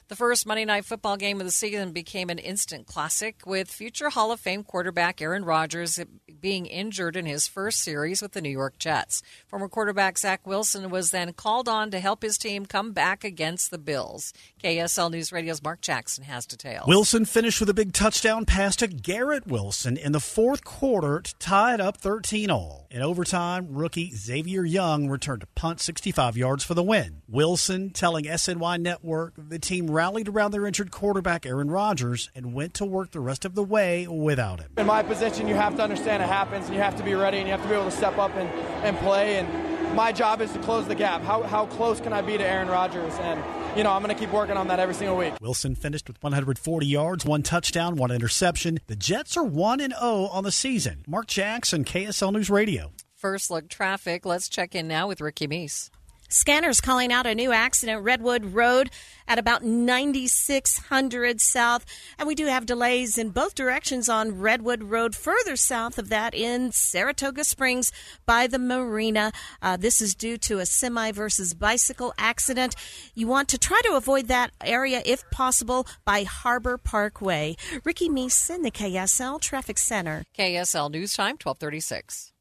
The 0.07 0.15
first 0.15 0.45
Monday 0.45 0.65
Night 0.65 0.85
Football 0.85 1.17
game 1.17 1.41
of 1.41 1.47
the 1.47 1.51
season 1.51 1.91
became 1.91 2.29
an 2.29 2.37
instant 2.37 2.85
classic, 2.85 3.41
with 3.43 3.71
future 3.71 4.11
Hall 4.11 4.31
of 4.31 4.39
Fame 4.39 4.63
quarterback 4.63 5.19
Aaron 5.19 5.43
Rodgers 5.43 5.99
being 6.39 6.67
injured 6.67 7.15
in 7.15 7.25
his 7.25 7.47
first 7.47 7.79
series 7.79 8.21
with 8.21 8.33
the 8.33 8.41
New 8.41 8.51
York 8.51 8.77
Jets. 8.77 9.23
Former 9.47 9.67
quarterback 9.67 10.19
Zach 10.19 10.45
Wilson 10.45 10.91
was 10.91 11.09
then 11.09 11.33
called 11.33 11.67
on 11.67 11.89
to 11.89 11.99
help 11.99 12.21
his 12.21 12.37
team 12.37 12.67
come 12.67 12.91
back 12.91 13.23
against 13.23 13.71
the 13.71 13.79
Bills. 13.79 14.31
KSL 14.63 15.09
News 15.09 15.31
Radio's 15.31 15.63
Mark 15.63 15.81
Jackson 15.81 16.23
has 16.25 16.45
details. 16.45 16.87
Wilson 16.87 17.25
finished 17.25 17.59
with 17.59 17.69
a 17.71 17.73
big 17.73 17.91
touchdown 17.91 18.45
pass 18.45 18.75
to 18.75 18.87
Garrett 18.87 19.47
Wilson 19.47 19.97
in 19.97 20.11
the 20.11 20.19
fourth 20.19 20.63
quarter 20.63 21.21
to 21.21 21.35
tie 21.39 21.73
it 21.73 21.81
up 21.81 21.97
13 21.97 22.51
all. 22.51 22.85
In 22.91 23.01
overtime, 23.01 23.69
rookie 23.71 24.11
Xavier 24.11 24.65
Young 24.65 25.09
returned 25.09 25.41
to 25.41 25.47
punt 25.47 25.81
65 25.81 26.37
yards 26.37 26.63
for 26.63 26.75
the 26.75 26.83
win. 26.83 27.23
Wilson 27.27 27.89
telling 27.89 28.25
SNY 28.25 28.79
Network 28.79 29.33
the 29.35 29.57
team 29.57 29.94
rallied 29.95 30.27
around 30.27 30.51
their 30.51 30.67
injured 30.67 30.91
quarterback 30.91 31.45
Aaron 31.45 31.71
Rodgers 31.71 32.29
and 32.35 32.53
went 32.53 32.73
to 32.75 32.85
work 32.85 33.11
the 33.11 33.21
rest 33.21 33.45
of 33.45 33.55
the 33.55 33.63
way 33.63 34.05
without 34.07 34.59
him. 34.59 34.71
In 34.77 34.85
my 34.85 35.01
position, 35.01 35.47
you 35.47 35.55
have 35.55 35.75
to 35.77 35.83
understand 35.83 36.21
it 36.21 36.27
happens, 36.27 36.65
and 36.65 36.75
you 36.75 36.81
have 36.81 36.97
to 36.97 37.03
be 37.03 37.15
ready, 37.15 37.37
and 37.37 37.47
you 37.47 37.51
have 37.53 37.61
to 37.61 37.67
be 37.69 37.73
able 37.73 37.85
to 37.85 37.95
step 37.95 38.17
up 38.17 38.35
and, 38.35 38.49
and 38.83 38.97
play. 38.97 39.37
And 39.37 39.95
my 39.95 40.11
job 40.11 40.41
is 40.41 40.51
to 40.51 40.59
close 40.59 40.85
the 40.87 40.95
gap. 40.95 41.21
How, 41.21 41.43
how 41.43 41.65
close 41.67 42.01
can 42.01 42.11
I 42.11 42.21
be 42.21 42.37
to 42.37 42.45
Aaron 42.45 42.67
Rodgers? 42.67 43.13
And 43.21 43.41
you 43.77 43.83
know, 43.83 43.91
I'm 43.91 44.01
going 44.01 44.13
to 44.13 44.19
keep 44.19 44.31
working 44.31 44.57
on 44.57 44.67
that 44.67 44.79
every 44.79 44.93
single 44.93 45.17
week. 45.17 45.33
Wilson 45.41 45.75
finished 45.75 46.07
with 46.07 46.21
140 46.21 46.85
yards, 46.85 47.25
one 47.25 47.43
touchdown, 47.43 47.95
one 47.95 48.11
interception. 48.11 48.79
The 48.87 48.95
Jets 48.95 49.35
are 49.37 49.43
1 49.43 49.79
and 49.81 49.93
0 49.93 50.29
on 50.31 50.43
the 50.43 50.51
season. 50.51 51.03
Mark 51.07 51.27
Jackson, 51.27 51.83
KSL 51.83 52.33
News 52.33 52.49
Radio. 52.49 52.91
First 53.15 53.49
look 53.49 53.69
traffic. 53.69 54.25
Let's 54.25 54.49
check 54.49 54.75
in 54.75 54.87
now 54.87 55.07
with 55.07 55.19
Ricky 55.19 55.47
Meese. 55.47 55.89
Scanners 56.29 56.81
calling 56.81 57.11
out 57.11 57.27
a 57.27 57.35
new 57.35 57.51
accident, 57.51 58.03
Redwood 58.03 58.45
Road 58.53 58.89
at 59.27 59.39
about 59.39 59.63
9600 59.63 61.41
south. 61.41 61.85
And 62.17 62.27
we 62.27 62.35
do 62.35 62.47
have 62.47 62.65
delays 62.65 63.17
in 63.17 63.29
both 63.29 63.55
directions 63.55 64.09
on 64.09 64.39
Redwood 64.39 64.83
Road, 64.83 65.15
further 65.15 65.55
south 65.55 65.97
of 65.97 66.09
that 66.09 66.33
in 66.33 66.71
Saratoga 66.71 67.43
Springs 67.43 67.91
by 68.25 68.47
the 68.47 68.59
marina. 68.59 69.31
Uh, 69.61 69.77
this 69.77 70.01
is 70.01 70.15
due 70.15 70.37
to 70.39 70.59
a 70.59 70.65
semi 70.65 71.11
versus 71.11 71.53
bicycle 71.53 72.13
accident. 72.17 72.75
You 73.13 73.27
want 73.27 73.49
to 73.49 73.57
try 73.57 73.81
to 73.85 73.95
avoid 73.95 74.27
that 74.27 74.51
area 74.63 75.01
if 75.05 75.29
possible 75.31 75.87
by 76.05 76.23
Harbor 76.23 76.77
Parkway. 76.77 77.55
Ricky 77.83 78.09
Meese 78.09 78.53
in 78.53 78.63
the 78.63 78.71
KSL 78.71 79.39
Traffic 79.39 79.77
Center. 79.77 80.23
KSL 80.37 80.91
News 80.91 81.13
Time, 81.13 81.37
1236. 81.41 82.34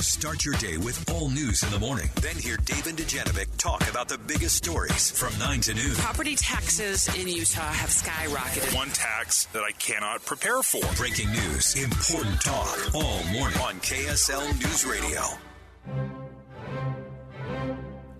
Start 0.00 0.44
your 0.44 0.54
day 0.54 0.76
with 0.76 1.08
all 1.12 1.28
news 1.28 1.62
in 1.62 1.70
the 1.70 1.78
morning. 1.78 2.10
Then 2.20 2.36
hear 2.36 2.56
David 2.56 2.96
Dujanovic 2.96 3.56
talk 3.58 3.88
about 3.88 4.08
the 4.08 4.18
biggest 4.18 4.56
stories 4.56 5.10
from 5.10 5.38
9 5.38 5.60
to 5.62 5.74
noon. 5.74 5.94
Property 5.94 6.34
taxes 6.34 7.08
in 7.16 7.28
Utah 7.28 7.60
have 7.60 7.90
skyrocketed. 7.90 8.74
One 8.74 8.88
tax 8.88 9.44
that 9.46 9.62
I 9.62 9.70
cannot 9.72 10.24
prepare 10.24 10.62
for. 10.62 10.82
Breaking 10.96 11.30
news, 11.30 11.76
important 11.82 12.40
talk, 12.40 12.94
all 12.94 13.22
morning 13.32 13.58
on 13.60 13.74
KSL 13.80 14.46
News 14.54 14.84
Radio. 14.84 15.22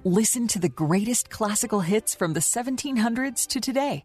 Listen 0.04 0.46
to 0.48 0.58
the 0.58 0.68
greatest 0.68 1.30
classical 1.30 1.80
hits 1.80 2.14
from 2.14 2.34
the 2.34 2.40
1700s 2.40 3.46
to 3.48 3.60
today. 3.60 4.04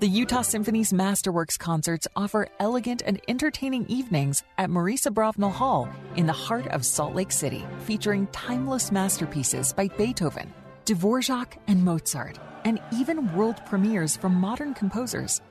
The 0.00 0.08
Utah 0.08 0.40
Symphony's 0.40 0.94
Masterworks 0.94 1.58
concerts 1.58 2.08
offer 2.16 2.48
elegant 2.58 3.02
and 3.04 3.20
entertaining 3.28 3.84
evenings 3.86 4.42
at 4.56 4.70
Maurice 4.70 5.04
Abravanel 5.04 5.52
Hall 5.52 5.90
in 6.16 6.24
the 6.24 6.32
heart 6.32 6.66
of 6.68 6.86
Salt 6.86 7.14
Lake 7.14 7.30
City, 7.30 7.66
featuring 7.80 8.26
timeless 8.28 8.90
masterpieces 8.90 9.74
by 9.74 9.88
Beethoven, 9.88 10.54
Dvorak, 10.86 11.58
and 11.66 11.84
Mozart, 11.84 12.38
and 12.64 12.80
even 12.94 13.30
world 13.34 13.60
premieres 13.66 14.16
from 14.16 14.32
modern 14.36 14.72
composers. 14.72 15.42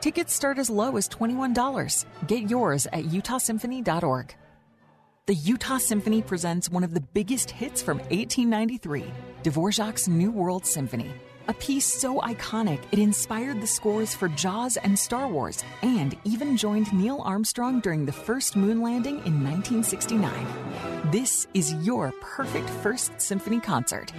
Tickets 0.00 0.32
start 0.32 0.60
as 0.60 0.70
low 0.70 0.96
as 0.96 1.08
$21. 1.08 2.04
Get 2.28 2.48
yours 2.48 2.86
at 2.92 3.06
utahsymphony.org. 3.06 4.32
The 5.26 5.34
Utah 5.34 5.78
Symphony 5.78 6.22
presents 6.22 6.70
one 6.70 6.84
of 6.84 6.94
the 6.94 7.00
biggest 7.00 7.50
hits 7.50 7.82
from 7.82 7.98
1893, 7.98 9.10
Dvorak's 9.42 10.06
New 10.06 10.30
World 10.30 10.64
Symphony 10.64 11.12
a 11.50 11.54
piece 11.54 11.84
so 11.84 12.20
iconic 12.20 12.78
it 12.92 13.00
inspired 13.00 13.60
the 13.60 13.66
scores 13.66 14.14
for 14.14 14.28
Jaws 14.28 14.76
and 14.76 14.96
Star 14.96 15.26
Wars, 15.26 15.64
and 15.82 16.16
even 16.22 16.56
joined 16.56 16.92
Neil 16.92 17.20
Armstrong 17.24 17.80
during 17.80 18.06
the 18.06 18.12
first 18.12 18.54
moon 18.54 18.80
landing 18.80 19.16
in 19.26 19.42
1969. 19.42 21.10
This 21.10 21.48
is 21.52 21.74
your 21.84 22.12
perfect 22.20 22.70
first 22.70 23.20
symphony 23.20 23.58
concert. 23.58 24.12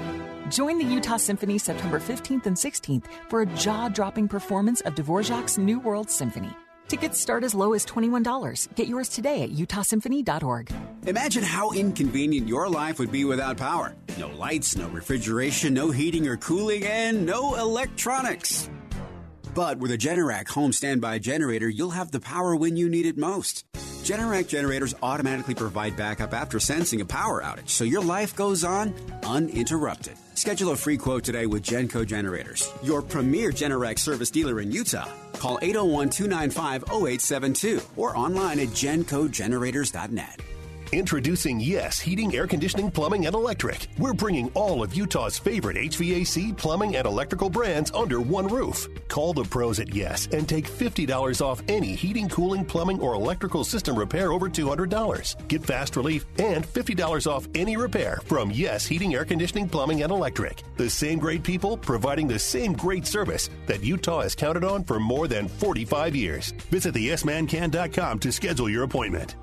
Join 0.49 0.77
the 0.77 0.83
Utah 0.83 1.15
Symphony 1.15 1.57
September 1.57 2.01
15th 2.01 2.47
and 2.47 2.57
16th 2.57 3.05
for 3.29 3.43
a 3.43 3.45
jaw 3.45 3.87
dropping 3.87 4.27
performance 4.27 4.81
of 4.81 4.95
Dvorak's 4.95 5.57
New 5.57 5.79
World 5.79 6.09
Symphony. 6.09 6.53
Tickets 6.91 7.17
start 7.17 7.45
as 7.45 7.55
low 7.55 7.71
as 7.71 7.85
$21. 7.85 8.75
Get 8.75 8.89
yours 8.89 9.07
today 9.07 9.43
at 9.43 9.51
utahsymphony.org. 9.51 10.73
Imagine 11.07 11.43
how 11.43 11.71
inconvenient 11.71 12.49
your 12.49 12.67
life 12.67 12.99
would 12.99 13.13
be 13.13 13.23
without 13.23 13.55
power. 13.55 13.95
No 14.17 14.27
lights, 14.27 14.75
no 14.75 14.89
refrigeration, 14.89 15.73
no 15.73 15.91
heating 15.91 16.27
or 16.27 16.35
cooling, 16.35 16.83
and 16.83 17.25
no 17.25 17.55
electronics. 17.55 18.69
But 19.53 19.79
with 19.79 19.91
a 19.91 19.97
Generac 19.97 20.47
home 20.47 20.71
standby 20.71 21.19
generator, 21.19 21.67
you'll 21.67 21.91
have 21.91 22.11
the 22.11 22.21
power 22.21 22.55
when 22.55 22.77
you 22.77 22.89
need 22.89 23.05
it 23.05 23.17
most. 23.17 23.65
Generac 24.03 24.47
generators 24.47 24.95
automatically 25.03 25.53
provide 25.53 25.97
backup 25.97 26.33
after 26.33 26.59
sensing 26.59 27.01
a 27.01 27.05
power 27.05 27.43
outage, 27.43 27.69
so 27.69 27.83
your 27.83 28.03
life 28.03 28.35
goes 28.35 28.63
on 28.63 28.93
uninterrupted. 29.23 30.13
Schedule 30.35 30.71
a 30.71 30.75
free 30.75 30.97
quote 30.97 31.23
today 31.23 31.45
with 31.45 31.63
Genco 31.63 32.05
Generators, 32.07 32.71
your 32.81 33.01
premier 33.01 33.51
Generac 33.51 33.99
service 33.99 34.31
dealer 34.31 34.61
in 34.61 34.71
Utah. 34.71 35.07
Call 35.33 35.59
801 35.61 36.09
295 36.09 36.83
0872 36.89 37.81
or 37.97 38.15
online 38.17 38.59
at 38.59 38.69
gencogenerators.net. 38.69 40.41
Introducing 40.91 41.61
Yes 41.61 41.99
Heating, 41.99 42.35
Air 42.35 42.47
Conditioning, 42.47 42.91
Plumbing, 42.91 43.25
and 43.25 43.33
Electric. 43.33 43.87
We're 43.97 44.13
bringing 44.13 44.51
all 44.53 44.83
of 44.83 44.93
Utah's 44.93 45.39
favorite 45.39 45.77
HVAC, 45.77 46.57
plumbing, 46.57 46.97
and 46.97 47.07
electrical 47.07 47.49
brands 47.49 47.91
under 47.91 48.19
one 48.19 48.47
roof. 48.47 48.89
Call 49.07 49.31
the 49.31 49.45
pros 49.45 49.79
at 49.79 49.95
Yes 49.95 50.27
and 50.33 50.49
take 50.49 50.69
$50 50.69 51.41
off 51.41 51.63
any 51.69 51.95
heating, 51.95 52.27
cooling, 52.27 52.65
plumbing, 52.65 52.99
or 52.99 53.13
electrical 53.13 53.63
system 53.63 53.97
repair 53.97 54.33
over 54.33 54.49
$200. 54.49 55.47
Get 55.47 55.63
fast 55.65 55.95
relief 55.95 56.25
and 56.39 56.65
$50 56.65 57.25
off 57.25 57.47
any 57.55 57.77
repair 57.77 58.19
from 58.25 58.51
Yes 58.51 58.85
Heating, 58.85 59.15
Air 59.15 59.23
Conditioning, 59.23 59.69
Plumbing, 59.69 60.03
and 60.03 60.11
Electric. 60.11 60.61
The 60.75 60.89
same 60.89 61.19
great 61.19 61.43
people 61.43 61.77
providing 61.77 62.27
the 62.27 62.39
same 62.39 62.73
great 62.73 63.07
service 63.07 63.49
that 63.65 63.83
Utah 63.83 64.23
has 64.23 64.35
counted 64.35 64.65
on 64.65 64.83
for 64.83 64.99
more 64.99 65.29
than 65.29 65.47
45 65.47 66.17
years. 66.17 66.51
Visit 66.69 66.95
theyesmancan.com 66.95 68.19
to 68.19 68.31
schedule 68.31 68.69
your 68.69 68.83
appointment. 68.83 69.35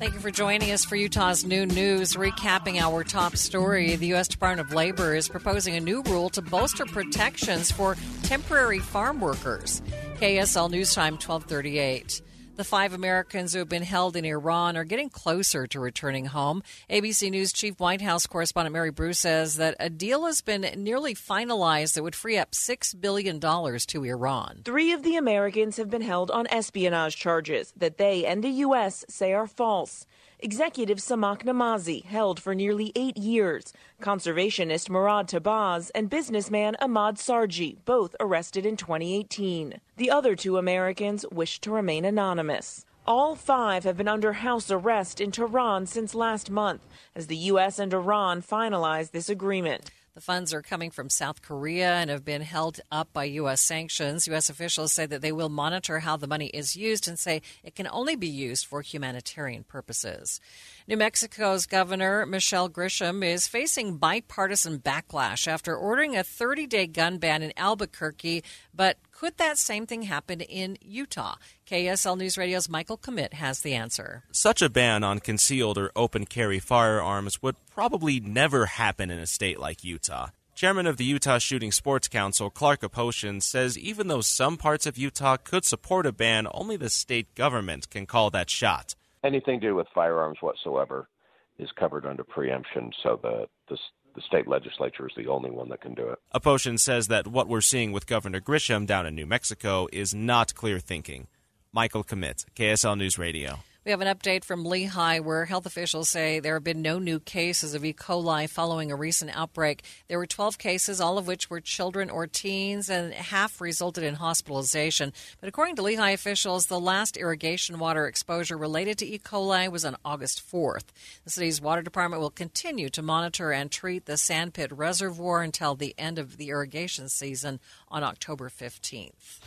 Thank 0.00 0.14
you 0.14 0.20
for 0.20 0.30
joining 0.30 0.72
us 0.72 0.82
for 0.82 0.96
Utah's 0.96 1.44
Noon 1.44 1.68
News. 1.68 2.14
Recapping 2.14 2.80
our 2.80 3.04
top 3.04 3.36
story, 3.36 3.96
the 3.96 4.06
U.S. 4.06 4.28
Department 4.28 4.66
of 4.66 4.74
Labor 4.74 5.14
is 5.14 5.28
proposing 5.28 5.76
a 5.76 5.80
new 5.80 6.00
rule 6.04 6.30
to 6.30 6.40
bolster 6.40 6.86
protections 6.86 7.70
for 7.70 7.98
temporary 8.22 8.78
farm 8.78 9.20
workers. 9.20 9.82
KSL 10.16 10.70
News 10.70 10.94
Time 10.94 11.18
1238. 11.18 12.22
The 12.60 12.64
five 12.64 12.92
Americans 12.92 13.54
who 13.54 13.60
have 13.60 13.70
been 13.70 13.82
held 13.82 14.16
in 14.16 14.26
Iran 14.26 14.76
are 14.76 14.84
getting 14.84 15.08
closer 15.08 15.66
to 15.68 15.80
returning 15.80 16.26
home. 16.26 16.62
ABC 16.90 17.30
News 17.30 17.54
Chief 17.54 17.80
White 17.80 18.02
House 18.02 18.26
correspondent 18.26 18.74
Mary 18.74 18.90
Bruce 18.90 19.20
says 19.20 19.56
that 19.56 19.76
a 19.80 19.88
deal 19.88 20.26
has 20.26 20.42
been 20.42 20.70
nearly 20.76 21.14
finalized 21.14 21.94
that 21.94 22.02
would 22.02 22.14
free 22.14 22.36
up 22.36 22.50
$6 22.50 23.00
billion 23.00 23.40
to 23.40 24.04
Iran. 24.04 24.60
Three 24.62 24.92
of 24.92 25.02
the 25.02 25.16
Americans 25.16 25.78
have 25.78 25.88
been 25.88 26.02
held 26.02 26.30
on 26.30 26.46
espionage 26.48 27.16
charges 27.16 27.72
that 27.78 27.96
they 27.96 28.26
and 28.26 28.44
the 28.44 28.50
U.S. 28.50 29.06
say 29.08 29.32
are 29.32 29.46
false. 29.46 30.06
Executive 30.42 30.96
Siamak 30.98 31.44
Namazi, 31.44 32.02
held 32.02 32.40
for 32.40 32.54
nearly 32.54 32.92
eight 32.96 33.18
years, 33.18 33.74
conservationist 34.00 34.88
Morad 34.88 35.28
Tahbaz, 35.28 35.90
and 35.94 36.08
businessman 36.08 36.76
Emad 36.80 37.18
Shargi, 37.18 37.76
both 37.84 38.16
arrested 38.18 38.64
in 38.64 38.78
2018. 38.78 39.80
The 39.98 40.10
other 40.10 40.34
two 40.34 40.56
Americans 40.56 41.26
wish 41.30 41.60
to 41.60 41.70
remain 41.70 42.06
anonymous. 42.06 42.86
All 43.06 43.36
five 43.36 43.84
have 43.84 43.98
been 43.98 44.08
under 44.08 44.32
house 44.32 44.70
arrest 44.70 45.20
in 45.20 45.30
Tehran 45.30 45.84
since 45.84 46.14
last 46.14 46.50
month 46.50 46.86
as 47.14 47.26
the 47.26 47.36
U.S. 47.36 47.78
and 47.78 47.92
Iran 47.92 48.40
finalized 48.40 49.10
this 49.10 49.28
agreement. 49.28 49.90
The 50.20 50.24
funds 50.24 50.52
are 50.52 50.60
coming 50.60 50.90
from 50.90 51.08
South 51.08 51.40
Korea 51.40 51.94
and 51.94 52.10
have 52.10 52.26
been 52.26 52.42
held 52.42 52.78
up 52.92 53.10
by 53.10 53.24
U.S. 53.24 53.62
sanctions. 53.62 54.26
U.S. 54.26 54.50
officials 54.50 54.92
say 54.92 55.06
that 55.06 55.22
they 55.22 55.32
will 55.32 55.48
monitor 55.48 56.00
how 56.00 56.18
the 56.18 56.26
money 56.26 56.48
is 56.48 56.76
used 56.76 57.08
and 57.08 57.18
say 57.18 57.40
it 57.64 57.74
can 57.74 57.88
only 57.90 58.16
be 58.16 58.28
used 58.28 58.66
for 58.66 58.82
humanitarian 58.82 59.64
purposes. 59.64 60.38
New 60.86 60.98
Mexico's 60.98 61.64
Governor 61.64 62.26
Michelle 62.26 62.68
Grisham 62.68 63.24
is 63.24 63.48
facing 63.48 63.96
bipartisan 63.96 64.78
backlash 64.80 65.48
after 65.48 65.74
ordering 65.74 66.18
a 66.18 66.22
30 66.22 66.66
day 66.66 66.86
gun 66.86 67.16
ban 67.16 67.42
in 67.42 67.54
Albuquerque, 67.56 68.44
but 68.74 68.98
could 69.20 69.36
that 69.36 69.58
same 69.58 69.84
thing 69.84 70.04
happen 70.04 70.40
in 70.40 70.78
Utah? 70.80 71.34
KSL 71.66 72.16
News 72.16 72.38
Radio's 72.38 72.70
Michael 72.70 72.96
Commit 72.96 73.34
has 73.34 73.60
the 73.60 73.74
answer. 73.74 74.22
Such 74.32 74.62
a 74.62 74.70
ban 74.70 75.04
on 75.04 75.18
concealed 75.18 75.76
or 75.76 75.92
open 75.94 76.24
carry 76.24 76.58
firearms 76.58 77.42
would 77.42 77.56
probably 77.68 78.18
never 78.18 78.64
happen 78.64 79.10
in 79.10 79.18
a 79.18 79.26
state 79.26 79.60
like 79.60 79.84
Utah. 79.84 80.28
Chairman 80.54 80.86
of 80.86 80.96
the 80.96 81.04
Utah 81.04 81.36
Shooting 81.36 81.70
Sports 81.70 82.08
Council, 82.08 82.48
Clark 82.48 82.80
Aposhian, 82.80 83.42
says 83.42 83.76
even 83.76 84.08
though 84.08 84.22
some 84.22 84.56
parts 84.56 84.86
of 84.86 84.96
Utah 84.96 85.36
could 85.36 85.66
support 85.66 86.06
a 86.06 86.12
ban, 86.12 86.46
only 86.54 86.78
the 86.78 86.88
state 86.88 87.34
government 87.34 87.90
can 87.90 88.06
call 88.06 88.30
that 88.30 88.48
shot. 88.48 88.94
Anything 89.22 89.60
to 89.60 89.66
do 89.66 89.74
with 89.74 89.86
firearms 89.94 90.38
whatsoever 90.40 91.10
is 91.58 91.68
covered 91.78 92.06
under 92.06 92.24
preemption, 92.24 92.90
so 93.02 93.20
the, 93.22 93.48
the 93.68 93.76
the 94.14 94.22
state 94.22 94.48
legislature 94.48 95.06
is 95.06 95.12
the 95.16 95.28
only 95.28 95.50
one 95.50 95.68
that 95.68 95.80
can 95.80 95.94
do 95.94 96.08
it. 96.08 96.18
Aposhian 96.34 96.78
says 96.78 97.08
that 97.08 97.26
what 97.26 97.48
we're 97.48 97.60
seeing 97.60 97.92
with 97.92 98.06
Governor 98.06 98.40
Grisham 98.40 98.86
down 98.86 99.06
in 99.06 99.14
New 99.14 99.26
Mexico 99.26 99.88
is 99.92 100.14
not 100.14 100.54
clear 100.54 100.78
thinking. 100.78 101.28
Michael 101.72 102.02
Commit, 102.02 102.44
KSL 102.56 102.98
News 102.98 103.18
Radio. 103.18 103.60
We 103.90 103.92
have 103.92 104.00
an 104.02 104.16
update 104.16 104.44
from 104.44 104.62
Lehi 104.62 105.20
where 105.20 105.46
health 105.46 105.66
officials 105.66 106.08
say 106.08 106.38
there 106.38 106.54
have 106.54 106.62
been 106.62 106.80
no 106.80 107.00
new 107.00 107.18
cases 107.18 107.74
of 107.74 107.84
E. 107.84 107.92
coli 107.92 108.48
following 108.48 108.92
a 108.92 108.94
recent 108.94 109.36
outbreak. 109.36 109.82
There 110.06 110.16
were 110.16 110.28
12 110.28 110.58
cases, 110.58 111.00
all 111.00 111.18
of 111.18 111.26
which 111.26 111.50
were 111.50 111.60
children 111.60 112.08
or 112.08 112.28
teens, 112.28 112.88
and 112.88 113.12
half 113.12 113.60
resulted 113.60 114.04
in 114.04 114.14
hospitalization. 114.14 115.12
But 115.40 115.48
according 115.48 115.74
to 115.74 115.82
Lehi 115.82 116.14
officials, 116.14 116.66
the 116.66 116.78
last 116.78 117.16
irrigation 117.16 117.80
water 117.80 118.06
exposure 118.06 118.56
related 118.56 118.96
to 118.98 119.06
E. 119.08 119.18
coli 119.18 119.68
was 119.68 119.84
on 119.84 119.96
August 120.04 120.40
4th. 120.48 120.84
The 121.24 121.30
city's 121.30 121.60
water 121.60 121.82
department 121.82 122.22
will 122.22 122.30
continue 122.30 122.90
to 122.90 123.02
monitor 123.02 123.50
and 123.50 123.72
treat 123.72 124.06
the 124.06 124.16
Sandpit 124.16 124.70
Reservoir 124.70 125.42
until 125.42 125.74
the 125.74 125.96
end 125.98 126.20
of 126.20 126.36
the 126.36 126.50
irrigation 126.50 127.08
season 127.08 127.58
on 127.88 128.04
October 128.04 128.50
15th. 128.50 129.40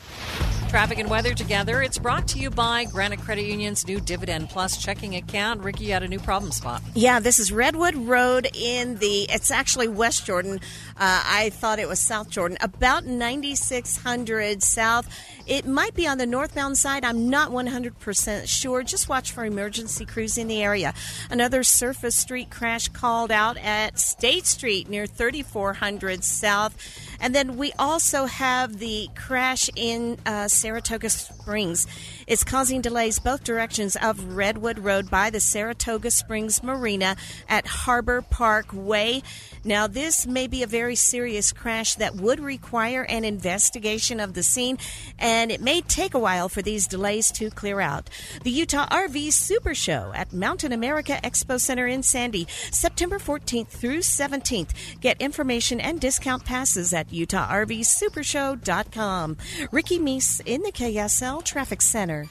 Traffic 0.74 0.98
and 0.98 1.08
weather 1.08 1.36
together. 1.36 1.84
It's 1.84 2.00
brought 2.00 2.28
to 2.30 2.40
you 2.40 2.50
by 2.50 2.86
Granite 2.86 3.20
Credit 3.20 3.46
Union's 3.46 3.86
new 3.86 4.00
Dividend 4.02 4.33
Plus 4.48 4.78
checking 4.78 5.16
account. 5.16 5.62
Ricky 5.62 5.90
had 5.90 6.04
a 6.04 6.08
new 6.08 6.20
problem 6.20 6.52
spot. 6.52 6.82
Yeah, 6.96 7.20
this 7.20 7.40
is 7.40 7.52
Redwood 7.52 7.96
Road 7.96 8.48
in 8.54 8.98
the, 8.98 9.28
it's 9.30 9.52
actually 9.52 9.88
West 9.88 10.26
Jordan. 10.26 10.60
Uh, 10.98 11.24
I 11.26 11.52
thought 11.52 11.80
it 11.80 11.88
was 11.88 12.00
South 12.00 12.30
Jordan. 12.30 12.58
About 12.62 13.06
9600 13.06 14.64
South. 14.64 15.08
It 15.46 15.66
might 15.66 15.94
be 15.94 16.08
on 16.08 16.18
the 16.18 16.26
northbound 16.26 16.78
side. 16.78 17.04
I'm 17.06 17.30
not 17.30 17.52
100% 17.52 18.48
sure. 18.48 18.84
Just 18.84 19.10
watch 19.10 19.32
for 19.32 19.46
emergency 19.46 20.06
crews 20.06 20.38
in 20.38 20.48
the 20.48 20.62
area. 20.62 20.94
Another 21.30 21.64
surface 21.64 22.16
street 22.16 22.50
crash 22.50 22.88
called 22.88 23.32
out 23.32 23.58
at 23.58 24.00
State 24.00 24.46
Street 24.46 24.90
near 24.90 25.06
3400 25.06 26.24
South. 26.24 26.76
And 27.20 27.34
then 27.34 27.58
we 27.58 27.72
also 27.80 28.26
have 28.26 28.80
the 28.80 29.10
crash 29.16 29.70
in 29.76 30.18
uh, 30.26 30.48
Saratoga 30.48 31.10
Springs. 31.10 31.88
It's 32.26 32.44
causing 32.44 32.82
delays 32.82 33.20
both 33.20 33.44
directions 33.44 33.96
of 33.96 34.36
Redwood 34.36 34.80
Road 34.80 35.10
by 35.10 35.30
the 35.30 35.40
Saratoga 35.40 36.10
Springs 36.10 36.64
Marina 36.64 37.16
at 37.50 37.68
Harbor 37.68 38.22
Park 38.22 38.68
Way. 38.72 39.24
Now, 39.66 39.88
this 39.88 40.28
may 40.28 40.48
be 40.48 40.64
a 40.64 40.68
very 40.68 40.96
serious 40.96 41.54
crash 41.54 41.96
that 41.96 42.16
would 42.16 42.42
require 42.42 43.04
an 43.04 43.24
investigation 43.24 44.20
of 44.20 44.34
the 44.34 44.44
scene, 44.44 44.78
and 45.18 45.50
it 45.52 45.62
may 45.62 45.80
take 45.82 46.14
a 46.14 46.20
while 46.20 46.50
for 46.50 46.62
these 46.62 46.86
delays 46.86 47.32
to 47.32 47.50
clear 47.50 47.80
out. 47.80 48.10
The 48.44 48.52
Utah 48.52 48.90
RV 48.90 49.32
Super 49.32 49.74
Show 49.74 50.12
at 50.14 50.34
Mountain 50.34 50.74
America 50.74 51.18
Expo 51.24 51.58
Center 51.60 51.88
in 51.88 52.04
Sandy, 52.04 52.46
September 52.72 53.20
14th 53.20 53.70
through 53.70 54.00
17th. 54.00 54.72
Get 55.00 55.22
information 55.22 55.80
and 55.80 56.02
discount 56.02 56.44
passes 56.44 56.92
at 56.94 57.08
UtahRVSupershow.com. 57.10 59.38
Ricky 59.72 60.00
Meese 60.00 60.42
in 60.46 60.62
the 60.64 60.72
KSL 60.72 61.44
Traffic 61.44 61.82
Center. 61.82 62.26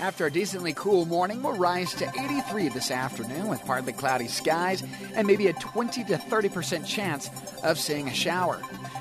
After 0.00 0.26
a 0.26 0.30
decently 0.30 0.74
cool 0.74 1.06
morning, 1.06 1.42
we'll 1.42 1.56
rise 1.56 1.92
to 1.94 2.08
83 2.08 2.68
this 2.68 2.92
afternoon 2.92 3.48
with 3.48 3.64
partly 3.64 3.92
cloudy 3.92 4.28
skies 4.28 4.84
and 5.14 5.26
maybe 5.26 5.48
a 5.48 5.52
20 5.54 6.04
to 6.04 6.14
30% 6.14 6.86
chance 6.86 7.28
of 7.64 7.80
seeing 7.80 8.06
a 8.06 8.14
shower. 8.14 8.60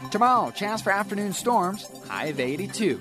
Tomorrow, 0.09 0.51
chance 0.51 0.81
for 0.81 0.91
afternoon 0.91 1.33
storms, 1.33 1.87
high 2.07 2.25
of 2.25 2.39
82. 2.39 2.97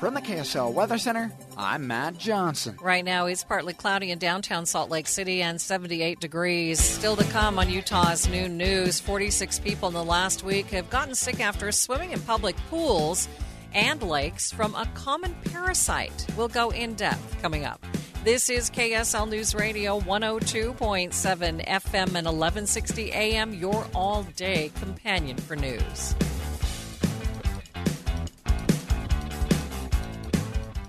From 0.00 0.14
the 0.14 0.20
KSL 0.20 0.72
Weather 0.72 0.98
Center, 0.98 1.32
I'm 1.56 1.86
Matt 1.86 2.18
Johnson. 2.18 2.76
Right 2.80 3.04
now, 3.04 3.26
it's 3.26 3.44
partly 3.44 3.72
cloudy 3.72 4.10
in 4.10 4.18
downtown 4.18 4.66
Salt 4.66 4.90
Lake 4.90 5.08
City 5.08 5.42
and 5.42 5.60
78 5.60 6.20
degrees. 6.20 6.80
Still 6.80 7.16
to 7.16 7.24
come 7.24 7.58
on 7.58 7.70
Utah's 7.70 8.28
noon 8.28 8.56
news 8.56 9.00
46 9.00 9.60
people 9.60 9.88
in 9.88 9.94
the 9.94 10.04
last 10.04 10.42
week 10.42 10.66
have 10.70 10.90
gotten 10.90 11.14
sick 11.14 11.40
after 11.40 11.70
swimming 11.70 12.12
in 12.12 12.20
public 12.20 12.56
pools 12.68 13.28
and 13.74 14.02
lakes 14.02 14.52
from 14.52 14.74
a 14.74 14.86
common 14.94 15.34
parasite. 15.44 16.26
We'll 16.36 16.48
go 16.48 16.70
in 16.70 16.94
depth 16.94 17.40
coming 17.42 17.64
up. 17.64 17.84
This 18.24 18.50
is 18.50 18.68
KSL 18.70 19.28
News 19.28 19.54
Radio 19.54 20.00
102.7 20.00 21.64
FM 21.66 22.06
and 22.14 22.26
1160 22.26 23.12
AM, 23.12 23.54
your 23.54 23.86
all 23.94 24.24
day 24.36 24.72
companion 24.80 25.36
for 25.36 25.56
news. 25.56 26.14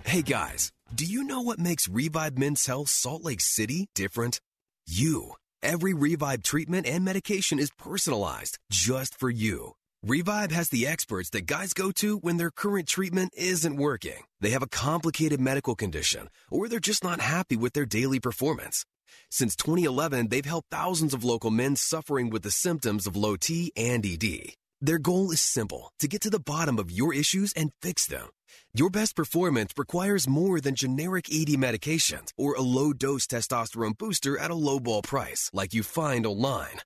Hey 0.10 0.24
guys, 0.24 0.72
do 0.94 1.06
you 1.06 1.24
know 1.24 1.42
what 1.42 1.60
makes 1.60 1.88
Revive 1.88 2.36
Men's 2.36 2.66
Health 2.66 2.90
Salt 2.90 3.24
Lake 3.24 3.42
City 3.42 3.90
different? 3.94 4.42
You. 4.88 5.36
Every 5.62 5.94
Revive 5.94 6.42
treatment 6.42 6.88
and 6.88 7.06
medication 7.06 7.60
is 7.60 7.70
personalized 7.78 8.58
just 8.72 9.14
for 9.20 9.30
you. 9.30 9.74
Revive 10.04 10.52
has 10.52 10.70
the 10.70 10.88
experts 10.88 11.30
that 11.32 11.46
guys 11.46 11.74
go 11.74 11.92
to 11.92 12.20
when 12.20 12.38
their 12.38 12.52
current 12.52 12.88
treatment 12.88 13.34
isn't 13.36 13.76
working. 13.76 14.24
They 14.40 14.52
have 14.52 14.64
a 14.64 14.70
complicated 14.70 15.42
medical 15.42 15.76
condition, 15.76 16.30
or 16.50 16.70
they're 16.70 16.80
just 16.80 17.04
not 17.04 17.20
happy 17.20 17.58
with 17.58 17.74
their 17.74 17.86
daily 17.86 18.22
performance. 18.22 18.86
Since 19.30 19.58
2011, 19.58 20.30
they've 20.30 20.46
helped 20.46 20.70
thousands 20.72 21.14
of 21.14 21.26
local 21.26 21.52
men 21.52 21.76
suffering 21.76 22.30
with 22.30 22.44
the 22.44 22.50
symptoms 22.52 23.08
of 23.08 23.18
low 23.18 23.36
T 23.36 23.74
and 23.76 24.06
ED. 24.06 24.54
Their 24.80 25.00
goal 25.00 25.32
is 25.32 25.42
simple 25.42 25.92
to 26.00 26.08
get 26.08 26.22
to 26.22 26.30
the 26.30 26.40
bottom 26.40 26.80
of 26.80 26.90
your 26.90 27.14
issues 27.14 27.52
and 27.52 27.72
fix 27.82 28.08
them. 28.08 28.30
Your 28.74 28.90
best 28.90 29.18
performance 29.18 29.74
requires 29.76 30.30
more 30.30 30.62
than 30.62 30.76
generic 30.76 31.28
ED 31.30 31.58
medications 31.58 32.32
or 32.38 32.54
a 32.54 32.62
low 32.62 32.94
dose 32.94 33.28
testosterone 33.28 33.98
booster 33.98 34.38
at 34.38 34.50
a 34.50 34.56
lowball 34.56 35.04
price 35.04 35.52
like 35.54 35.74
you 35.74 35.84
find 35.84 36.26
online. 36.26 36.80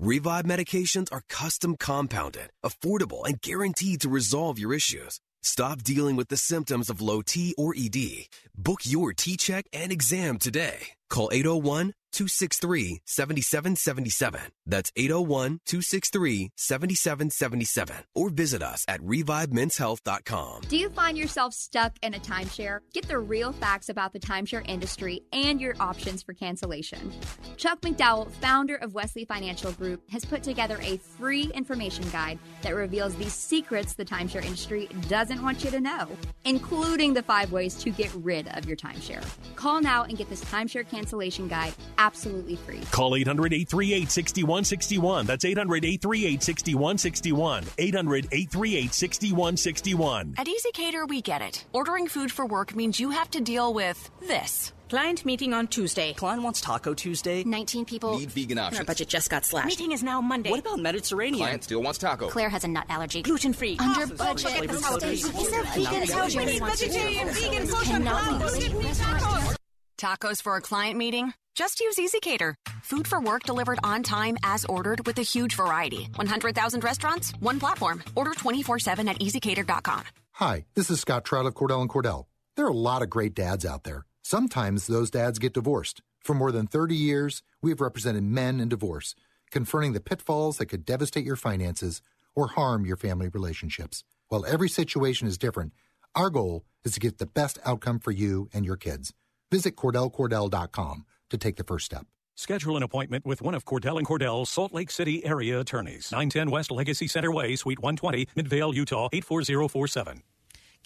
Revive 0.00 0.46
medications 0.46 1.08
are 1.12 1.20
custom 1.28 1.76
compounded, 1.76 2.48
affordable, 2.64 3.26
and 3.26 3.38
guaranteed 3.38 4.00
to 4.00 4.08
resolve 4.08 4.58
your 4.58 4.72
issues. 4.72 5.20
Stop 5.42 5.82
dealing 5.82 6.16
with 6.16 6.28
the 6.28 6.38
symptoms 6.38 6.88
of 6.88 7.02
low 7.02 7.20
T 7.20 7.54
or 7.58 7.74
ED. 7.76 8.24
Book 8.56 8.80
your 8.84 9.12
T 9.12 9.36
check 9.36 9.66
and 9.74 9.92
exam 9.92 10.38
today. 10.38 10.96
Call 11.10 11.28
801 11.32 11.92
263 12.12 13.02
7777. 13.04 14.40
That's 14.66 14.92
801 14.96 15.60
263 15.66 16.50
7777. 16.56 17.96
Or 18.14 18.30
visit 18.30 18.62
us 18.62 18.84
at 18.88 19.00
revivemenshealth.com. 19.00 20.62
Do 20.68 20.76
you 20.76 20.90
find 20.90 21.16
yourself 21.16 21.54
stuck 21.54 21.96
in 22.02 22.14
a 22.14 22.18
timeshare? 22.18 22.80
Get 22.92 23.08
the 23.08 23.18
real 23.18 23.52
facts 23.52 23.88
about 23.88 24.12
the 24.12 24.20
timeshare 24.20 24.68
industry 24.68 25.22
and 25.32 25.60
your 25.60 25.74
options 25.78 26.22
for 26.22 26.32
cancellation. 26.32 27.12
Chuck 27.56 27.80
McDowell, 27.80 28.30
founder 28.32 28.76
of 28.76 28.94
Wesley 28.94 29.24
Financial 29.24 29.72
Group, 29.72 30.02
has 30.10 30.24
put 30.24 30.42
together 30.42 30.78
a 30.82 30.96
free 30.96 31.50
information 31.54 32.08
guide 32.10 32.38
that 32.62 32.74
reveals 32.74 33.14
the 33.16 33.30
secrets 33.30 33.94
the 33.94 34.04
timeshare 34.04 34.44
industry 34.44 34.88
doesn't 35.08 35.42
want 35.42 35.64
you 35.64 35.70
to 35.70 35.80
know, 35.80 36.08
including 36.44 37.14
the 37.14 37.22
five 37.22 37.52
ways 37.52 37.74
to 37.74 37.90
get 37.90 38.12
rid 38.14 38.48
of 38.48 38.66
your 38.66 38.76
timeshare. 38.76 39.24
Call 39.56 39.80
now 39.80 40.04
and 40.04 40.16
get 40.16 40.28
this 40.28 40.44
timeshare 40.44 40.88
cancellation 40.88 40.99
guide 41.48 41.74
absolutely 41.98 42.56
free. 42.56 42.80
Call 42.90 43.14
800 43.14 43.52
838 43.52 44.10
6161. 44.10 45.26
That's 45.26 45.44
800 45.44 45.84
838 45.84 46.42
6161. 46.42 47.64
800 47.78 48.24
838 48.32 48.94
6161. 48.94 50.34
At 50.38 50.46
ezCater, 50.46 51.08
we 51.08 51.20
get 51.22 51.42
it. 51.42 51.64
Ordering 51.72 52.08
food 52.08 52.32
for 52.32 52.46
work 52.46 52.74
means 52.74 52.98
you 53.00 53.10
have 53.10 53.30
to 53.32 53.40
deal 53.40 53.72
with 53.74 54.10
this. 54.20 54.72
Client 54.90 55.24
meeting 55.24 55.54
on 55.54 55.68
Tuesday. 55.68 56.12
Client 56.14 56.42
wants 56.42 56.60
Taco 56.60 56.94
Tuesday. 56.94 57.44
19 57.44 57.84
people. 57.84 58.18
Need 58.18 58.32
vegan 58.32 58.58
options. 58.58 58.80
Our 58.80 58.84
budget 58.84 59.06
just 59.06 59.30
got 59.30 59.44
slashed. 59.44 59.68
Meeting 59.68 59.92
is 59.92 60.02
now 60.02 60.20
Monday. 60.20 60.50
What 60.50 60.58
about 60.58 60.80
Mediterranean? 60.80 61.44
Client 61.44 61.62
still 61.62 61.80
wants 61.80 62.00
taco. 62.00 62.28
Claire 62.28 62.48
has 62.48 62.64
a 62.64 62.68
nut 62.68 62.86
allergy. 62.88 63.22
Gluten 63.22 63.52
free. 63.52 63.76
Under 63.78 64.12
budget. 64.12 64.68
Is 64.68 65.50
there 65.50 65.62
vegan 65.62 66.08
vegetarian, 66.08 67.28
vegan, 67.28 67.68
Tacos 67.68 69.56
for 70.00 70.56
a 70.56 70.60
client 70.60 70.96
meeting? 70.96 71.34
Just 71.54 71.80
use 71.80 71.96
ezCater. 71.96 72.54
Food 72.82 73.06
for 73.06 73.20
work 73.20 73.42
delivered 73.42 73.78
on 73.84 74.02
time 74.02 74.38
as 74.42 74.64
ordered 74.64 75.06
with 75.06 75.18
a 75.18 75.22
huge 75.22 75.54
variety. 75.54 76.08
100,000 76.14 76.82
restaurants, 76.84 77.32
one 77.40 77.60
platform. 77.60 78.02
Order 78.16 78.34
24 78.34 78.78
7 78.78 79.08
at 79.08 79.18
ezcater.com. 79.18 80.04
Hi, 80.32 80.64
this 80.74 80.90
is 80.90 81.00
Scott 81.00 81.24
Trout 81.24 81.46
of 81.46 81.54
Cordell 81.54 81.82
and 81.82 81.90
Cordell. 81.90 82.24
There 82.56 82.64
are 82.64 82.70
a 82.70 82.72
lot 82.72 83.02
of 83.02 83.10
great 83.10 83.34
dads 83.34 83.66
out 83.66 83.84
there. 83.84 84.06
Sometimes 84.22 84.86
those 84.86 85.10
dads 85.10 85.38
get 85.38 85.52
divorced. 85.52 86.00
For 86.20 86.34
more 86.34 86.52
than 86.52 86.66
30 86.66 86.94
years, 86.94 87.42
we 87.60 87.70
have 87.70 87.80
represented 87.80 88.22
men 88.22 88.60
in 88.60 88.68
divorce, 88.68 89.14
confronting 89.50 89.92
the 89.92 90.00
pitfalls 90.00 90.56
that 90.58 90.66
could 90.66 90.86
devastate 90.86 91.26
your 91.26 91.36
finances 91.36 92.00
or 92.34 92.48
harm 92.48 92.86
your 92.86 92.96
family 92.96 93.28
relationships. 93.28 94.04
While 94.28 94.46
every 94.46 94.68
situation 94.68 95.28
is 95.28 95.36
different, 95.36 95.72
our 96.14 96.30
goal 96.30 96.64
is 96.84 96.92
to 96.94 97.00
get 97.00 97.18
the 97.18 97.26
best 97.26 97.58
outcome 97.64 97.98
for 97.98 98.12
you 98.12 98.48
and 98.52 98.64
your 98.64 98.76
kids. 98.76 99.12
Visit 99.50 99.76
CordellCordell.com 99.76 101.04
to 101.30 101.38
take 101.38 101.56
the 101.56 101.64
first 101.64 101.86
step. 101.86 102.06
Schedule 102.36 102.76
an 102.76 102.82
appointment 102.82 103.26
with 103.26 103.42
one 103.42 103.54
of 103.54 103.64
Cordell 103.64 103.98
and 103.98 104.06
Cordell's 104.06 104.48
Salt 104.48 104.72
Lake 104.72 104.90
City 104.90 105.24
area 105.24 105.60
attorneys. 105.60 106.10
910 106.12 106.50
West 106.50 106.70
Legacy 106.70 107.06
Center 107.08 107.32
Way, 107.32 107.56
Suite 107.56 107.80
120, 107.80 108.28
Midvale, 108.36 108.74
Utah 108.74 109.08
84047. 109.12 110.22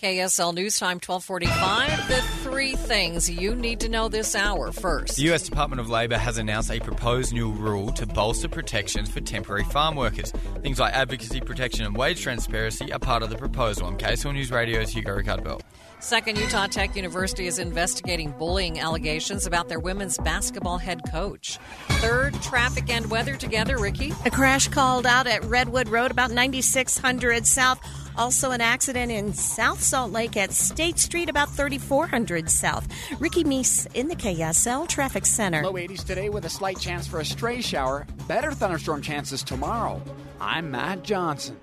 KSL 0.03 0.53
News 0.53 0.77
Time 0.79 0.97
1245. 0.97 2.09
The 2.09 2.21
three 2.43 2.75
things 2.75 3.31
you 3.31 3.55
need 3.55 3.79
to 3.81 3.89
know 3.89 4.09
this 4.09 4.35
hour 4.35 4.73
first. 4.73 5.17
The 5.17 5.23
U.S. 5.25 5.45
Department 5.45 5.81
of 5.81 5.89
Labor 5.89 6.19
has 6.19 6.37
announced 6.37 6.73
a 6.73 6.81
proposed 6.81 7.33
new 7.33 7.53
rule 7.53 7.93
to 7.93 8.05
bolster 8.05 8.49
protections 8.49 9.09
for 9.09 9.21
temporary 9.21 9.63
farm 9.63 9.95
workers. 9.95 10.33
Things 10.63 10.81
like 10.81 10.95
advocacy 10.95 11.41
protection 11.41 11.87
and 11.87 11.97
wage 11.97 12.21
transparency 12.21 12.93
are 12.93 12.99
part 12.99 13.23
of 13.23 13.31
the 13.31 13.37
proposal. 13.37 13.87
On 13.87 13.97
KSL 13.97 14.35
News 14.35 14.51
Radio's 14.51 14.91
Hugo 14.91 15.17
Ricard 15.17 15.45
Second, 16.05 16.37
Utah 16.37 16.67
Tech 16.67 16.97
University 16.97 17.47
is 17.47 17.59
investigating 17.59 18.31
bullying 18.33 18.79
allegations 18.79 19.47
about 19.47 19.71
their 19.71 19.81
women's 19.81 20.19
basketball 20.19 20.77
head 20.77 21.01
coach. 21.11 21.59
Third, 21.89 22.35
traffic 22.43 22.91
and 22.91 23.11
weather 23.11 23.37
together, 23.37 23.79
Ricky. 23.79 24.13
A 24.27 24.31
crash 24.31 24.69
called 24.69 25.07
out 25.07 25.27
at 25.27 25.43
Redwood 25.45 25.89
Road, 25.89 26.11
about 26.11 26.31
9600 26.31 27.47
South. 27.47 27.81
Also, 28.19 28.51
an 28.51 28.61
accident 28.61 29.11
in 29.11 29.33
South 29.33 29.83
Salt 29.83 30.13
Lake 30.13 30.37
at 30.37 30.53
State 30.53 30.99
Street, 30.99 31.31
about 31.31 31.49
3400 31.49 32.51
South. 32.51 32.87
Ricky 33.19 33.43
Meese 33.43 33.87
in 33.95 34.09
the 34.09 34.15
KSL 34.15 34.87
Traffic 34.87 35.25
Center. 35.25 35.63
Low 35.63 35.73
80s 35.73 36.05
today 36.05 36.29
with 36.29 36.45
a 36.45 36.51
slight 36.51 36.79
chance 36.79 37.07
for 37.07 37.21
a 37.21 37.25
stray 37.25 37.63
shower. 37.63 38.07
Better 38.29 38.53
thunderstorm 38.53 39.01
chances 39.01 39.43
tomorrow. 39.43 40.03
I'm 40.39 40.71
Matt 40.71 41.03
Johnson. 41.03 41.57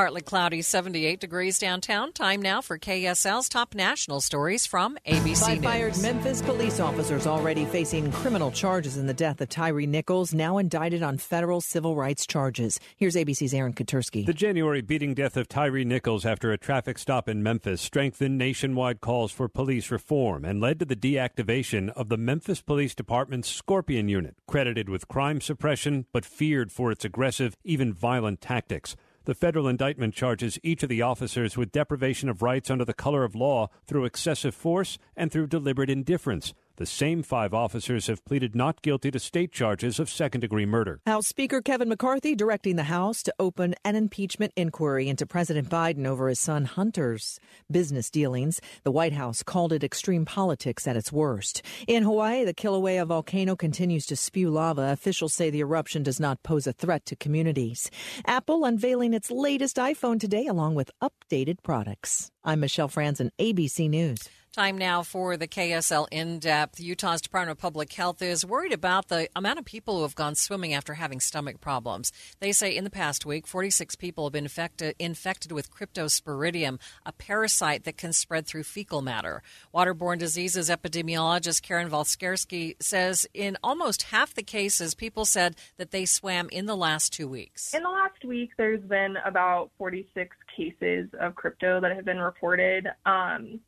Partly 0.00 0.22
cloudy, 0.22 0.62
78 0.62 1.20
degrees 1.20 1.58
downtown. 1.58 2.10
Time 2.14 2.40
now 2.40 2.62
for 2.62 2.78
KSL's 2.78 3.50
top 3.50 3.74
national 3.74 4.22
stories 4.22 4.64
from 4.64 4.96
ABC 5.06 5.38
Five 5.38 5.60
News. 5.60 5.64
fired 5.64 5.98
Memphis 6.00 6.40
police 6.40 6.80
officers 6.80 7.26
already 7.26 7.66
facing 7.66 8.10
criminal 8.10 8.50
charges 8.50 8.96
in 8.96 9.06
the 9.06 9.12
death 9.12 9.42
of 9.42 9.50
Tyree 9.50 9.86
Nichols, 9.86 10.32
now 10.32 10.56
indicted 10.56 11.02
on 11.02 11.18
federal 11.18 11.60
civil 11.60 11.96
rights 11.96 12.26
charges. 12.26 12.80
Here's 12.96 13.14
ABC's 13.14 13.52
Aaron 13.52 13.74
Katersky. 13.74 14.24
The 14.24 14.32
January 14.32 14.80
beating 14.80 15.12
death 15.12 15.36
of 15.36 15.48
Tyree 15.48 15.84
Nichols 15.84 16.24
after 16.24 16.50
a 16.50 16.56
traffic 16.56 16.96
stop 16.96 17.28
in 17.28 17.42
Memphis 17.42 17.82
strengthened 17.82 18.38
nationwide 18.38 19.02
calls 19.02 19.32
for 19.32 19.50
police 19.50 19.90
reform 19.90 20.46
and 20.46 20.62
led 20.62 20.78
to 20.78 20.86
the 20.86 20.96
deactivation 20.96 21.90
of 21.90 22.08
the 22.08 22.16
Memphis 22.16 22.62
Police 22.62 22.94
Department's 22.94 23.50
Scorpion 23.50 24.08
Unit, 24.08 24.34
credited 24.46 24.88
with 24.88 25.08
crime 25.08 25.42
suppression 25.42 26.06
but 26.10 26.24
feared 26.24 26.72
for 26.72 26.90
its 26.90 27.04
aggressive, 27.04 27.54
even 27.64 27.92
violent 27.92 28.40
tactics. 28.40 28.96
The 29.24 29.34
federal 29.34 29.68
indictment 29.68 30.14
charges 30.14 30.58
each 30.62 30.82
of 30.82 30.88
the 30.88 31.02
officers 31.02 31.56
with 31.56 31.72
deprivation 31.72 32.30
of 32.30 32.40
rights 32.40 32.70
under 32.70 32.86
the 32.86 32.94
color 32.94 33.22
of 33.22 33.34
law 33.34 33.68
through 33.86 34.06
excessive 34.06 34.54
force 34.54 34.96
and 35.14 35.30
through 35.30 35.48
deliberate 35.48 35.90
indifference. 35.90 36.54
The 36.80 36.86
same 36.86 37.22
five 37.22 37.52
officers 37.52 38.06
have 38.06 38.24
pleaded 38.24 38.56
not 38.56 38.80
guilty 38.80 39.10
to 39.10 39.18
state 39.18 39.52
charges 39.52 40.00
of 40.00 40.08
second 40.08 40.40
degree 40.40 40.64
murder. 40.64 41.02
House 41.04 41.26
Speaker 41.26 41.60
Kevin 41.60 41.90
McCarthy 41.90 42.34
directing 42.34 42.76
the 42.76 42.84
House 42.84 43.22
to 43.24 43.34
open 43.38 43.74
an 43.84 43.96
impeachment 43.96 44.54
inquiry 44.56 45.06
into 45.06 45.26
President 45.26 45.68
Biden 45.68 46.06
over 46.06 46.30
his 46.30 46.40
son 46.40 46.64
Hunter's 46.64 47.38
business 47.70 48.10
dealings. 48.10 48.62
The 48.82 48.90
White 48.90 49.12
House 49.12 49.42
called 49.42 49.74
it 49.74 49.84
extreme 49.84 50.24
politics 50.24 50.88
at 50.88 50.96
its 50.96 51.12
worst. 51.12 51.60
In 51.86 52.02
Hawaii, 52.02 52.46
the 52.46 52.54
Kilauea 52.54 53.06
volcano 53.06 53.56
continues 53.56 54.06
to 54.06 54.16
spew 54.16 54.48
lava. 54.48 54.90
Officials 54.90 55.34
say 55.34 55.50
the 55.50 55.60
eruption 55.60 56.02
does 56.02 56.18
not 56.18 56.42
pose 56.42 56.66
a 56.66 56.72
threat 56.72 57.04
to 57.04 57.14
communities. 57.14 57.90
Apple 58.24 58.64
unveiling 58.64 59.12
its 59.12 59.30
latest 59.30 59.76
iPhone 59.76 60.18
today 60.18 60.46
along 60.46 60.76
with 60.76 60.90
updated 61.02 61.62
products. 61.62 62.30
I'm 62.42 62.60
Michelle 62.60 62.88
Franzen, 62.88 63.28
ABC 63.38 63.90
News. 63.90 64.30
Time 64.52 64.78
now 64.78 65.04
for 65.04 65.36
the 65.36 65.46
KSL 65.46 66.08
in 66.10 66.40
depth. 66.40 66.80
Utah's 66.80 67.20
Department 67.20 67.56
of 67.56 67.62
Public 67.62 67.92
Health 67.92 68.20
is 68.20 68.44
worried 68.44 68.72
about 68.72 69.06
the 69.06 69.28
amount 69.36 69.60
of 69.60 69.64
people 69.64 69.98
who 69.98 70.02
have 70.02 70.16
gone 70.16 70.34
swimming 70.34 70.74
after 70.74 70.94
having 70.94 71.20
stomach 71.20 71.60
problems. 71.60 72.10
They 72.40 72.50
say 72.50 72.76
in 72.76 72.82
the 72.82 72.90
past 72.90 73.24
week, 73.24 73.46
46 73.46 73.94
people 73.94 74.24
have 74.24 74.32
been 74.32 74.46
infected, 74.46 74.96
infected 74.98 75.52
with 75.52 75.72
cryptosporidium, 75.72 76.80
a 77.06 77.12
parasite 77.12 77.84
that 77.84 77.96
can 77.96 78.12
spread 78.12 78.44
through 78.44 78.64
fecal 78.64 79.02
matter. 79.02 79.44
Waterborne 79.72 80.18
diseases 80.18 80.68
epidemiologist 80.68 81.62
Karen 81.62 81.88
Volskersky 81.88 82.74
says 82.82 83.28
in 83.32 83.56
almost 83.62 84.02
half 84.02 84.34
the 84.34 84.42
cases, 84.42 84.96
people 84.96 85.24
said 85.24 85.54
that 85.76 85.92
they 85.92 86.04
swam 86.04 86.48
in 86.50 86.66
the 86.66 86.76
last 86.76 87.12
two 87.12 87.28
weeks. 87.28 87.72
In 87.72 87.84
the 87.84 87.88
last 87.88 88.24
week, 88.24 88.50
there's 88.56 88.82
been 88.82 89.14
about 89.24 89.70
46 89.78 90.36
cases 90.56 91.08
of 91.20 91.36
crypto 91.36 91.80
that 91.80 91.94
have 91.94 92.04
been 92.04 92.18
reported. 92.18 92.88
Um, 93.06 93.60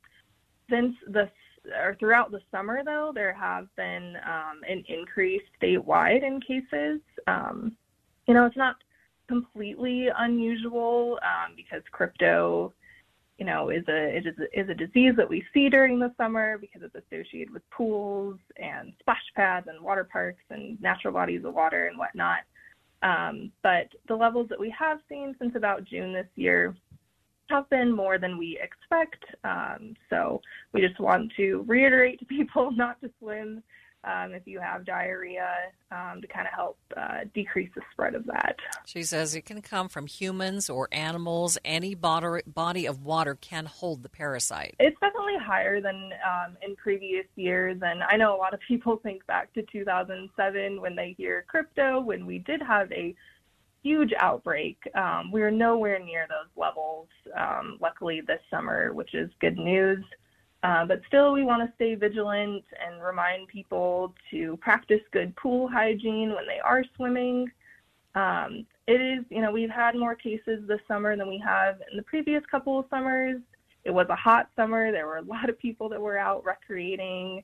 since 0.72 0.94
the 1.08 1.28
or 1.80 1.96
throughout 2.00 2.30
the 2.32 2.40
summer, 2.50 2.82
though, 2.84 3.12
there 3.14 3.32
have 3.34 3.68
been 3.76 4.16
um, 4.26 4.60
an 4.68 4.84
increase 4.88 5.42
statewide 5.60 6.24
in 6.24 6.40
cases. 6.40 7.00
Um, 7.26 7.76
you 8.26 8.34
know, 8.34 8.46
it's 8.46 8.56
not 8.56 8.76
completely 9.28 10.08
unusual 10.18 11.18
um, 11.22 11.54
because 11.56 11.82
crypto, 11.92 12.72
you 13.38 13.44
know, 13.44 13.70
is 13.70 13.84
a 13.88 14.16
is 14.16 14.24
a, 14.26 14.60
is 14.60 14.68
a 14.68 14.74
disease 14.74 15.14
that 15.16 15.28
we 15.28 15.44
see 15.54 15.68
during 15.68 15.98
the 15.98 16.12
summer 16.16 16.58
because 16.58 16.82
it's 16.82 17.06
associated 17.06 17.52
with 17.52 17.62
pools 17.70 18.38
and 18.56 18.92
splash 19.00 19.22
pads 19.36 19.68
and 19.68 19.80
water 19.80 20.08
parks 20.10 20.42
and 20.50 20.80
natural 20.80 21.14
bodies 21.14 21.44
of 21.44 21.54
water 21.54 21.86
and 21.86 21.98
whatnot. 21.98 22.40
Um, 23.02 23.50
but 23.62 23.88
the 24.06 24.14
levels 24.14 24.48
that 24.48 24.60
we 24.60 24.72
have 24.78 24.98
seen 25.08 25.34
since 25.40 25.54
about 25.56 25.84
June 25.84 26.12
this 26.12 26.28
year 26.36 26.76
have 27.53 27.68
been 27.70 27.94
more 27.94 28.18
than 28.18 28.38
we 28.38 28.59
expect. 28.61 29.24
Um, 29.44 29.94
so 30.11 30.40
we 30.72 30.80
just 30.80 30.98
want 30.98 31.32
to 31.36 31.64
reiterate 31.66 32.18
to 32.20 32.24
people 32.24 32.70
not 32.76 33.00
to 33.03 33.11
swim 33.18 33.62
um, 34.05 34.32
if 34.32 34.42
you 34.46 34.59
have 34.59 34.84
diarrhea 34.84 35.48
um, 35.90 36.20
to 36.20 36.26
kind 36.26 36.46
of 36.46 36.55
help 36.55 36.78
uh, 36.96 37.20
decrease 37.34 37.70
the 37.74 37.82
spread 37.92 38.14
of 38.14 38.26
that. 38.26 38.57
She 38.84 39.05
says 39.05 39.34
it 39.34 39.42
can 39.42 39.62
come 39.62 39.88
from 39.88 40.07
humans 40.07 40.68
or 40.68 40.88
animals. 40.90 41.57
Any 41.64 41.94
body, 41.94 42.86
of 42.86 43.05
water 43.05 43.36
can 43.36 43.66
hold 43.66 44.03
the 44.03 44.09
parasite. 44.09 44.74
It's 44.80 44.98
definitely 45.00 45.38
higher 45.40 45.80
than 45.80 46.11
um, 46.26 46.57
in 46.66 46.74
previous 46.76 47.26
years. 47.36 47.78
And 47.82 48.03
I 48.03 48.16
know 48.16 48.34
a 48.34 48.38
lot 48.38 48.55
of 48.55 48.61
people 48.66 48.96
think 48.96 49.24
back 49.26 49.53
to 49.55 49.62
2007 49.70 50.80
when 50.80 50.96
they 50.96 51.14
hear 51.16 51.44
crypto, 51.46 52.00
when 52.00 52.26
we 52.26 52.38
did 52.38 52.61
have 52.61 52.90
a 52.90 53.14
huge 53.82 54.12
outbreak. 54.18 54.78
Um, 54.94 55.30
we 55.32 55.42
are 55.42 55.50
nowhere 55.50 55.98
near 55.98 56.26
those 56.28 56.50
levels, 56.56 57.08
um, 57.36 57.78
luckily, 57.80 58.20
this 58.20 58.40
summer, 58.50 58.92
which 58.92 59.14
is 59.14 59.30
good 59.40 59.58
news. 59.58 60.04
Uh, 60.62 60.84
but 60.86 61.00
still, 61.08 61.32
we 61.32 61.42
want 61.42 61.68
to 61.68 61.74
stay 61.74 61.96
vigilant 61.96 62.64
and 62.84 63.02
remind 63.02 63.48
people 63.48 64.14
to 64.30 64.56
practice 64.58 65.00
good 65.12 65.34
pool 65.34 65.68
hygiene 65.68 66.32
when 66.34 66.46
they 66.46 66.60
are 66.60 66.84
swimming. 66.96 67.50
Um, 68.14 68.64
it 68.86 69.00
is, 69.00 69.24
you 69.28 69.42
know, 69.42 69.50
we've 69.50 69.70
had 69.70 69.96
more 69.96 70.14
cases 70.14 70.62
this 70.68 70.80
summer 70.86 71.16
than 71.16 71.28
we 71.28 71.38
have 71.38 71.76
in 71.90 71.96
the 71.96 72.02
previous 72.04 72.44
couple 72.48 72.78
of 72.78 72.86
summers. 72.90 73.40
It 73.84 73.90
was 73.90 74.06
a 74.10 74.16
hot 74.16 74.50
summer. 74.54 74.92
There 74.92 75.06
were 75.06 75.16
a 75.16 75.22
lot 75.22 75.48
of 75.48 75.58
people 75.58 75.88
that 75.88 76.00
were 76.00 76.18
out 76.18 76.44
recreating 76.44 77.42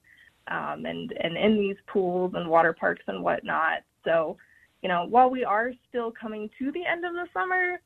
um, 0.48 0.86
and, 0.86 1.12
and 1.20 1.36
in 1.36 1.56
these 1.56 1.76
pools 1.88 2.34
and 2.36 2.48
water 2.48 2.72
parks 2.72 3.02
and 3.08 3.24
whatnot. 3.24 3.78
So, 4.04 4.36
you 4.82 4.88
know, 4.88 5.06
while 5.08 5.30
we 5.30 5.44
are 5.44 5.72
still 5.88 6.12
coming 6.12 6.48
to 6.58 6.70
the 6.72 6.84
end 6.84 7.04
of 7.04 7.12
the 7.14 7.26
summer 7.32 7.80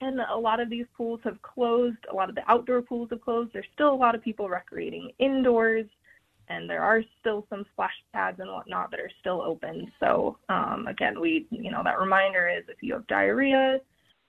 and 0.00 0.20
a 0.20 0.36
lot 0.36 0.60
of 0.60 0.68
these 0.70 0.86
pools 0.96 1.20
have 1.24 1.40
closed, 1.42 1.96
a 2.10 2.14
lot 2.14 2.28
of 2.28 2.34
the 2.34 2.48
outdoor 2.50 2.82
pools 2.82 3.08
have 3.10 3.20
closed, 3.20 3.50
there's 3.52 3.66
still 3.74 3.92
a 3.92 3.94
lot 3.94 4.14
of 4.14 4.22
people 4.22 4.48
recreating 4.48 5.10
indoors 5.18 5.86
and 6.48 6.70
there 6.70 6.82
are 6.82 7.02
still 7.20 7.46
some 7.50 7.64
splash 7.72 7.94
pads 8.12 8.38
and 8.38 8.50
whatnot 8.50 8.90
that 8.90 9.00
are 9.00 9.10
still 9.20 9.42
open. 9.42 9.90
So 9.98 10.38
um, 10.48 10.86
again, 10.88 11.20
we, 11.20 11.46
you 11.50 11.70
know, 11.70 11.82
that 11.82 11.98
reminder 11.98 12.48
is 12.48 12.64
if 12.68 12.82
you 12.82 12.94
have 12.94 13.06
diarrhea 13.08 13.78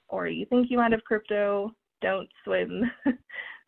or 0.08 0.28
you 0.28 0.46
think 0.46 0.72
you 0.72 0.78
might 0.78 0.94
have 0.94 1.04
crypto, 1.04 1.74
don't 2.02 2.30
swim 2.44 2.90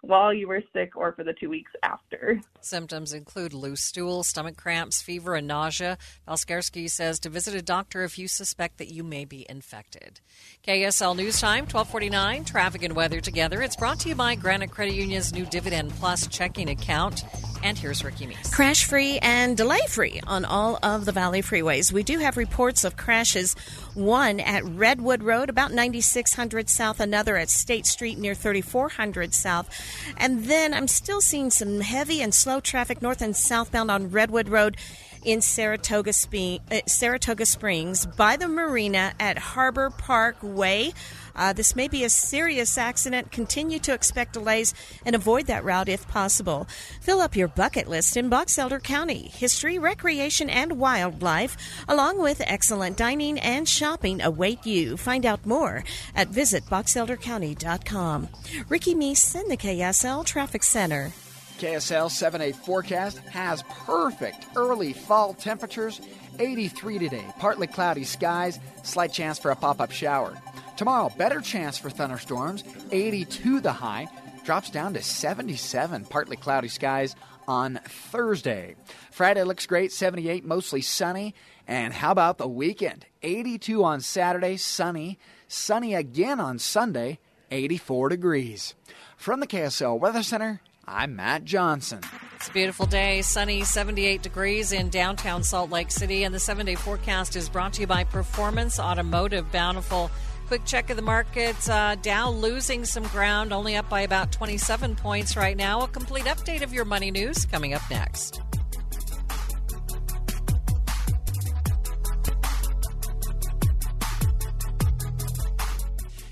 while 0.02 0.34
you 0.34 0.47
were 0.47 0.64
sick 0.74 0.95
or 0.95 1.12
for 1.12 1.24
the 1.24 1.34
two 1.34 1.50
weeks 1.50 1.72
after. 1.84 2.41
Symptoms 2.62 3.14
include 3.14 3.54
loose 3.54 3.82
stool, 3.82 4.24
stomach 4.24 4.58
cramps, 4.58 5.02
fever, 5.02 5.36
and 5.36 5.47
nausea. 5.47 5.97
Valskarsky 6.28 6.89
says 6.89 7.20
to 7.20 7.30
visit 7.30 7.56
a 7.56 7.62
doctor 7.62 8.04
if 8.04 8.18
you 8.18 8.28
suspect 8.28 8.78
that 8.78 8.91
you 8.91 9.04
may 9.04 9.26
be 9.26 9.45
infected. 9.50 10.22
KSL 10.66 11.16
News 11.16 11.39
Time, 11.39 11.64
1249, 11.64 12.45
traffic 12.45 12.84
and 12.84 12.95
weather 12.95 13.20
together. 13.20 13.62
It's 13.62 13.76
brought 13.76 14.00
to 14.02 14.10
you 14.10 14.16
by 14.16 14.36
Granite 14.36 14.72
Credit 14.72 14.95
Union's 14.95 15.34
new 15.34 15.45
Dividend 15.45 15.91
Plus 15.91 16.28
checking 16.28 16.70
account. 16.70 17.24
And 17.64 17.78
here's 17.78 18.03
Ricky 18.03 18.26
Meese. 18.26 18.51
Crash 18.53 18.86
free 18.86 19.20
and 19.20 19.57
delay 19.57 19.82
free 19.88 20.22
on 20.26 20.45
all 20.45 20.80
of 20.82 21.05
the 21.05 21.12
Valley 21.12 21.41
freeways. 21.41 21.91
We 21.91 22.03
do 22.03 22.20
have 22.20 22.38
reports 22.38 22.84
of 22.84 22.95
crashes. 22.95 23.55
One 23.93 24.39
at 24.39 24.64
Redwood 24.64 25.24
Road, 25.24 25.49
about 25.49 25.74
9600 25.74 26.70
South, 26.70 26.99
another 26.99 27.36
at 27.38 27.49
State 27.49 27.86
Street 27.86 28.18
near 28.18 28.34
3400 28.34 29.34
South. 29.34 29.70
And 30.18 30.45
then 30.45 30.74
I'm 30.74 30.88
still 30.88 31.22
seeing 31.22 31.49
some 31.49 31.82
heavy 31.82 32.22
and 32.22 32.34
slow 32.34 32.60
traffic 32.60 33.01
north 33.01 33.22
and 33.22 33.36
southbound 33.36 33.91
on 33.91 34.10
Redwood 34.10 34.49
Road 34.49 34.78
in 35.24 35.41
Saratoga, 35.41 36.12
uh, 36.12 36.80
Saratoga 36.88 37.45
Springs 37.45 38.05
by 38.05 38.38
the 38.38 38.47
marina 38.47 39.14
at 39.20 39.38
Harbor 39.38 39.89
Park 39.89 40.38
Way. 40.41 40.93
Uh, 41.36 41.54
this 41.54 41.76
may 41.76 41.88
be 41.88 42.04
a 42.04 42.10
serious 42.10 42.78
accident. 42.78 43.32
Continue 43.32 43.80
to 43.80 43.94
expect 43.94 44.34
delays 44.34 44.74
and 45.06 45.16
avoid 45.16 45.48
that 45.48 45.64
route 45.64 45.90
if 45.90 46.08
possible. 46.08 46.68
Fill 47.02 47.22
up 47.22 47.36
your 47.36 47.48
bucket 47.48 47.88
list 47.88 48.18
in 48.18 48.30
Box 48.30 48.58
Elder 48.58 48.80
County. 48.80 49.30
History, 49.34 49.80
recreation, 49.80 50.50
and 50.50 50.80
wildlife, 50.80 51.58
along 51.88 52.22
with 52.22 52.42
excellent 52.46 52.98
dining 52.98 53.40
and 53.40 53.68
shopping, 53.68 54.22
await 54.22 54.66
you. 54.66 54.98
Find 54.98 55.26
out 55.26 55.46
more 55.46 55.84
at 56.16 56.30
visitboxeldercounty.com. 56.30 58.30
Ricky 58.68 58.96
Meese 58.96 59.40
in 59.40 59.48
the 59.48 59.58
KSL 59.58 60.26
Traffic 60.26 60.64
Center. 60.64 61.12
KSL 61.60 62.10
7 62.10 62.42
8 62.42 62.56
forecast 62.56 63.18
has 63.20 63.64
perfect 63.86 64.46
early 64.56 64.94
fall 64.94 65.34
temperatures 65.34 66.00
83 66.40 67.00
today, 67.00 67.26
partly 67.38 67.68
cloudy 67.68 68.06
skies, 68.06 68.60
slight 68.84 69.12
chance 69.12 69.38
for 69.38 69.52
a 69.52 69.58
pop 69.58 69.82
up 69.82 69.92
shower. 69.92 70.38
Tomorrow, 70.80 71.12
better 71.18 71.42
chance 71.42 71.78
for 71.78 71.90
thunderstorms, 71.90 72.64
82 72.94 73.60
the 73.60 73.74
high, 73.74 74.08
drops 74.46 74.70
down 74.70 74.94
to 74.94 75.04
77, 75.04 76.06
partly 76.06 76.38
cloudy 76.38 76.70
skies 76.70 77.18
on 77.50 77.82
Thursday. 77.86 78.76
Friday 79.12 79.44
looks 79.44 79.66
great, 79.66 79.92
78, 79.92 80.46
mostly 80.46 80.80
sunny. 80.80 81.36
And 81.68 81.94
how 81.94 82.12
about 82.12 82.38
the 82.38 82.48
weekend? 82.48 83.06
82 83.24 83.84
on 83.84 84.00
Saturday, 84.00 84.56
sunny, 84.56 85.20
sunny 85.50 85.96
again 85.96 86.40
on 86.40 86.60
Sunday, 86.60 87.20
84 87.52 88.08
degrees. 88.08 88.74
From 89.18 89.42
the 89.42 89.48
KSL 89.48 90.00
Weather 90.00 90.24
Center, 90.24 90.62
I'm 90.88 91.18
Matt 91.18 91.44
Johnson. 91.44 92.00
It's 92.38 92.48
a 92.48 92.54
beautiful 92.54 92.86
day, 92.86 93.22
sunny 93.22 93.66
78 93.66 94.22
degrees 94.22 94.72
in 94.72 94.90
downtown 94.90 95.44
Salt 95.44 95.72
Lake 95.72 95.92
City, 95.92 96.24
and 96.24 96.34
the 96.34 96.40
seven 96.40 96.66
day 96.66 96.76
forecast 96.76 97.36
is 97.36 97.50
brought 97.50 97.74
to 97.74 97.82
you 97.82 97.88
by 97.88 98.06
Performance 98.06 98.80
Automotive 98.80 99.52
Bountiful. 99.52 100.10
Quick 100.50 100.66
check 100.66 100.89
of 100.89 100.95
the 100.95 101.04
markets. 101.04 101.70
Uh, 101.70 101.95
Dow 102.02 102.32
losing 102.32 102.84
some 102.84 103.04
ground, 103.04 103.54
only 103.54 103.76
up 103.76 103.88
by 103.88 104.02
about 104.02 104.32
27 104.32 104.95
points 104.95 105.38
right 105.38 105.56
now. 105.56 105.82
A 105.82 105.88
complete 105.88 106.26
update 106.26 106.64
of 106.64 106.74
your 106.74 106.86
money 106.86 107.12
news 107.12 107.45
coming 107.45 107.76
up 107.76 107.84
next. 107.91 108.41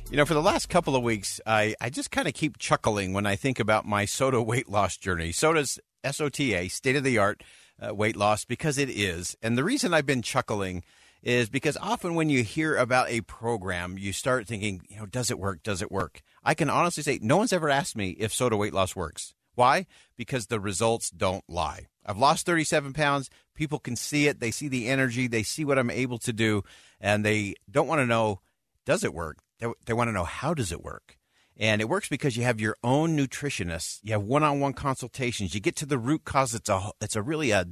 You 0.10 0.18
know, 0.18 0.26
for 0.26 0.34
the 0.34 0.42
last 0.42 0.68
couple 0.70 0.96
of 0.96 1.04
weeks, 1.04 1.40
I, 1.46 1.76
I 1.80 1.92
just 1.92 2.10
kind 2.10 2.28
of 2.28 2.34
keep 2.34 2.58
chuckling 2.58 3.14
when 3.14 3.28
I 3.28 3.36
think 3.36 3.60
about 3.60 3.86
my 3.86 4.06
SOTA 4.06 4.42
weight 4.42 4.68
loss 4.68 4.98
journey. 4.98 5.32
Soda's 5.32 5.78
SOTA, 6.04 6.72
state 6.72 6.96
of 6.96 7.04
the 7.04 7.20
art 7.20 7.44
uh, 7.80 7.94
weight 7.94 8.16
loss, 8.16 8.46
because 8.46 8.80
it 8.80 8.90
is. 8.90 9.38
And 9.44 9.56
the 9.56 9.64
reason 9.64 9.94
I've 9.94 10.08
been 10.08 10.24
chuckling 10.24 10.84
is 11.22 11.50
because 11.50 11.78
often 11.78 12.16
when 12.16 12.30
you 12.30 12.44
hear 12.44 12.76
about 12.76 13.10
a 13.10 13.22
program, 13.22 13.98
you 13.98 14.14
start 14.14 14.48
thinking, 14.48 14.82
you 14.90 14.98
know, 14.98 15.06
does 15.06 15.32
it 15.32 15.40
work? 15.40 15.64
Does 15.64 15.82
it 15.82 15.92
work? 15.92 16.22
I 16.44 16.54
can 16.54 16.70
honestly 16.70 17.04
say 17.04 17.20
no 17.22 17.38
one's 17.38 17.54
ever 17.54 17.70
asked 17.70 17.96
me 17.96 18.12
if 18.12 18.34
SOTA 18.34 18.58
weight 18.58 18.74
loss 18.74 18.96
works. 18.96 19.34
Why? 19.56 19.88
Because 20.16 20.48
the 20.48 20.60
results 20.60 21.10
don't 21.10 21.44
lie. 21.50 21.88
I've 22.06 22.20
lost 22.20 22.46
37 22.46 22.94
pounds. 22.94 23.30
People 23.56 23.80
can 23.80 23.96
see 23.96 24.28
it. 24.28 24.40
They 24.40 24.52
see 24.52 24.68
the 24.68 24.88
energy. 24.88 25.28
They 25.28 25.44
see 25.44 25.66
what 25.66 25.80
I'm 25.80 25.90
able 25.90 26.20
to 26.20 26.32
do. 26.32 26.64
And 27.02 27.26
they 27.26 27.56
don't 27.70 27.88
want 27.88 28.00
to 28.00 28.06
know, 28.06 28.42
does 28.86 29.04
it 29.04 29.16
work? 29.16 29.40
They, 29.60 29.68
they 29.88 29.94
want 29.94 30.10
to 30.10 30.14
know, 30.14 30.26
how 30.26 30.54
does 30.54 30.72
it 30.72 30.84
work? 30.84 31.18
And 31.58 31.82
it 31.82 31.90
works 31.90 32.08
because 32.08 32.38
you 32.38 32.44
have 32.44 32.62
your 32.62 32.78
own 32.84 33.18
nutritionist. 33.18 34.00
You 34.04 34.14
have 34.14 34.22
one-on-one 34.22 34.74
consultations. 34.74 35.56
You 35.56 35.60
get 35.60 35.76
to 35.78 35.88
the 35.88 35.98
root 35.98 36.24
cause. 36.24 36.54
It's 36.54 36.70
a, 36.70 36.92
it's 37.02 37.16
a 37.16 37.24
really 37.24 37.50
a 37.50 37.66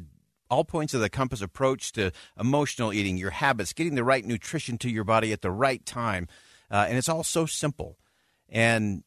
all 0.55 0.63
points 0.63 0.93
of 0.93 1.01
the 1.01 1.09
compass 1.09 1.41
approach 1.41 1.91
to 1.91 2.11
emotional 2.39 2.93
eating, 2.93 3.17
your 3.17 3.31
habits, 3.31 3.73
getting 3.73 3.95
the 3.95 4.05
right 4.05 4.23
nutrition 4.23 4.77
to 4.77 4.89
your 4.89 5.03
body 5.03 5.33
at 5.33 5.41
the 5.41 5.51
right 5.51 5.85
time. 5.85 6.29
Uh, 6.71 6.85
and 6.87 6.97
it's 6.97 7.09
all 7.09 7.25
so 7.25 7.45
simple. 7.45 7.97
And 8.47 9.03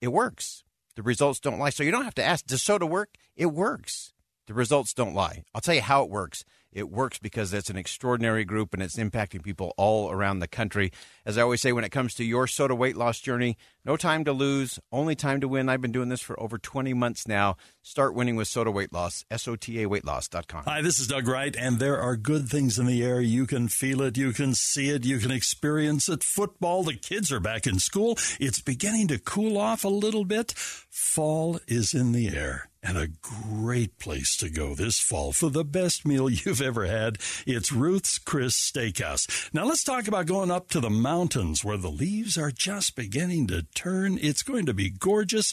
it 0.00 0.08
works. 0.08 0.62
The 0.94 1.02
results 1.02 1.40
don't 1.40 1.58
lie. 1.58 1.70
So 1.70 1.82
you 1.82 1.90
don't 1.90 2.04
have 2.04 2.14
to 2.14 2.24
ask, 2.24 2.46
does 2.46 2.62
SOTA 2.62 2.86
work? 2.86 3.16
It 3.34 3.46
works. 3.46 4.12
The 4.46 4.54
results 4.54 4.94
don't 4.94 5.12
lie. 5.12 5.42
I'll 5.52 5.60
tell 5.60 5.74
you 5.74 5.82
how 5.82 6.04
it 6.04 6.10
works. 6.10 6.44
It 6.72 6.90
works 6.90 7.18
because 7.18 7.52
it's 7.52 7.70
an 7.70 7.76
extraordinary 7.76 8.44
group 8.44 8.72
and 8.72 8.82
it's 8.82 8.96
impacting 8.96 9.42
people 9.42 9.74
all 9.76 10.10
around 10.10 10.38
the 10.38 10.48
country. 10.48 10.90
As 11.26 11.36
I 11.36 11.42
always 11.42 11.60
say, 11.60 11.72
when 11.72 11.84
it 11.84 11.90
comes 11.90 12.14
to 12.14 12.24
your 12.24 12.46
SOTA 12.46 12.74
weight 12.74 12.96
loss 12.96 13.20
journey, 13.20 13.58
no 13.84 13.96
time 13.96 14.24
to 14.24 14.32
lose, 14.32 14.78
only 14.90 15.14
time 15.14 15.40
to 15.40 15.48
win. 15.48 15.68
I've 15.68 15.80
been 15.80 15.92
doing 15.92 16.08
this 16.08 16.20
for 16.20 16.38
over 16.40 16.56
20 16.56 16.94
months 16.94 17.28
now. 17.28 17.56
Start 17.82 18.14
winning 18.14 18.36
with 18.36 18.48
SOTA 18.48 18.72
weight 18.72 18.92
loss, 18.92 19.24
S-O-T-A 19.30 19.88
weightloss.com. 19.88 20.64
Hi, 20.64 20.82
this 20.82 20.98
is 20.98 21.08
Doug 21.08 21.28
Wright, 21.28 21.54
and 21.56 21.78
there 21.78 22.00
are 22.00 22.16
good 22.16 22.48
things 22.48 22.78
in 22.78 22.86
the 22.86 23.02
air. 23.02 23.20
You 23.20 23.46
can 23.46 23.68
feel 23.68 24.00
it, 24.02 24.16
you 24.16 24.32
can 24.32 24.54
see 24.54 24.88
it, 24.88 25.04
you 25.04 25.18
can 25.18 25.30
experience 25.30 26.08
it. 26.08 26.22
Football, 26.22 26.84
the 26.84 26.94
kids 26.94 27.30
are 27.30 27.40
back 27.40 27.66
in 27.66 27.78
school. 27.78 28.16
It's 28.40 28.60
beginning 28.60 29.08
to 29.08 29.18
cool 29.18 29.58
off 29.58 29.84
a 29.84 29.88
little 29.88 30.24
bit. 30.24 30.52
Fall 30.52 31.60
is 31.66 31.92
in 31.92 32.12
the 32.12 32.28
air 32.28 32.68
and 32.82 32.98
a 32.98 33.08
great 33.22 33.98
place 33.98 34.36
to 34.36 34.50
go 34.50 34.74
this 34.74 34.98
fall 34.98 35.32
for 35.32 35.48
the 35.48 35.64
best 35.64 36.04
meal 36.04 36.28
you've 36.30 36.60
ever 36.60 36.86
had. 36.86 37.18
It's 37.46 37.72
Ruth's 37.72 38.18
Chris 38.18 38.54
Steakhouse. 38.54 39.52
Now 39.54 39.64
let's 39.64 39.84
talk 39.84 40.08
about 40.08 40.26
going 40.26 40.50
up 40.50 40.68
to 40.70 40.80
the 40.80 40.90
mountains 40.90 41.64
where 41.64 41.76
the 41.76 41.90
leaves 41.90 42.36
are 42.36 42.50
just 42.50 42.96
beginning 42.96 43.46
to 43.48 43.66
turn. 43.74 44.18
It's 44.20 44.42
going 44.42 44.66
to 44.66 44.74
be 44.74 44.90
gorgeous. 44.90 45.52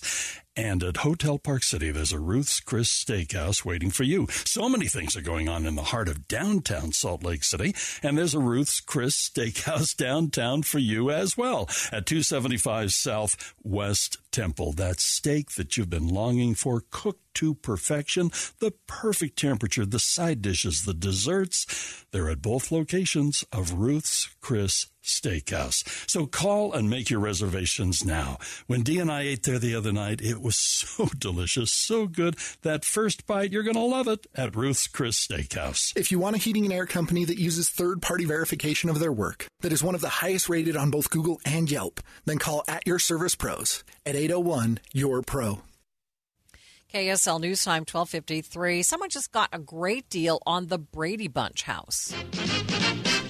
And 0.60 0.84
at 0.84 0.98
Hotel 0.98 1.40
Park 1.40 1.64
City, 1.64 1.90
there's 1.90 2.12
a 2.12 2.20
Ruth's 2.20 2.60
Chris 2.60 2.92
Steakhouse 2.92 3.64
waiting 3.64 3.92
for 3.92 4.04
you. 4.04 4.28
So 4.44 4.68
many 4.68 4.88
things 4.88 5.16
are 5.16 5.22
going 5.22 5.48
on 5.48 5.66
in 5.66 5.76
the 5.76 5.84
heart 5.84 6.10
of 6.10 6.28
downtown 6.28 6.92
Salt 6.92 7.24
Lake 7.24 7.46
City, 7.46 7.74
and 8.04 8.18
there's 8.18 8.36
a 8.36 8.42
Ruth's 8.42 8.82
Chris 8.82 9.16
Steakhouse 9.16 9.96
downtown 9.98 10.64
for 10.64 10.80
you 10.80 11.12
as 11.12 11.38
well 11.38 11.62
at 11.94 12.06
275 12.06 12.92
South 12.92 13.54
West 13.64 14.18
Temple. 14.34 14.74
That 14.74 15.00
steak 15.00 15.52
that 15.52 15.78
you've 15.78 15.90
been 15.90 16.10
longing 16.10 16.56
for, 16.56 16.84
cooked 16.92 17.29
to 17.40 17.54
perfection, 17.54 18.32
the 18.60 18.72
perfect 18.86 19.40
temperature, 19.40 19.86
the 19.86 19.98
side 19.98 20.42
dishes, 20.42 20.84
the 20.84 20.94
desserts. 20.94 22.06
They're 22.12 22.30
at 22.30 22.42
both 22.42 22.70
locations 22.70 23.46
of 23.54 23.72
Ruth's 23.74 24.30
Chris 24.42 24.88
Steakhouse. 25.02 26.10
So 26.10 26.26
call 26.26 26.74
and 26.74 26.90
make 26.90 27.10
your 27.10 27.22
reservations 27.22 28.04
now. 28.04 28.38
When 28.68 28.84
Dee 28.84 29.00
and 29.00 29.10
I 29.10 29.22
ate 29.22 29.44
there 29.44 29.58
the 29.58 29.74
other 29.74 29.94
night, 29.94 30.20
it 30.22 30.42
was 30.42 30.58
so 30.58 31.06
delicious, 31.18 31.72
so 31.72 32.08
good. 32.08 32.36
That 32.64 32.84
first 32.84 33.26
bite, 33.26 33.54
you're 33.54 33.64
going 33.64 33.76
to 33.76 33.82
love 33.82 34.10
it 34.10 34.28
at 34.36 34.56
Ruth's 34.56 34.88
Chris 34.88 35.26
Steakhouse. 35.26 35.96
If 35.96 36.12
you 36.12 36.20
want 36.20 36.36
a 36.36 36.40
heating 36.40 36.66
and 36.66 36.74
air 36.74 36.86
company 36.86 37.24
that 37.24 37.40
uses 37.40 37.70
third 37.70 38.02
party 38.02 38.26
verification 38.26 38.90
of 38.90 39.00
their 39.00 39.14
work, 39.14 39.48
that 39.62 39.72
is 39.72 39.82
one 39.82 39.96
of 39.96 40.02
the 40.02 40.10
highest 40.10 40.50
rated 40.50 40.76
on 40.76 40.92
both 40.92 41.10
Google 41.10 41.40
and 41.46 41.72
Yelp, 41.72 42.02
then 42.26 42.38
call 42.38 42.66
at 42.68 42.86
your 42.86 43.00
service 43.00 43.36
pros 43.36 43.86
at 44.06 44.16
801 44.16 44.80
Your 44.94 45.22
Pro. 45.22 45.62
KSL 46.94 47.40
News 47.40 47.64
Time 47.64 47.82
1253. 47.82 48.82
Someone 48.82 49.10
just 49.10 49.32
got 49.32 49.50
a 49.54 49.60
great 49.60 50.10
deal 50.10 50.40
on 50.48 50.68
the 50.68 50.80
Brady 50.80 51.28
Bunch 51.28 51.62
house. 51.64 52.12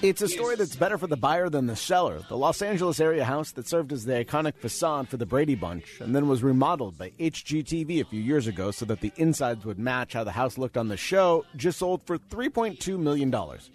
It's 0.02 0.22
a 0.22 0.30
story 0.30 0.56
that's 0.56 0.78
better 0.78 0.98
for 0.98 1.08
the 1.08 1.18
buyer 1.18 1.50
than 1.50 1.68
the 1.68 1.76
seller. 1.76 2.22
The 2.30 2.38
Los 2.38 2.62
Angeles 2.62 3.02
area 3.02 3.26
house 3.26 3.52
that 3.52 3.68
served 3.68 3.92
as 3.92 4.06
the 4.06 4.14
iconic 4.14 4.56
facade 4.56 5.10
for 5.10 5.18
the 5.18 5.26
Brady 5.26 5.56
Bunch 5.56 6.00
and 6.00 6.16
then 6.16 6.30
was 6.30 6.42
remodeled 6.42 6.98
by 6.98 7.10
HGTV 7.20 8.00
a 8.00 8.06
few 8.06 8.22
years 8.22 8.48
ago 8.48 8.72
so 8.72 8.86
that 8.86 9.02
the 9.02 9.12
insides 9.18 9.66
would 9.66 9.78
match 9.78 10.14
how 10.14 10.24
the 10.24 10.32
house 10.32 10.58
looked 10.58 10.78
on 10.78 10.88
the 10.88 10.96
show 10.96 11.44
just 11.58 11.80
sold 11.80 12.02
for 12.04 12.18
$3.2 12.18 12.98
million, 12.98 13.30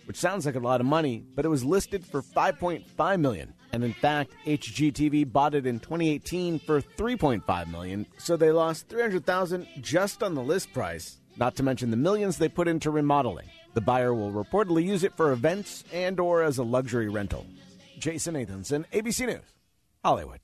which 0.07 0.17
sounds 0.17 0.47
like 0.47 0.55
a 0.55 0.61
lot 0.61 0.81
of 0.81 0.87
money, 0.87 1.23
but 1.35 1.45
it 1.45 1.51
was 1.51 1.63
listed 1.63 2.07
for 2.07 2.23
$5.5 2.23 3.21
million. 3.21 3.53
And 3.73 3.85
in 3.85 3.93
fact, 3.93 4.33
HGTV 4.47 5.31
bought 5.31 5.55
it 5.55 5.67
in 5.67 5.79
2018 5.79 6.59
for 6.61 6.81
3.5 6.81 7.71
million, 7.71 8.07
so 8.17 8.39
they 8.39 8.51
lost 8.51 8.89
300,000 8.89 9.67
just 9.83 10.23
on 10.23 10.35
the 10.35 10.43
list 10.43 10.73
price, 10.73 11.21
not 11.37 11.55
to 11.57 11.63
mention 11.63 11.91
the 11.91 11.99
millions 11.99 12.39
they 12.39 12.49
put 12.49 12.67
into 12.67 12.91
remodeling. 12.91 13.51
The 13.75 13.81
buyer 13.81 14.15
will 14.15 14.33
reportedly 14.33 14.85
use 14.85 15.05
it 15.05 15.17
for 15.17 15.33
events 15.33 15.85
and 15.93 16.21
or 16.21 16.43
as 16.43 16.59
a 16.59 16.63
luxury 16.63 17.09
rental. 17.09 17.47
Jason 17.99 18.35
Nathanson, 18.35 18.85
ABC 18.93 19.27
News, 19.27 19.55
Hollywood. 20.05 20.41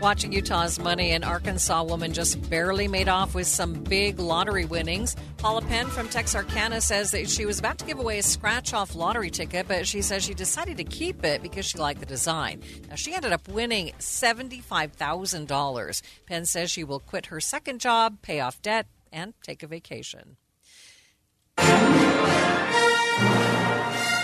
Watching 0.00 0.32
Utah's 0.32 0.78
money, 0.78 1.10
an 1.10 1.24
Arkansas 1.24 1.82
woman 1.82 2.14
just 2.14 2.48
barely 2.48 2.88
made 2.88 3.08
off 3.08 3.34
with 3.34 3.46
some 3.46 3.74
big 3.74 4.18
lottery 4.18 4.64
winnings. 4.64 5.14
Paula 5.36 5.60
Penn 5.60 5.88
from 5.88 6.08
Texarkana 6.08 6.80
says 6.80 7.10
that 7.10 7.28
she 7.28 7.44
was 7.44 7.58
about 7.58 7.76
to 7.78 7.84
give 7.84 7.98
away 7.98 8.18
a 8.18 8.22
scratch 8.22 8.72
off 8.72 8.94
lottery 8.94 9.28
ticket, 9.28 9.68
but 9.68 9.86
she 9.86 10.00
says 10.00 10.24
she 10.24 10.32
decided 10.32 10.78
to 10.78 10.84
keep 10.84 11.22
it 11.22 11.42
because 11.42 11.66
she 11.66 11.76
liked 11.76 12.00
the 12.00 12.06
design. 12.06 12.62
Now, 12.88 12.94
she 12.94 13.14
ended 13.14 13.32
up 13.32 13.46
winning 13.46 13.92
$75,000. 13.98 16.02
Penn 16.26 16.46
says 16.46 16.70
she 16.70 16.82
will 16.82 17.00
quit 17.00 17.26
her 17.26 17.38
second 17.38 17.80
job, 17.80 18.22
pay 18.22 18.40
off 18.40 18.62
debt, 18.62 18.86
and 19.12 19.34
take 19.42 19.62
a 19.62 19.66
vacation. 19.66 20.38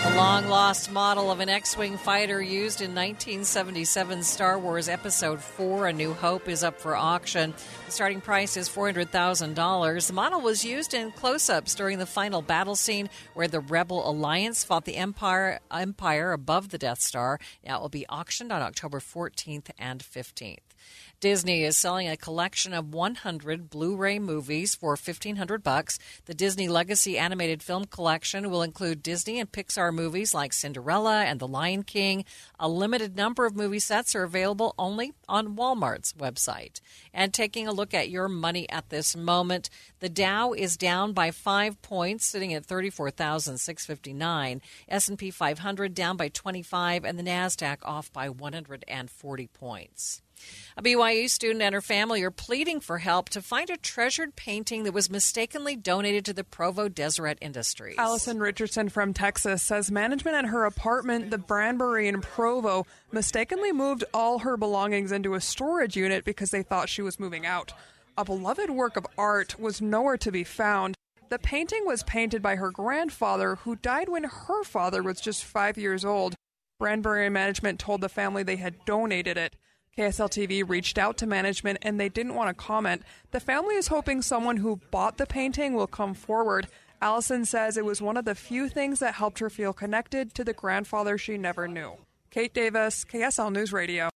The 0.03 0.15
long 0.15 0.47
lost 0.47 0.91
model 0.91 1.31
of 1.31 1.39
an 1.39 1.49
X 1.49 1.77
Wing 1.77 1.97
fighter 1.97 2.41
used 2.41 2.81
in 2.81 2.95
1977 2.95 4.23
Star 4.23 4.57
Wars 4.57 4.89
Episode 4.89 5.41
4 5.41 5.87
A 5.87 5.93
New 5.93 6.13
Hope 6.13 6.47
is 6.49 6.63
up 6.63 6.79
for 6.79 6.95
auction. 6.95 7.53
The 7.85 7.91
starting 7.91 8.21
price 8.21 8.57
is 8.57 8.67
$400,000. 8.67 10.07
The 10.07 10.13
model 10.13 10.41
was 10.41 10.65
used 10.65 10.93
in 10.93 11.11
close 11.11 11.49
ups 11.49 11.75
during 11.75 11.99
the 11.99 12.05
final 12.05 12.41
battle 12.41 12.75
scene 12.75 13.09
where 13.35 13.47
the 13.47 13.59
Rebel 13.59 14.09
Alliance 14.09 14.63
fought 14.63 14.85
the 14.85 14.95
Empire, 14.95 15.59
Empire 15.71 16.31
above 16.31 16.69
the 16.69 16.77
Death 16.77 17.01
Star. 17.01 17.39
Now 17.65 17.77
it 17.77 17.81
will 17.81 17.89
be 17.89 18.07
auctioned 18.07 18.51
on 18.51 18.61
October 18.61 18.99
14th 18.99 19.69
and 19.77 20.01
15th. 20.03 20.66
Disney 21.19 21.63
is 21.63 21.75
selling 21.75 22.07
a 22.07 22.15
collection 22.15 22.73
of 22.73 22.93
100 22.93 23.71
Blu-ray 23.71 24.19
movies 24.19 24.75
for 24.75 24.89
1500 24.89 25.63
bucks. 25.63 25.97
The 26.25 26.35
Disney 26.35 26.67
Legacy 26.67 27.17
animated 27.17 27.63
film 27.63 27.85
collection 27.85 28.51
will 28.51 28.61
include 28.61 29.01
Disney 29.01 29.39
and 29.39 29.51
Pixar 29.51 29.91
movies 29.91 30.35
like 30.35 30.53
Cinderella 30.53 31.23
and 31.23 31.39
The 31.39 31.47
Lion 31.47 31.81
King. 31.81 32.23
A 32.59 32.69
limited 32.69 33.15
number 33.15 33.47
of 33.47 33.55
movie 33.55 33.79
sets 33.79 34.13
are 34.15 34.21
available 34.21 34.75
only 34.77 35.13
on 35.27 35.55
Walmart's 35.55 36.13
website. 36.13 36.81
And 37.11 37.33
taking 37.33 37.67
a 37.67 37.73
look 37.73 37.95
at 37.95 38.11
your 38.11 38.27
money 38.27 38.69
at 38.69 38.89
this 38.89 39.15
moment, 39.15 39.71
the 39.99 40.09
Dow 40.09 40.53
is 40.53 40.77
down 40.77 41.13
by 41.13 41.31
5 41.31 41.81
points 41.81 42.27
sitting 42.27 42.53
at 42.53 42.63
34,659. 42.63 44.61
S&P 44.87 45.31
500 45.31 45.95
down 45.95 46.15
by 46.15 46.27
25 46.27 47.03
and 47.03 47.17
the 47.17 47.23
Nasdaq 47.23 47.77
off 47.81 48.13
by 48.13 48.29
140 48.29 49.47
points. 49.47 50.21
A 50.77 50.83
BYU 50.83 51.29
student 51.29 51.61
and 51.63 51.73
her 51.73 51.81
family 51.81 52.21
are 52.23 52.31
pleading 52.31 52.79
for 52.79 52.99
help 52.99 53.29
to 53.29 53.41
find 53.41 53.69
a 53.69 53.77
treasured 53.77 54.35
painting 54.35 54.83
that 54.83 54.93
was 54.93 55.09
mistakenly 55.09 55.75
donated 55.75 56.23
to 56.25 56.33
the 56.33 56.43
Provo 56.43 56.87
Deseret 56.87 57.39
Industries. 57.41 57.95
Allison 57.97 58.39
Richardson 58.39 58.89
from 58.89 59.13
Texas 59.13 59.63
says 59.63 59.89
management 59.89 60.37
at 60.37 60.45
her 60.45 60.65
apartment, 60.65 61.31
the 61.31 61.39
Branbury 61.39 62.07
in 62.07 62.21
Provo, 62.21 62.85
mistakenly 63.11 63.71
moved 63.71 64.03
all 64.13 64.39
her 64.39 64.55
belongings 64.55 65.11
into 65.11 65.33
a 65.33 65.41
storage 65.41 65.95
unit 65.95 66.23
because 66.23 66.51
they 66.51 66.61
thought 66.61 66.89
she 66.89 67.01
was 67.01 67.19
moving 67.19 67.45
out. 67.45 67.73
A 68.17 68.25
beloved 68.25 68.69
work 68.69 68.97
of 68.97 69.07
art 69.17 69.59
was 69.59 69.81
nowhere 69.81 70.17
to 70.17 70.31
be 70.31 70.43
found. 70.43 70.95
The 71.29 71.39
painting 71.39 71.85
was 71.85 72.03
painted 72.03 72.41
by 72.41 72.55
her 72.55 72.71
grandfather, 72.71 73.55
who 73.55 73.75
died 73.75 74.09
when 74.09 74.23
her 74.23 74.63
father 74.63 75.03
was 75.03 75.19
just 75.19 75.43
five 75.43 75.77
years 75.77 76.05
old. 76.05 76.35
Branbury 76.79 77.29
management 77.29 77.79
told 77.79 78.01
the 78.01 78.09
family 78.09 78.43
they 78.43 78.55
had 78.55 78.85
donated 78.85 79.37
it. 79.37 79.55
KSL 79.97 80.29
TV 80.29 80.67
reached 80.67 80.99
out 80.99 81.17
to 81.17 81.27
management 81.27 81.79
and 81.81 81.99
they 81.99 82.09
didn't 82.09 82.35
want 82.35 82.49
to 82.49 82.53
comment. 82.53 83.01
The 83.31 83.39
family 83.39 83.75
is 83.75 83.87
hoping 83.87 84.21
someone 84.21 84.57
who 84.57 84.79
bought 84.91 85.17
the 85.17 85.25
painting 85.25 85.73
will 85.73 85.87
come 85.87 86.13
forward. 86.13 86.67
Allison 87.01 87.45
says 87.45 87.77
it 87.77 87.85
was 87.85 88.01
one 88.01 88.15
of 88.15 88.25
the 88.25 88.35
few 88.35 88.69
things 88.69 88.99
that 88.99 89.15
helped 89.15 89.39
her 89.39 89.49
feel 89.49 89.73
connected 89.73 90.35
to 90.35 90.43
the 90.43 90.53
grandfather 90.53 91.17
she 91.17 91.37
never 91.37 91.67
knew. 91.67 91.93
Kate 92.29 92.53
Davis, 92.53 93.05
KSL 93.05 93.51
News 93.51 93.73
Radio. 93.73 94.09